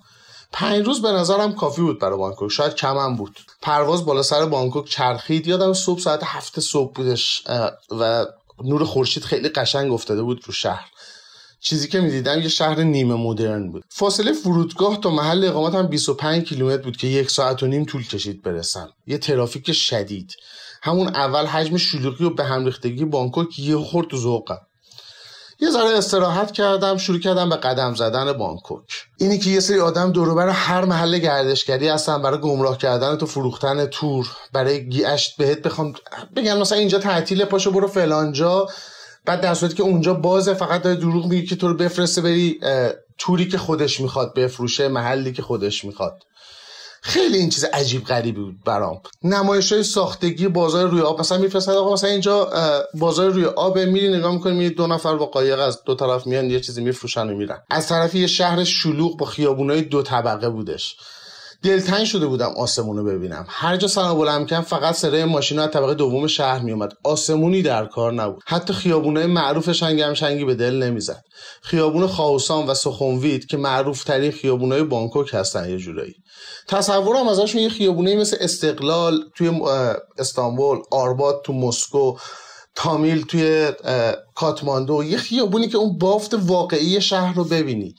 پنج 0.52 0.86
روز 0.86 1.02
به 1.02 1.12
نظرم 1.12 1.52
کافی 1.52 1.82
بود 1.82 2.00
برای 2.00 2.18
بانکوک. 2.18 2.50
شاید 2.50 2.74
کمم 2.74 3.16
بود. 3.16 3.40
پرواز 3.62 4.04
بالا 4.04 4.22
سر 4.22 4.46
بانکوک 4.46 4.88
چرخید. 4.88 5.46
یادم 5.46 5.72
صبح 5.72 6.00
ساعت 6.00 6.20
هفت 6.24 6.60
صبح 6.60 6.92
بودش 6.92 7.42
و 7.90 8.26
نور 8.64 8.84
خورشید 8.84 9.24
خیلی 9.24 9.48
قشنگ 9.48 9.92
افتاده 9.92 10.22
بود 10.22 10.42
رو 10.46 10.52
شهر. 10.52 10.90
چیزی 11.60 11.88
که 11.88 12.00
می‌دیدم 12.00 12.40
یه 12.40 12.48
شهر 12.48 12.82
نیمه 12.82 13.14
مدرن 13.14 13.70
بود. 13.70 13.84
فاصله 13.88 14.32
فرودگاه 14.32 15.00
تا 15.00 15.10
محل 15.10 15.44
اقامت 15.44 15.74
هم 15.74 15.86
25 15.86 16.44
کیلومتر 16.44 16.82
بود 16.82 16.96
که 16.96 17.06
یک 17.06 17.30
ساعت 17.30 17.62
و 17.62 17.66
نیم 17.66 17.84
طول 17.84 18.06
کشید 18.06 18.42
برسم. 18.42 18.88
یه 19.06 19.18
ترافیک 19.18 19.72
شدید. 19.72 20.32
همون 20.82 21.08
اول 21.08 21.46
حجم 21.46 21.76
شلوغی 21.76 22.24
و 22.24 22.30
به 22.30 22.44
هم 22.44 22.64
ریختگی 22.64 23.04
بانکوک 23.04 23.58
یه 23.58 23.76
خورد 23.76 24.08
تو 24.08 24.16
ذوقم 24.16 24.58
یه 25.62 25.70
ذره 25.70 25.98
استراحت 25.98 26.52
کردم 26.52 26.96
شروع 26.96 27.18
کردم 27.18 27.48
به 27.48 27.56
قدم 27.56 27.94
زدن 27.94 28.32
بانکوک. 28.32 28.82
اینی 29.18 29.38
که 29.38 29.50
یه 29.50 29.60
سری 29.60 29.80
آدم 29.80 30.12
دوروبر 30.12 30.48
هر 30.48 30.84
محل 30.84 31.18
گردشگری 31.18 31.88
هستن 31.88 32.22
برای 32.22 32.38
گمراه 32.38 32.78
کردن 32.78 33.16
تو 33.16 33.26
فروختن 33.26 33.86
تور 33.86 34.26
برای 34.52 34.88
گیشت 34.88 35.36
بهت 35.36 35.62
بخوام 35.62 35.94
بگن 36.36 36.58
مثلا 36.58 36.78
اینجا 36.78 36.98
تعطیل 36.98 37.44
پاشو 37.44 37.70
برو 37.70 37.88
فلانجا 37.88 38.66
بعد 39.24 39.40
در 39.40 39.54
صورتی 39.54 39.74
که 39.74 39.82
اونجا 39.82 40.14
بازه 40.14 40.54
فقط 40.54 40.82
داره 40.82 40.96
دروغ 40.96 41.26
میگه 41.26 41.46
که 41.46 41.56
تو 41.56 41.68
رو 41.68 41.74
بفرسته 41.74 42.20
بری 42.20 42.60
توری 43.18 43.48
که 43.48 43.58
خودش 43.58 44.00
می‌خواد 44.00 44.34
بفروشه 44.34 44.88
محلی 44.88 45.32
که 45.32 45.42
خودش 45.42 45.84
می‌خواد. 45.84 46.22
خیلی 47.04 47.38
این 47.38 47.48
چیز 47.48 47.64
عجیب 47.64 48.04
غریبی 48.04 48.40
بود 48.40 48.64
برام. 48.64 49.00
نمایش 49.22 49.72
های 49.72 49.82
ساختگی 49.82 50.48
بازار 50.48 50.88
روی 50.88 51.00
آب 51.00 51.20
مثلا 51.20 51.38
میفرستن 51.38 51.72
آقا 51.72 51.92
مثلا 51.92 52.10
اینجا 52.10 52.50
بازار 52.94 53.30
روی 53.30 53.44
آب 53.44 53.78
میری 53.78 54.08
نگاه 54.08 54.34
می‌کنی 54.34 54.52
میری 54.52 54.74
دو 54.74 54.86
نفر 54.86 55.16
با 55.16 55.26
قایق 55.26 55.60
از 55.60 55.84
دو 55.84 55.94
طرف 55.94 56.26
میان 56.26 56.50
یه 56.50 56.60
چیزی 56.60 56.82
میفروشن 56.82 57.28
و 57.30 57.34
میرن. 57.36 57.58
از 57.70 57.88
طرفی 57.88 58.18
یه 58.18 58.26
شهر 58.26 58.64
شلوغ 58.64 59.16
با 59.16 59.26
خیابونای 59.26 59.82
دو 59.82 60.02
طبقه 60.02 60.48
بودش. 60.48 60.96
دلتنگ 61.62 62.04
شده 62.04 62.26
بودم 62.26 62.52
آسمون 62.56 62.96
رو 62.96 63.04
ببینم. 63.04 63.46
هر 63.48 63.76
جا 63.76 63.88
سنا 63.88 64.14
بلند 64.14 64.46
کردم 64.46 64.62
فقط 64.62 64.94
صدای 64.94 65.24
ماشین 65.24 65.58
از 65.58 65.70
طبقه 65.70 65.94
دوم 65.94 66.26
شهر 66.26 66.58
میومد 66.58 66.92
آسمونی 67.04 67.62
در 67.62 67.86
کار 67.86 68.12
نبود. 68.12 68.42
حتی 68.46 68.72
خیابونای 68.72 69.26
معروف 69.26 69.72
شنگم 69.72 70.14
شنگی 70.14 70.44
به 70.44 70.54
دل 70.54 70.82
نمی‌زد. 70.82 71.22
خیابون 71.62 72.06
خاوسان 72.06 72.66
و 72.66 72.74
سخنوید 72.74 73.46
که 73.46 73.56
معروف 73.56 74.04
ترین 74.04 74.32
خیابونای 74.32 74.82
بانکوک 74.82 75.34
هستن 75.34 75.70
یه 75.70 75.78
جورایی. 75.78 76.14
تصورم 76.68 77.28
ازشون 77.28 77.60
یه 77.60 77.68
خیابونه 77.68 78.16
مثل 78.16 78.36
استقلال 78.40 79.18
توی 79.36 79.60
استانبول 80.18 80.78
آرباد 80.90 81.42
تو 81.44 81.52
مسکو 81.52 82.16
تامیل 82.74 83.22
توی 83.22 83.72
کاتماندو 84.34 85.04
یه 85.04 85.16
خیابونی 85.16 85.68
که 85.68 85.76
اون 85.76 85.98
بافت 85.98 86.34
واقعی 86.34 87.00
شهر 87.00 87.34
رو 87.34 87.44
ببینی. 87.44 87.94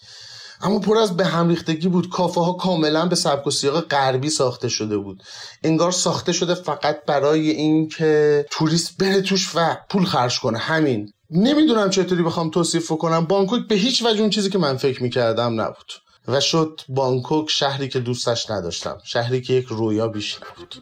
اما 0.64 0.80
پر 0.80 0.98
از 0.98 1.18
به 1.18 1.26
هم 1.26 1.50
ریختگی 1.50 1.88
بود. 1.88 2.10
کافه 2.10 2.42
ها 2.42 2.54
کاملا 2.54 3.06
به 3.06 3.16
سبک 3.16 3.48
و 3.48 3.52
سیاق 3.52 3.82
غربی 3.82 4.30
ساخته 4.30 4.70
شده 4.70 4.98
بود. 4.98 5.24
انگار 5.64 5.92
ساخته 5.92 6.34
شده 6.34 6.54
فقط 6.54 7.06
برای 7.06 7.50
اینکه 7.50 8.46
توریست 8.52 8.98
بره 8.98 9.22
توش 9.22 9.52
و 9.56 9.78
پول 9.90 10.06
خرج 10.06 10.40
کنه. 10.40 10.58
همین. 10.58 11.14
نمی‌دونم 11.30 11.90
چطوری 11.90 12.24
بخوام 12.24 12.50
توصیف 12.50 12.92
کنم 12.92 13.26
بانکوک 13.26 13.68
به 13.68 13.76
هیچ 13.76 14.04
وجه 14.06 14.22
اون 14.22 14.30
چیزی 14.30 14.50
که 14.50 14.58
من 14.58 14.78
فکر 14.78 15.04
می‌کردم 15.04 15.62
نبود. 15.62 15.92
و 16.28 16.40
شد 16.40 16.82
بانکوک 16.90 17.50
شهری 17.50 17.88
که 17.88 18.00
دوستش 18.00 18.50
نداشتم. 18.50 18.98
شهری 19.04 19.42
که 19.42 19.54
یک 19.54 19.66
رویا 19.66 20.08
بیش 20.08 20.38
نبود 20.38 20.76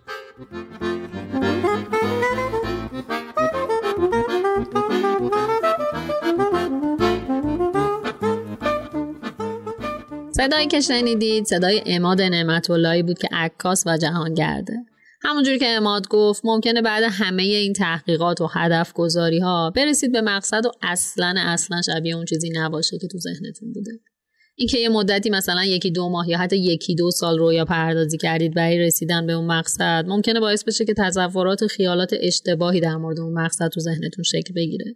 صدایی 10.42 10.68
که 10.68 10.82
شنیدید 10.82 11.46
صدای 11.46 11.82
اماد 11.86 12.22
نعمت 12.22 12.70
اللهی 12.70 13.04
بود 13.04 13.20
که 13.20 13.28
عکاس 13.32 13.84
و 13.88 13.98
جهانگرده 13.98 14.74
همونجور 15.24 15.58
که 15.58 15.68
اماد 15.68 16.08
گفت 16.08 16.42
ممکنه 16.46 16.82
بعد 16.82 17.04
همه 17.10 17.44
این 17.44 17.74
تحقیقات 17.74 18.42
و 18.42 18.48
هدف 18.54 18.94
گذاری 18.94 19.40
ها 19.40 19.72
برسید 19.76 20.12
به 20.12 20.22
مقصد 20.22 20.66
و 20.66 20.72
اصلا 20.82 21.34
اصلا 21.38 21.82
شبیه 21.82 22.16
اون 22.16 22.26
چیزی 22.26 22.50
نباشه 22.54 22.98
که 22.98 23.08
تو 23.08 23.18
ذهنتون 23.18 23.74
بوده. 23.74 23.92
اینکه 24.56 24.78
یه 24.78 24.90
مدتی 24.90 25.30
مثلا 25.30 25.66
یکی 25.66 25.92
دو 25.92 26.10
ماه 26.10 26.30
یا 26.30 26.38
حتی 26.38 26.58
یکی 26.58 26.96
دو 26.96 27.12
سال 27.12 27.38
رویا 27.38 27.66
پردازی 27.66 28.18
کردید 28.18 28.54
برای 28.54 28.80
رسیدن 28.80 29.26
به 29.26 29.34
اون 29.34 29.46
مقصد 29.46 30.06
ممکنه 30.08 30.40
باعث 30.40 30.64
بشه 30.64 30.86
که 30.86 30.94
تصورات 30.98 31.64
و 31.64 31.68
خیالات 31.68 32.14
اشتباهی 32.20 32.80
در 32.80 32.96
مورد 32.96 33.20
اون 33.20 33.34
مقصد 33.34 33.68
تو 33.68 33.80
ذهنتون 33.80 34.24
شکل 34.24 34.54
بگیره. 34.56 34.96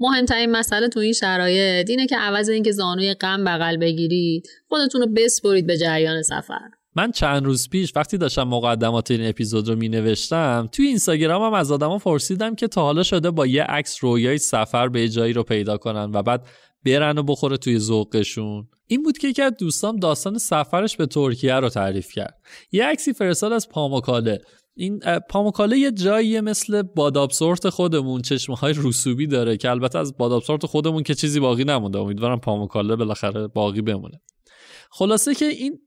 مهمترین 0.00 0.50
مسئله 0.50 0.88
تو 0.88 1.00
این 1.00 1.12
شرایط 1.12 1.90
اینه 1.90 2.06
که 2.06 2.16
عوض 2.16 2.48
اینکه 2.48 2.72
زانوی 2.72 3.14
غم 3.14 3.44
بغل 3.44 3.76
بگیرید 3.76 4.48
خودتون 4.68 5.00
رو 5.00 5.06
بسپرید 5.06 5.66
به 5.66 5.76
جریان 5.76 6.22
سفر. 6.22 6.68
من 6.96 7.12
چند 7.12 7.44
روز 7.44 7.68
پیش 7.68 7.92
وقتی 7.96 8.18
داشتم 8.18 8.42
مقدمات 8.42 9.10
این 9.10 9.28
اپیزود 9.28 9.68
رو 9.68 9.76
می 9.76 9.88
نوشتم 9.88 10.68
توی 10.72 10.98
هم 11.08 11.52
از 11.52 11.72
آدما 11.72 11.98
پرسیدم 11.98 12.54
که 12.54 12.68
تا 12.68 12.82
حالا 12.82 13.02
شده 13.02 13.30
با 13.30 13.46
یه 13.46 13.62
عکس 13.62 14.04
رویای 14.04 14.38
سفر 14.38 14.88
به 14.88 15.08
جایی 15.08 15.32
رو 15.32 15.42
پیدا 15.42 15.76
کنن 15.76 16.10
و 16.14 16.22
بعد 16.22 16.46
برن 16.84 17.18
و 17.18 17.22
بخوره 17.22 17.56
توی 17.56 17.78
ذوقشون. 17.78 18.68
این 18.86 19.02
بود 19.02 19.18
که 19.18 19.28
یکی 19.28 19.42
از 19.42 19.52
دوستام 19.58 19.96
داستان 19.96 20.38
سفرش 20.38 20.96
به 20.96 21.06
ترکیه 21.06 21.54
رو 21.54 21.68
تعریف 21.68 22.12
کرد. 22.12 22.40
یه 22.72 22.84
عکسی 22.84 23.12
فرستاد 23.12 23.52
از 23.52 23.68
پاموکاله. 23.68 24.40
این 24.80 25.00
پاموکاله 25.30 25.78
یه 25.78 25.92
جایی 25.92 26.40
مثل 26.40 26.82
بادابسورت 26.82 27.68
خودمون 27.68 28.22
چشمه 28.22 28.56
های 28.56 28.74
رسوبی 28.76 29.26
داره 29.26 29.56
که 29.56 29.70
البته 29.70 29.98
از 29.98 30.16
بادابسورت 30.16 30.66
خودمون 30.66 31.02
که 31.02 31.14
چیزی 31.14 31.40
باقی 31.40 31.64
نمونده. 31.64 31.98
امیدوارم 31.98 32.40
پاموکاله 32.40 32.96
بالاخره 32.96 33.46
باقی 33.46 33.80
بمونه. 33.82 34.20
خلاصه 34.90 35.34
که 35.34 35.44
این 35.44 35.78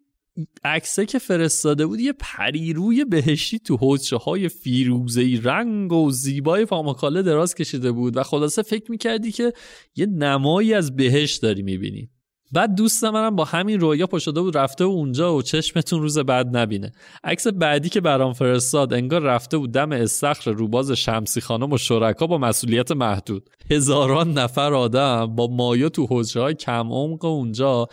عکسه 0.64 1.06
که 1.06 1.20
فرستاده 1.20 1.86
بود 1.86 2.00
یه 2.00 2.14
پریروی 2.20 3.06
بهشتی 3.06 3.60
تو 3.60 3.78
حوزه 3.78 4.18
های 4.18 4.50
فیروزهی 4.50 5.38
رنگ 5.38 5.94
و 5.94 6.12
زیبای 6.12 6.66
پاموکاله 6.66 7.22
دراز 7.22 7.56
کشیده 7.56 7.92
بود 7.92 8.18
و 8.18 8.24
خلاصه 8.24 8.62
فکر 8.62 8.92
می‌کردی 8.92 9.32
که 9.32 9.54
یه 9.96 10.06
نمایی 10.06 10.74
از 10.74 10.96
بهشت 10.96 11.42
داری 11.42 11.62
می‌بینی. 11.62 12.10
بعد 12.54 12.76
دوست 12.76 13.04
منم 13.04 13.36
با 13.36 13.44
همین 13.44 13.80
رویا 13.80 14.08
پشده 14.08 14.42
بود 14.42 14.58
رفته 14.58 14.86
و 14.86 14.88
اونجا 14.88 15.36
و 15.36 15.42
چشمتون 15.42 16.02
روز 16.02 16.20
بعد 16.20 16.58
نبینه. 16.58 16.92
عکس 17.24 17.48
بعدی 17.48 17.90
که 17.90 18.02
برام 18.02 18.34
فرستاد 18.34 18.94
انگار 18.94 19.22
رفته 19.22 19.58
بود 19.58 19.72
دم 19.72 19.92
استخر 19.92 20.52
روباز 20.52 20.92
شمسی 20.92 21.42
خانم 21.42 21.72
و 21.72 21.78
شرکا 21.78 22.28
با 22.28 22.38
مسئولیت 22.38 22.92
محدود. 22.92 23.50
هزاران 23.72 24.34
نفر 24.34 24.74
آدم 24.74 25.36
با 25.36 25.48
مایا 25.48 25.90
تو 25.90 26.08
حجره 26.10 26.44
های 26.44 26.54
کم 26.54 26.92
عمق 26.92 27.26
اونجا 27.26 27.88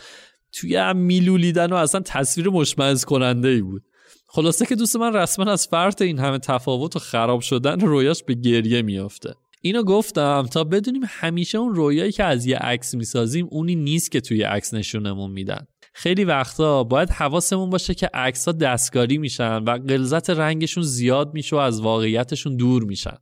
توی 0.51 0.75
هم 0.75 0.97
میلولیدن 0.97 1.73
و 1.73 1.75
اصلا 1.75 2.01
تصویر 2.05 2.49
مشمعز 2.49 3.05
کننده 3.05 3.47
ای 3.47 3.61
بود. 3.61 3.83
خلاصه 4.27 4.65
که 4.65 4.75
دوست 4.75 4.95
من 4.95 5.13
رسما 5.13 5.51
از 5.51 5.67
فرط 5.67 6.01
این 6.01 6.19
همه 6.19 6.39
تفاوت 6.39 6.95
و 6.95 6.99
خراب 6.99 7.41
شدن 7.41 7.79
رویاش 7.79 8.23
به 8.23 8.33
گریه 8.33 8.81
میافته. 8.81 9.33
اینو 9.61 9.83
گفتم 9.83 10.47
تا 10.51 10.63
بدونیم 10.63 11.01
همیشه 11.07 11.57
اون 11.57 11.75
رویایی 11.75 12.11
که 12.11 12.23
از 12.23 12.45
یه 12.45 12.57
عکس 12.57 12.93
می‌سازیم 12.95 13.47
اونی 13.51 13.75
نیست 13.75 14.11
که 14.11 14.21
توی 14.21 14.43
عکس 14.43 14.73
نشونمون 14.73 15.31
میدن. 15.31 15.67
خیلی 15.93 16.23
وقتا 16.23 16.83
باید 16.83 17.09
حواسمون 17.09 17.69
باشه 17.69 17.93
که 17.93 18.09
عکس 18.13 18.45
ها 18.45 18.51
دستکاری 18.51 19.17
میشن 19.17 19.63
و 19.63 19.77
غلظت 19.77 20.29
رنگشون 20.29 20.83
زیاد 20.83 21.33
میشه 21.33 21.55
و 21.55 21.59
از 21.59 21.81
واقعیتشون 21.81 22.55
دور 22.55 22.83
میشن. 22.83 23.17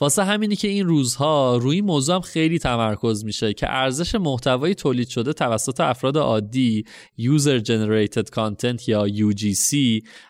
واسه 0.00 0.24
همینی 0.24 0.56
که 0.56 0.68
این 0.68 0.86
روزها 0.86 1.56
روی 1.56 1.80
موضوع 1.80 2.14
هم 2.14 2.20
خیلی 2.20 2.58
تمرکز 2.58 3.24
میشه 3.24 3.52
که 3.52 3.66
ارزش 3.70 4.14
محتوای 4.14 4.74
تولید 4.74 5.08
شده 5.08 5.32
توسط 5.32 5.80
افراد 5.80 6.16
عادی 6.16 6.84
User 7.20 7.60
Generated 7.64 8.26
Content 8.36 8.88
یا 8.88 9.08
UGC 9.08 9.76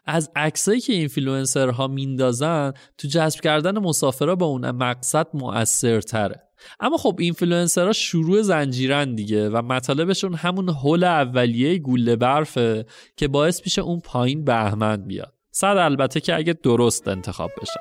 از 0.06 0.30
عکسایی 0.36 0.80
که 0.80 0.92
اینفلوئنسرها 0.92 1.86
میندازن 1.86 2.72
تو 2.98 3.08
جذب 3.08 3.40
کردن 3.40 3.78
مسافرها 3.78 4.34
با 4.34 4.46
اون 4.46 4.70
مقصد 4.70 5.26
مؤثرتره. 5.34 6.44
اما 6.80 6.96
خب 6.96 7.16
اینفلوئنسرها 7.18 7.92
شروع 7.92 8.42
زنجیرن 8.42 9.14
دیگه 9.14 9.48
و 9.48 9.62
مطالبشون 9.62 10.34
همون 10.34 10.68
هل 10.68 11.04
اولیه 11.04 11.78
گوله 11.78 12.16
برفه 12.16 12.86
که 13.16 13.28
باعث 13.28 13.60
میشه 13.64 13.82
اون 13.82 14.00
پایین 14.00 14.44
بهمن 14.44 14.96
بیاد. 14.96 15.33
صد 15.56 15.76
البته 15.78 16.20
که 16.20 16.34
اگه 16.34 16.52
درست 16.52 17.08
انتخاب 17.08 17.50
بشه. 17.62 17.80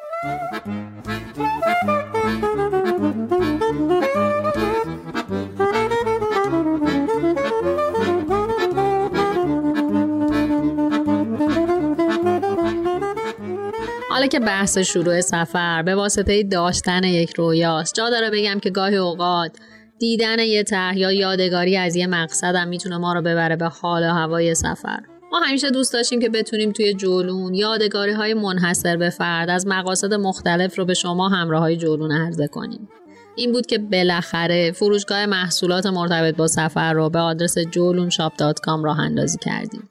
حالا 14.10 14.28
که 14.28 14.40
بحث 14.40 14.78
شروع 14.78 15.22
سفر 15.22 15.84
به 15.84 15.96
واسطه 15.96 16.44
داشتن 16.44 17.04
یک 17.04 17.34
رویاست 17.34 17.96
جا 17.96 18.10
داره 18.10 18.30
بگم 18.30 18.60
که 18.60 18.70
گاهی 18.70 18.98
اوقات 18.98 19.58
دیدن 20.00 20.40
یه 20.40 20.64
طرح 20.64 20.98
یا 20.98 21.12
یادگاری 21.12 21.78
از 21.78 21.96
یه 21.96 22.08
مقصدم 22.08 22.68
می‌تونه 22.68 22.98
ما 22.98 23.14
رو 23.14 23.22
ببره 23.22 23.56
به 23.56 23.68
حال 23.68 24.04
و 24.04 24.14
هوای 24.14 24.56
سفر. 24.56 25.13
ما 25.34 25.40
همیشه 25.40 25.70
دوست 25.70 25.94
داشتیم 25.94 26.20
که 26.20 26.30
بتونیم 26.30 26.72
توی 26.72 26.94
جولون 26.94 27.54
یادگاری 27.54 28.12
های 28.12 28.34
منحصر 28.34 28.98
به 28.98 29.10
فرد 29.10 29.50
از 29.50 29.68
مقاصد 29.68 30.14
مختلف 30.14 30.80
رو 30.80 30.86
به 30.86 30.94
شما 30.94 31.30
همراه 31.30 31.62
های 31.62 31.78
جولون 31.78 32.12
عرضه 32.12 32.48
کنیم. 32.48 32.90
این 33.36 33.52
بود 33.52 33.66
که 33.66 33.78
بالاخره 33.78 34.72
فروشگاه 34.72 35.26
محصولات 35.26 35.86
مرتبط 35.86 36.36
با 36.36 36.48
سفر 36.48 36.94
رو 36.94 37.10
به 37.10 37.20
آدرس 37.20 37.58
جولونشاپ 37.58 38.34
راه 38.68 39.00
اندازی 39.00 39.38
کردیم. 39.38 39.90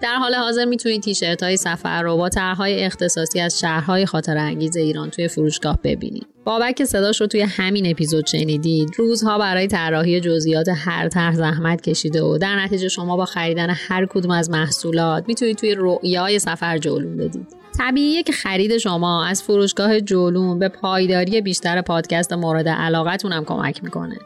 در 0.00 0.14
حال 0.14 0.34
حاضر 0.34 0.64
می‌تونید 0.64 1.02
تیشرت 1.02 1.42
های 1.42 1.56
سفر 1.56 2.02
رو 2.02 2.16
با 2.16 2.28
طرحهای 2.28 2.84
اختصاصی 2.84 3.40
از 3.40 3.60
شهرهای 3.60 4.06
خاطر 4.06 4.36
انگیز 4.36 4.76
ایران 4.76 5.10
توی 5.10 5.28
فروشگاه 5.28 5.78
ببینید. 5.84 6.26
بابک 6.44 6.84
صداش 6.84 7.20
رو 7.20 7.26
توی 7.26 7.40
همین 7.40 7.90
اپیزود 7.90 8.26
شنیدید 8.26 8.90
روزها 8.96 9.38
برای 9.38 9.66
طراحی 9.66 10.20
جزئیات 10.20 10.66
هر 10.76 11.08
طرح 11.08 11.34
زحمت 11.34 11.80
کشیده 11.80 12.22
و 12.22 12.38
در 12.38 12.64
نتیجه 12.64 12.88
شما 12.88 13.16
با 13.16 13.24
خریدن 13.24 13.70
هر 13.70 14.06
کدوم 14.06 14.30
از 14.30 14.50
محصولات 14.50 15.24
می‌تونید 15.28 15.56
توی 15.56 15.74
رؤیای 15.78 16.38
سفر 16.38 16.78
جولون 16.78 17.16
بدید. 17.16 17.46
طبیعیه 17.78 18.22
که 18.22 18.32
خرید 18.32 18.78
شما 18.78 19.26
از 19.26 19.42
فروشگاه 19.42 20.00
جولون 20.00 20.58
به 20.58 20.68
پایداری 20.68 21.40
بیشتر 21.40 21.82
پادکست 21.82 22.32
مورد 22.32 22.68
علاقتون 22.68 23.32
هم 23.32 23.44
کمک 23.44 23.84
می‌کنه. 23.84 24.18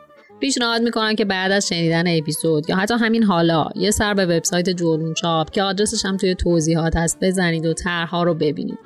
پیشنهاد 0.43 0.83
می‌کنم 0.83 1.15
که 1.15 1.25
بعد 1.25 1.53
از 1.53 1.69
شنیدن 1.69 2.19
اپیزود 2.19 2.71
یا 2.71 2.77
حتی 2.77 2.95
همین 2.95 3.23
حالا 3.23 3.69
یه 3.75 3.91
سر 3.91 4.15
به 4.15 4.27
وبسایت 4.27 4.71
جولون 4.71 5.15
چاپ 5.15 5.51
که 5.51 5.63
آدرسش 5.63 6.05
هم 6.05 6.17
توی 6.17 6.35
توضیحات 6.35 6.97
هست 6.97 7.19
بزنید 7.21 7.67
و 7.67 7.73
طرحها 7.73 8.23
رو 8.23 8.35
ببینید. 8.35 8.79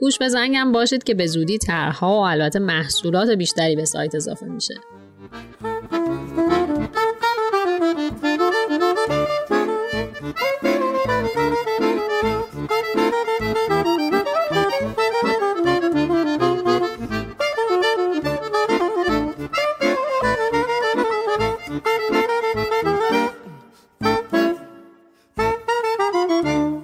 گوش 0.00 0.18
به 0.18 0.28
زنگم 0.28 0.72
باشید 0.72 1.04
که 1.04 1.14
به 1.14 1.26
زودی 1.26 1.58
طرحها 1.58 2.16
و 2.16 2.20
البته 2.20 2.58
محصولات 2.58 3.30
بیشتری 3.30 3.76
به 3.76 3.84
سایت 3.84 4.14
اضافه 4.14 4.46
میشه. 4.46 4.74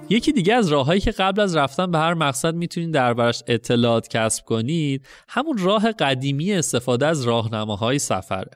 یکی 0.09 0.31
دیگه 0.31 0.53
از 0.53 0.67
راههایی 0.67 1.01
که 1.01 1.11
قبل 1.11 1.41
از 1.41 1.55
رفتن 1.55 1.91
به 1.91 1.97
هر 1.97 2.13
مقصد 2.13 2.55
می‌تونید 2.55 2.91
دربارش 2.91 3.43
اطلاعات 3.47 4.07
کسب 4.07 4.45
کنید 4.45 5.05
همون 5.27 5.57
راه 5.57 5.91
قدیمی 5.91 6.53
استفاده 6.53 7.07
از 7.07 7.23
راهنماهای 7.23 7.99
سفره 7.99 8.51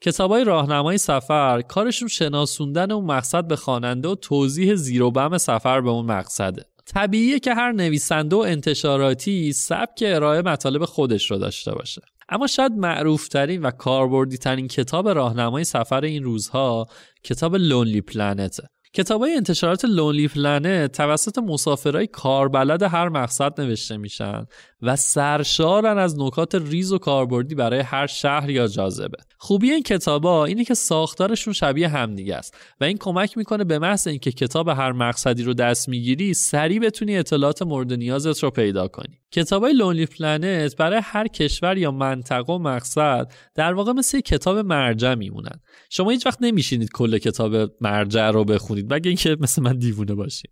کتابای 0.00 0.44
راهنمای 0.44 0.98
سفر 0.98 1.62
کارشون 1.62 2.08
شناسوندن 2.08 2.90
اون 2.90 3.04
مقصد 3.04 3.46
به 3.46 3.56
خواننده 3.56 4.08
و 4.08 4.14
توضیح 4.14 4.74
زیر 4.74 5.02
و 5.02 5.10
بم 5.10 5.38
سفر 5.38 5.80
به 5.80 5.90
اون 5.90 6.06
مقصده. 6.06 6.64
طبیعیه 6.86 7.38
که 7.38 7.54
هر 7.54 7.72
نویسنده 7.72 8.36
و 8.36 8.38
انتشاراتی 8.38 9.52
سبک 9.52 10.02
ارائه 10.06 10.42
مطالب 10.42 10.84
خودش 10.84 11.30
رو 11.30 11.38
داشته 11.38 11.74
باشه. 11.74 12.02
اما 12.28 12.46
شاید 12.46 12.72
معروفترین 12.72 13.62
و 13.62 13.70
کاربردی 13.70 14.38
ترین 14.38 14.68
کتاب 14.68 15.08
راهنمای 15.08 15.64
سفر 15.64 16.04
این 16.04 16.24
روزها 16.24 16.86
کتاب 17.24 17.54
Lonely 17.56 18.00
Planet 18.00 18.58
ه 18.58 18.68
کتاب 18.96 19.20
های 19.20 19.34
انتشارات 19.34 19.84
Lonely 19.84 20.28
Planet 20.28 20.92
توسط 20.92 21.38
مسافرهای 21.38 22.06
کاربلد 22.06 22.82
هر 22.82 23.08
مقصد 23.08 23.60
نوشته 23.60 23.96
میشن. 23.96 24.46
و 24.82 24.96
سرشارن 24.96 25.98
از 25.98 26.18
نکات 26.18 26.54
ریز 26.54 26.92
و 26.92 26.98
کاربردی 26.98 27.54
برای 27.54 27.80
هر 27.80 28.06
شهر 28.06 28.50
یا 28.50 28.66
جاذبه. 28.66 29.18
خوبی 29.38 29.70
این 29.70 29.82
کتابا 29.82 30.44
اینه 30.44 30.64
که 30.64 30.74
ساختارشون 30.74 31.52
شبیه 31.52 31.88
همدیگه 31.88 32.36
است 32.36 32.56
و 32.80 32.84
این 32.84 32.96
کمک 32.96 33.38
می‌کنه 33.38 33.64
به 33.64 33.78
محض 33.78 34.06
اینکه 34.06 34.32
کتاب 34.32 34.68
هر 34.68 34.92
مقصدی 34.92 35.42
رو 35.42 35.54
دست 35.54 35.88
می‌گیری 35.88 36.34
سریع 36.34 36.80
بتونی 36.80 37.16
اطلاعات 37.16 37.62
مورد 37.62 37.92
نیازت 37.92 38.42
رو 38.42 38.50
پیدا 38.50 38.88
کنی. 38.88 39.18
کتابای 39.30 39.72
Lonely 39.72 40.06
Planet 40.06 40.76
برای 40.76 41.00
هر 41.04 41.28
کشور 41.28 41.78
یا 41.78 41.90
منطقه 41.90 42.52
و 42.52 42.58
مقصد 42.58 43.32
در 43.54 43.72
واقع 43.72 43.92
مثل 43.92 44.20
کتاب 44.20 44.58
مرجع 44.58 45.14
میمونن. 45.14 45.60
شما 45.90 46.10
هیچ 46.10 46.26
وقت 46.26 46.38
نمیشینید 46.40 46.88
کل 46.92 47.18
کتاب 47.18 47.70
مرجع 47.80 48.30
رو 48.30 48.44
بخونید 48.44 48.94
مگه 48.94 49.08
اینکه 49.08 49.36
مثل 49.40 49.62
من 49.62 49.78
دیوونه 49.78 50.14
باشین. 50.14 50.50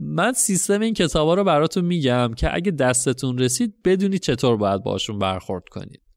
من 0.00 0.32
سیستم 0.32 0.80
این 0.80 0.94
کتابا 0.94 1.34
رو 1.34 1.44
براتون 1.44 1.84
میگم 1.84 2.34
که 2.36 2.54
اگه 2.54 2.70
دستتون 2.70 3.38
رسید 3.38 3.74
بدونید 3.84 4.20
چطور 4.20 4.56
باید 4.56 4.82
باشون 4.82 5.18
برخورد 5.18 5.68
کنید. 5.68 6.07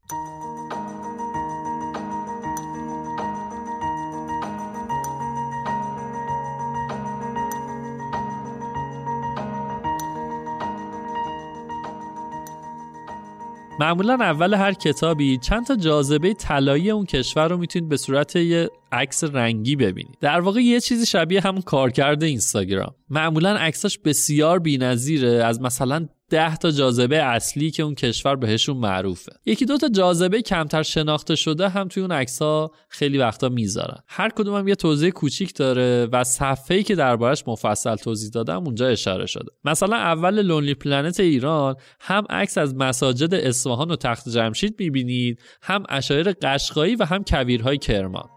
معمولا 13.82 14.14
اول 14.14 14.54
هر 14.54 14.72
کتابی 14.72 15.38
چند 15.38 15.66
تا 15.66 15.76
جاذبه 15.76 16.34
طلایی 16.34 16.90
اون 16.90 17.04
کشور 17.04 17.48
رو 17.48 17.56
می‌تونید 17.56 17.88
به 17.88 17.96
صورت 17.96 18.36
یه 18.36 18.70
عکس 18.92 19.24
رنگی 19.24 19.76
ببینید. 19.76 20.16
در 20.20 20.40
واقع 20.40 20.60
یه 20.60 20.80
چیزی 20.80 21.06
شبیه 21.06 21.40
همون 21.40 21.62
کارکرد 21.62 22.22
اینستاگرام. 22.22 22.94
معمولا 23.10 23.56
عکساش 23.56 23.98
بسیار 23.98 24.58
بی‌نظیره 24.58 25.44
از 25.44 25.60
مثلا 25.60 26.08
ده 26.32 26.56
تا 26.56 26.70
جاذبه 26.70 27.22
اصلی 27.22 27.70
که 27.70 27.82
اون 27.82 27.94
کشور 27.94 28.36
بهشون 28.36 28.76
معروفه. 28.76 29.32
یکی 29.46 29.64
دو 29.64 29.78
تا 29.78 29.88
جاذبه 29.88 30.42
کمتر 30.42 30.82
شناخته 30.82 31.34
شده 31.34 31.68
هم 31.68 31.88
توی 31.88 32.02
اون 32.02 32.12
عکس 32.12 32.42
ها 32.42 32.70
خیلی 32.88 33.18
وقتا 33.18 33.48
می‌ذارن. 33.48 33.98
هر 34.08 34.28
کدوم 34.28 34.54
هم 34.54 34.68
یه 34.68 34.74
توضیح 34.74 35.10
کوچیک 35.10 35.54
داره 35.54 36.08
و 36.12 36.24
صفحه‌ای 36.24 36.82
که 36.82 36.94
دربارش 36.94 37.44
مفصل 37.46 37.96
توضیح 37.96 38.30
دادم 38.30 38.64
اونجا 38.64 38.88
اشاره 38.88 39.26
شده. 39.26 39.50
مثلا 39.64 39.96
اول 39.96 40.42
لونلی 40.42 40.74
پلنت 40.74 41.20
ایران 41.20 41.76
هم 42.00 42.24
عکس 42.30 42.58
از 42.58 42.74
مساجد 42.74 43.34
اصفهان 43.34 43.90
و 43.90 43.96
تخت 43.96 44.28
جمشید 44.28 44.74
می‌بینید 44.78 45.40
هم 45.62 45.82
اشایر 45.88 46.32
قشقایی 46.32 46.94
و 46.94 47.04
هم 47.04 47.24
کویرهای 47.24 47.78
کرمان. 47.78 48.28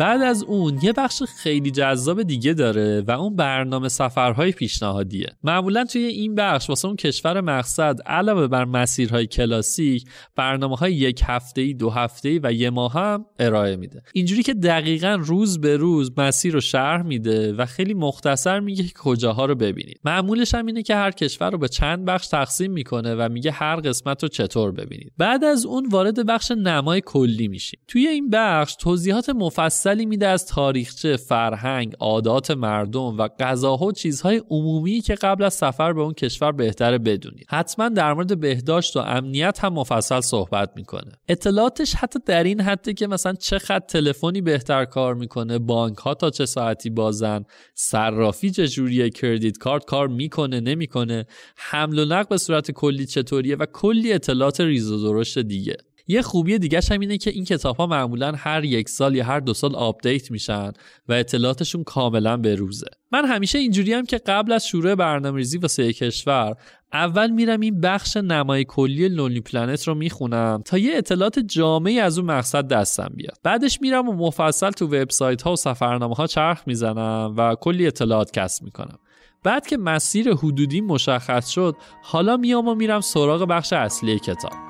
بعد 0.00 0.22
از 0.22 0.42
اون 0.42 0.78
یه 0.82 0.92
بخش 0.92 1.22
خیلی 1.22 1.70
جذاب 1.70 2.22
دیگه 2.22 2.54
داره 2.54 3.00
و 3.00 3.10
اون 3.10 3.36
برنامه 3.36 3.88
سفرهای 3.88 4.52
پیشنهادیه. 4.52 5.26
معمولا 5.44 5.84
توی 5.84 6.02
این 6.02 6.34
بخش 6.34 6.68
واسه 6.68 6.88
اون 6.88 6.96
کشور 6.96 7.40
مقصد 7.40 8.02
علاوه 8.06 8.46
بر 8.46 8.64
مسیرهای 8.64 9.26
کلاسیک 9.26 10.04
برنامه 10.36 10.76
های 10.76 10.92
یک 10.92 11.22
هفته 11.24 11.60
ای 11.60 11.74
دو 11.74 11.90
هفته 11.90 12.28
ای 12.28 12.40
و 12.42 12.52
یه 12.52 12.70
ماه 12.70 12.92
هم 12.92 13.26
ارائه 13.38 13.76
میده. 13.76 14.02
اینجوری 14.12 14.42
که 14.42 14.54
دقیقا 14.54 15.18
روز 15.20 15.60
به 15.60 15.76
روز 15.76 16.12
مسیر 16.16 16.52
رو 16.52 16.60
شرح 16.60 17.02
میده 17.02 17.52
و 17.52 17.66
خیلی 17.66 17.94
مختصر 17.94 18.60
میگه 18.60 18.84
کجاها 18.98 19.46
رو 19.46 19.54
ببینید. 19.54 20.00
معمولش 20.04 20.54
هم 20.54 20.66
اینه 20.66 20.82
که 20.82 20.94
هر 20.94 21.10
کشور 21.10 21.50
رو 21.50 21.58
به 21.58 21.68
چند 21.68 22.04
بخش 22.04 22.28
تقسیم 22.28 22.72
می‌کنه 22.72 23.14
و 23.14 23.28
میگه 23.32 23.50
هر 23.50 23.76
قسمت 23.76 24.22
رو 24.22 24.28
چطور 24.28 24.72
ببینید. 24.72 25.12
بعد 25.18 25.44
از 25.44 25.66
اون 25.66 25.88
وارد 25.88 26.26
بخش 26.26 26.50
نمای 26.50 27.02
کلی 27.04 27.48
میشیم. 27.48 27.80
توی 27.88 28.06
این 28.06 28.30
بخش 28.30 28.74
توضیحات 28.74 29.30
مفصل 29.30 29.89
مفصلی 29.90 30.06
میده 30.06 30.26
از 30.26 30.46
تاریخچه، 30.46 31.16
فرهنگ، 31.16 31.94
عادات 32.00 32.50
مردم 32.50 33.18
و 33.18 33.28
غذاها 33.28 33.86
و 33.86 33.92
چیزهای 33.92 34.42
عمومی 34.50 35.00
که 35.00 35.14
قبل 35.14 35.44
از 35.44 35.54
سفر 35.54 35.92
به 35.92 36.00
اون 36.00 36.12
کشور 36.12 36.52
بهتره 36.52 36.98
بدونید. 36.98 37.46
حتما 37.48 37.88
در 37.88 38.14
مورد 38.14 38.40
بهداشت 38.40 38.96
و 38.96 39.00
امنیت 39.00 39.58
هم 39.64 39.72
مفصل 39.72 40.20
صحبت 40.20 40.70
می‌کنه. 40.76 41.12
اطلاعاتش 41.28 41.94
حتی 41.94 42.18
در 42.26 42.44
این 42.44 42.60
حده 42.60 42.92
که 42.92 43.06
مثلا 43.06 43.32
چه 43.32 43.58
خط 43.58 43.86
تلفنی 43.86 44.40
بهتر 44.40 44.84
کار 44.84 45.14
می‌کنه، 45.14 45.58
بانک 45.58 45.98
ها 45.98 46.14
تا 46.14 46.30
چه 46.30 46.46
ساعتی 46.46 46.90
بازن، 46.90 47.44
صرافی 47.74 48.50
چجوریه، 48.50 49.10
credit 49.10 49.58
card 49.58 49.84
کار 49.84 50.08
می‌کنه 50.08 50.60
نمی‌کنه، 50.60 51.26
حمل 51.56 51.98
و 51.98 52.04
نقل 52.04 52.28
به 52.30 52.38
صورت 52.38 52.70
کلی 52.70 53.06
چطوریه 53.06 53.56
و 53.56 53.66
کلی 53.72 54.12
اطلاعات 54.12 54.60
ریز 54.60 54.90
و 54.90 55.12
درشت 55.12 55.38
دیگه. 55.38 55.76
یه 56.10 56.22
خوبی 56.22 56.58
دیگه 56.58 56.80
هم 56.90 57.00
اینه 57.00 57.18
که 57.18 57.30
این 57.30 57.44
کتاب 57.44 57.76
ها 57.76 57.86
معمولا 57.86 58.32
هر 58.36 58.64
یک 58.64 58.88
سال 58.88 59.14
یا 59.14 59.24
هر 59.24 59.40
دو 59.40 59.54
سال 59.54 59.74
update 59.74 60.30
میشن 60.30 60.72
و 61.08 61.12
اطلاعاتشون 61.12 61.84
کاملا 61.84 62.36
به 62.36 62.54
روزه. 62.54 62.86
من 63.12 63.24
همیشه 63.24 63.58
اینجوری‌ام 63.58 64.06
که 64.06 64.18
قبل 64.18 64.52
از 64.52 64.66
شروع 64.66 64.94
برنامه 64.94 65.36
ریزی 65.36 65.58
واسه 65.58 65.92
کشور 65.92 66.54
اول 66.92 67.30
میرم 67.30 67.60
این 67.60 67.80
بخش 67.80 68.16
نمای 68.16 68.64
کلی 68.64 69.08
لونلی 69.08 69.40
پلنت 69.40 69.88
رو 69.88 69.94
می‌خونم 69.94 70.62
تا 70.64 70.78
یه 70.78 70.96
اطلاعات 70.96 71.38
جامعی 71.38 72.00
از 72.00 72.18
اون 72.18 72.30
مقصد 72.30 72.68
دستم 72.68 73.12
بیاد. 73.14 73.36
بعدش 73.42 73.80
میرم 73.80 74.08
و 74.08 74.12
مفصل 74.12 74.70
تو 74.70 74.86
وبسایت 74.86 75.42
ها 75.42 75.52
و 75.52 75.56
سفرنامه 75.56 76.14
ها 76.14 76.26
چرخ 76.26 76.62
می‌زنم 76.66 77.34
و 77.36 77.54
کلی 77.60 77.86
اطلاعات 77.86 78.30
کسب 78.30 78.64
می‌کنم. 78.64 78.98
بعد 79.44 79.66
که 79.66 79.76
مسیر 79.76 80.32
حدودی 80.34 80.80
مشخص 80.80 81.48
شد 81.48 81.76
حالا 82.02 82.36
میام 82.36 82.68
و 82.68 82.74
میرم 82.74 83.00
سراغ 83.00 83.42
بخش 83.42 83.72
اصلی 83.72 84.18
کتاب. 84.18 84.69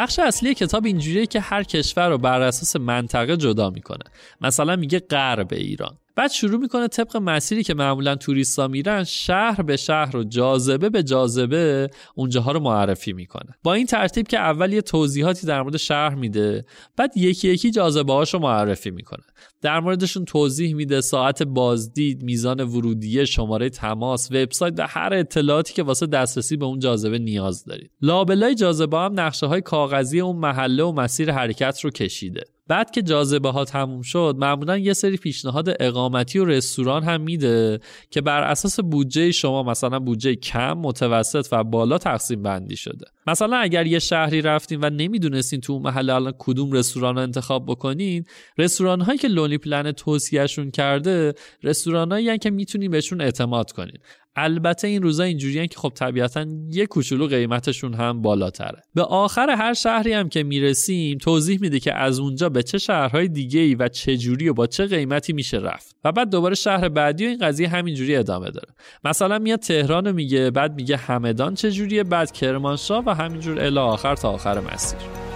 بخش 0.00 0.18
اصلی 0.18 0.54
کتاب 0.54 0.86
اینجوریه 0.86 1.26
که 1.26 1.40
هر 1.40 1.62
کشور 1.62 2.08
رو 2.08 2.18
بر 2.18 2.40
اساس 2.40 2.76
منطقه 2.76 3.36
جدا 3.36 3.70
می‌کنه. 3.70 4.04
مثلا 4.40 4.76
میگه 4.76 4.98
غرب 4.98 5.52
ایران. 5.52 5.96
بعد 6.20 6.30
شروع 6.30 6.60
می‌کنه 6.60 6.88
طبق 6.88 7.16
مسیری 7.16 7.62
که 7.62 7.74
معمولا 7.74 8.14
توریستا 8.14 8.68
میرن 8.68 9.04
شهر 9.04 9.62
به 9.62 9.76
شهر 9.76 10.16
و 10.16 10.24
جاذبه 10.24 10.88
به 10.90 11.02
جاذبه 11.02 11.90
اونجاها 12.14 12.52
رو 12.52 12.60
معرفی 12.60 13.12
می‌کنه. 13.12 13.54
با 13.62 13.74
این 13.74 13.86
ترتیب 13.86 14.28
که 14.28 14.38
اول 14.38 14.72
یه 14.72 14.80
توضیحاتی 14.80 15.46
در 15.46 15.62
مورد 15.62 15.76
شهر 15.76 16.14
میده 16.14 16.64
بعد 16.96 17.16
یکی 17.16 17.48
یکی 17.48 17.70
جاذبه 17.70 18.12
هاشو 18.12 18.38
معرفی 18.38 18.90
می‌کنه. 18.90 19.22
در 19.62 19.80
موردشون 19.80 20.24
توضیح 20.24 20.74
میده 20.74 21.00
ساعت 21.00 21.42
بازدید 21.42 22.22
میزان 22.22 22.60
ورودیه 22.60 23.24
شماره 23.24 23.70
تماس 23.70 24.30
وبسایت 24.32 24.74
و 24.78 24.86
هر 24.88 25.14
اطلاعاتی 25.14 25.74
که 25.74 25.82
واسه 25.82 26.06
دسترسی 26.06 26.56
به 26.56 26.64
اون 26.64 26.78
جاذبه 26.78 27.18
نیاز 27.18 27.64
دارید. 27.64 27.90
لابلای 28.02 28.54
جاذبه 28.54 28.98
هم 28.98 29.20
نقشه 29.20 29.46
های 29.46 29.60
کاغذی 29.60 30.20
اون 30.20 30.36
محله 30.36 30.82
و 30.82 30.92
مسیر 30.92 31.32
حرکت 31.32 31.80
رو 31.80 31.90
کشیده. 31.90 32.44
بعد 32.70 32.90
که 32.90 33.02
جاذبه 33.02 33.50
ها 33.50 33.64
تموم 33.64 34.02
شد 34.02 34.36
معمولا 34.38 34.78
یه 34.78 34.92
سری 34.92 35.16
پیشنهاد 35.16 35.76
اقامتی 35.80 36.38
و 36.38 36.44
رستوران 36.44 37.02
هم 37.02 37.20
میده 37.20 37.80
که 38.10 38.20
بر 38.20 38.42
اساس 38.42 38.80
بودجه 38.80 39.30
شما 39.30 39.62
مثلا 39.62 39.98
بودجه 39.98 40.34
کم 40.34 40.72
متوسط 40.72 41.48
و 41.52 41.64
بالا 41.64 41.98
تقسیم 41.98 42.42
بندی 42.42 42.76
شده. 42.76 43.06
مثلا 43.26 43.56
اگر 43.56 43.86
یه 43.86 43.98
شهری 43.98 44.42
رفتین 44.42 44.84
و 44.84 44.90
نمی‌دونستین 44.90 45.60
تو 45.60 45.72
اون 45.72 45.82
محله 45.82 46.14
الان 46.14 46.34
کدوم 46.38 46.72
رستوران 46.72 47.16
رو 47.16 47.22
انتخاب 47.22 47.66
بکنین 47.66 48.24
رستوران 48.58 49.00
هایی 49.00 49.18
که 49.18 49.28
لونی 49.28 49.58
پلن 49.58 49.92
توصیهشون 49.92 50.70
کرده 50.70 51.34
رستوران 51.62 52.12
هایی 52.12 52.38
که 52.38 52.50
می‌تونین 52.50 52.90
بهشون 52.90 53.20
اعتماد 53.20 53.72
کنین. 53.72 53.98
البته 54.36 54.88
این 54.88 55.02
روزا 55.02 55.22
اینجوریان 55.22 55.66
که 55.66 55.78
خب 55.78 55.92
طبیعتا 55.94 56.46
یه 56.70 56.86
کوچولو 56.86 57.26
قیمتشون 57.26 57.94
هم 57.94 58.22
بالاتره. 58.22 58.82
به 58.94 59.02
آخر 59.02 59.50
هر 59.50 59.74
شهری 59.74 60.12
هم 60.12 60.28
که 60.28 60.42
می‌رسیم 60.42 61.18
توضیح 61.18 61.58
میده 61.60 61.80
که 61.80 61.94
از 61.94 62.18
اونجا 62.18 62.48
به 62.48 62.62
چه 62.62 62.78
شهرهای 62.78 63.28
دیگه 63.28 63.60
ای 63.60 63.74
و 63.74 63.88
چه 63.88 64.16
جوری 64.16 64.48
و 64.48 64.54
با 64.54 64.66
چه 64.66 64.86
قیمتی 64.86 65.32
میشه 65.32 65.58
رفت. 65.58 65.96
و 66.04 66.12
بعد 66.12 66.30
دوباره 66.30 66.54
شهر 66.54 66.88
بعدی 66.88 67.26
و 67.26 67.28
این 67.28 67.38
قضیه 67.38 67.68
همینجوری 67.68 68.16
ادامه 68.16 68.50
داره. 68.50 68.68
مثلا 69.04 69.38
میاد 69.38 69.58
تهران 69.58 70.12
میگه 70.12 70.50
بعد 70.50 70.74
میگه 70.74 70.96
همدان 70.96 71.54
چه 71.54 71.70
جوریه 71.70 72.04
بعد 72.04 72.32
کرمانشاه 72.32 73.04
و 73.06 73.10
همینجور 73.10 73.60
الی 73.60 73.78
آخر 73.78 74.16
تا 74.16 74.30
آخر 74.30 74.60
مسیر. 74.60 75.29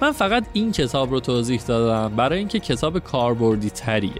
من 0.00 0.12
فقط 0.12 0.44
این 0.52 0.72
کتاب 0.72 1.10
رو 1.10 1.20
توضیح 1.20 1.60
دادم 1.66 2.16
برای 2.16 2.38
اینکه 2.38 2.58
کتاب 2.58 2.98
کاربردی 2.98 3.70
تریه. 3.70 4.12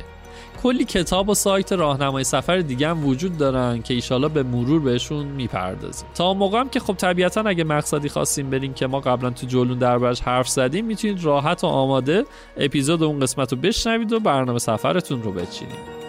کلی 0.62 0.84
کتاب 0.84 1.28
و 1.28 1.34
سایت 1.34 1.72
راهنمای 1.72 2.24
سفر 2.24 2.58
دیگه 2.58 2.88
هم 2.88 3.06
وجود 3.06 3.38
دارن 3.38 3.82
که 3.82 3.94
ایشالا 3.94 4.28
به 4.28 4.42
مرور 4.42 4.80
بهشون 4.80 5.26
می‌پردازیم. 5.26 6.08
تا 6.14 6.34
موقع 6.34 6.60
هم 6.60 6.68
که 6.68 6.80
خب 6.80 6.94
طبیعتا 6.94 7.40
اگه 7.40 7.64
مقصدی 7.64 8.08
خواستیم 8.08 8.50
بریم 8.50 8.74
که 8.74 8.86
ما 8.86 9.00
قبلا 9.00 9.30
تو 9.30 9.46
جلون 9.46 9.78
دربارش 9.78 10.20
حرف 10.20 10.48
زدیم 10.48 10.84
می‌تونید 10.84 11.24
راحت 11.24 11.64
و 11.64 11.66
آماده 11.66 12.24
اپیزود 12.56 13.02
اون 13.02 13.20
قسمت 13.20 13.52
رو 13.52 13.58
بشنوید 13.58 14.12
و 14.12 14.20
برنامه 14.20 14.58
سفرتون 14.58 15.22
رو 15.22 15.32
بچینید. 15.32 16.07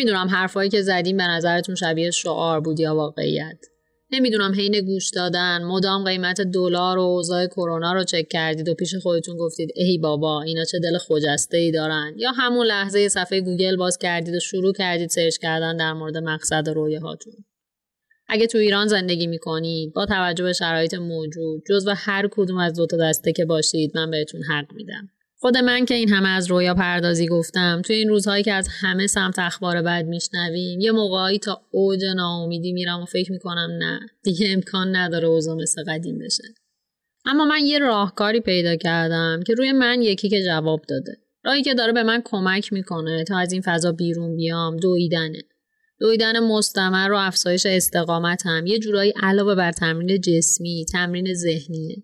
نمی‌دونم 0.00 0.28
حرفایی 0.28 0.70
که 0.70 0.82
زدیم 0.82 1.16
به 1.16 1.22
نظرتون 1.22 1.74
شبیه 1.74 2.10
شعار 2.10 2.60
بود 2.60 2.80
یا 2.80 2.94
واقعیت. 2.94 3.58
نمی‌دونم 4.12 4.54
حین 4.54 4.80
گوش 4.80 5.10
دادن 5.10 5.62
مدام 5.62 6.04
قیمت 6.04 6.40
دلار 6.40 6.98
و 6.98 7.00
اوضاع 7.00 7.46
کرونا 7.46 7.92
رو 7.92 8.04
چک 8.04 8.28
کردید 8.28 8.68
و 8.68 8.74
پیش 8.74 8.94
خودتون 8.94 9.36
گفتید 9.36 9.70
ای 9.74 9.98
بابا 9.98 10.42
اینا 10.42 10.64
چه 10.64 10.78
دل 10.78 10.98
خجسته 10.98 11.56
ای 11.56 11.72
دارن. 11.72 12.14
یا 12.16 12.32
همون 12.32 12.66
لحظه 12.66 13.08
صفحه 13.08 13.40
گوگل 13.40 13.76
باز 13.76 13.98
کردید 13.98 14.34
و 14.34 14.40
شروع 14.40 14.72
کردید 14.72 15.10
search 15.10 15.36
کردن 15.36 15.76
در 15.76 15.92
مورد 15.92 16.16
مقصد 16.16 16.68
هاتون. 17.02 17.34
اگه 18.28 18.46
تو 18.46 18.58
ایران 18.58 18.86
زندگی 18.86 19.26
می‌کنید 19.26 19.92
با 19.92 20.06
توجه 20.06 20.44
به 20.44 20.52
شرایط 20.52 20.94
موجود 20.94 21.62
جزو 21.68 21.94
هر 21.96 22.28
کدوم 22.32 22.58
از 22.58 22.74
دو 22.74 22.86
تا 22.86 22.96
دسته 22.96 23.32
که 23.32 23.44
باشید 23.44 23.92
من 23.94 24.10
بهتون 24.10 24.40
حق 24.42 24.72
میدم. 24.74 25.08
خود 25.42 25.56
من 25.56 25.84
که 25.84 25.94
این 25.94 26.08
همه 26.08 26.28
از 26.28 26.50
رویا 26.50 26.74
پردازی 26.74 27.26
گفتم 27.26 27.82
توی 27.84 27.96
این 27.96 28.08
روزهایی 28.08 28.42
که 28.42 28.52
از 28.52 28.68
همه 28.80 29.06
سمت 29.06 29.38
اخبار 29.38 29.82
بد 29.82 30.04
میشنویم 30.04 30.80
یه 30.80 30.92
موقعی 30.92 31.38
تا 31.38 31.62
اوج 31.70 32.04
ناامیدی 32.16 32.72
میرم 32.72 33.02
و 33.02 33.04
فکر 33.04 33.32
می‌کنم 33.32 33.70
نه 33.78 34.00
دیگه 34.22 34.52
امکان 34.52 34.96
نداره 34.96 35.28
اوضاع 35.28 35.56
مثل 35.56 35.84
قدیم 35.88 36.18
بشه. 36.18 36.44
اما 37.26 37.44
من 37.44 37.66
یه 37.66 37.78
راهکاری 37.78 38.40
پیدا 38.40 38.76
کردم 38.76 39.40
که 39.46 39.54
روی 39.54 39.72
من 39.72 40.02
یکی 40.02 40.28
که 40.28 40.42
جواب 40.44 40.82
داده. 40.88 41.16
راهی 41.44 41.62
که 41.62 41.74
داره 41.74 41.92
به 41.92 42.02
من 42.02 42.22
کمک 42.24 42.72
می‌کنه 42.72 43.24
تا 43.24 43.38
از 43.38 43.52
این 43.52 43.62
فضا 43.62 43.92
بیرون 43.92 44.36
بیام 44.36 44.76
دویدنه. 44.76 45.42
دویدن 46.00 46.40
مستمر 46.40 47.12
و 47.12 47.16
افزایش 47.16 47.66
استقامت 47.66 48.46
هم 48.46 48.66
یه 48.66 48.78
جورایی 48.78 49.12
علاوه 49.22 49.54
بر 49.54 49.72
تمرین 49.72 50.20
جسمی 50.20 50.86
تمرین 50.92 51.34
ذهنیه. 51.34 51.96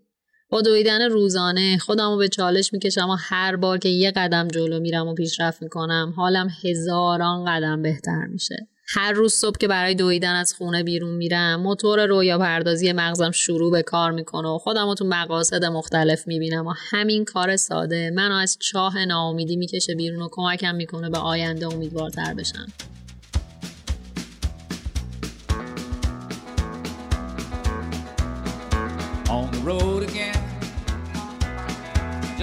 با 0.51 0.63
دویدن 0.63 1.03
روزانه 1.03 1.79
خودم 1.79 2.19
به 2.19 2.29
چالش 2.29 2.73
می‌کشم 2.73 3.09
و 3.09 3.17
هر 3.19 3.57
بار 3.57 3.79
که 3.79 3.89
یه 3.89 4.11
قدم 4.11 4.49
جلو 4.49 4.81
میرم 4.81 5.09
و 5.09 5.15
پیشرفت 5.15 5.63
می‌کنم 5.63 6.15
حالم 6.17 6.49
هزاران 6.65 7.45
قدم 7.45 7.83
بهتر 7.83 8.27
میشه. 8.27 8.69
هر 8.89 9.13
روز 9.13 9.35
صبح 9.35 9.57
که 9.59 9.69
برای 9.69 9.95
دویدن 9.95 10.35
از 10.35 10.55
خونه 10.55 10.83
بیرون 10.83 11.15
میرم 11.15 11.61
موتور 11.61 12.07
رویا 12.07 12.39
پردازی 12.39 12.93
مغزم 12.93 13.31
شروع 13.31 13.73
به 13.73 13.83
کار 13.83 14.11
می‌کنه 14.11 14.49
و 14.49 14.59
خودم 14.59 14.87
رو 14.87 14.95
تو 14.95 15.05
مقاصد 15.05 15.65
مختلف 15.65 16.27
می‌بینم 16.27 16.67
و 16.67 16.75
همین 16.91 17.25
کار 17.25 17.57
ساده 17.57 18.11
منو 18.11 18.35
از 18.35 18.59
چاه 18.61 19.05
ناامیدی 19.05 19.57
می‌کشه 19.57 19.95
بیرون 19.95 20.23
و 20.23 20.29
کمکم 20.33 20.75
می‌کنه 20.75 21.11
به 21.11 21.19
آینده 21.19 21.67
امیدوارتر 21.67 22.35
بشم. 22.35 22.67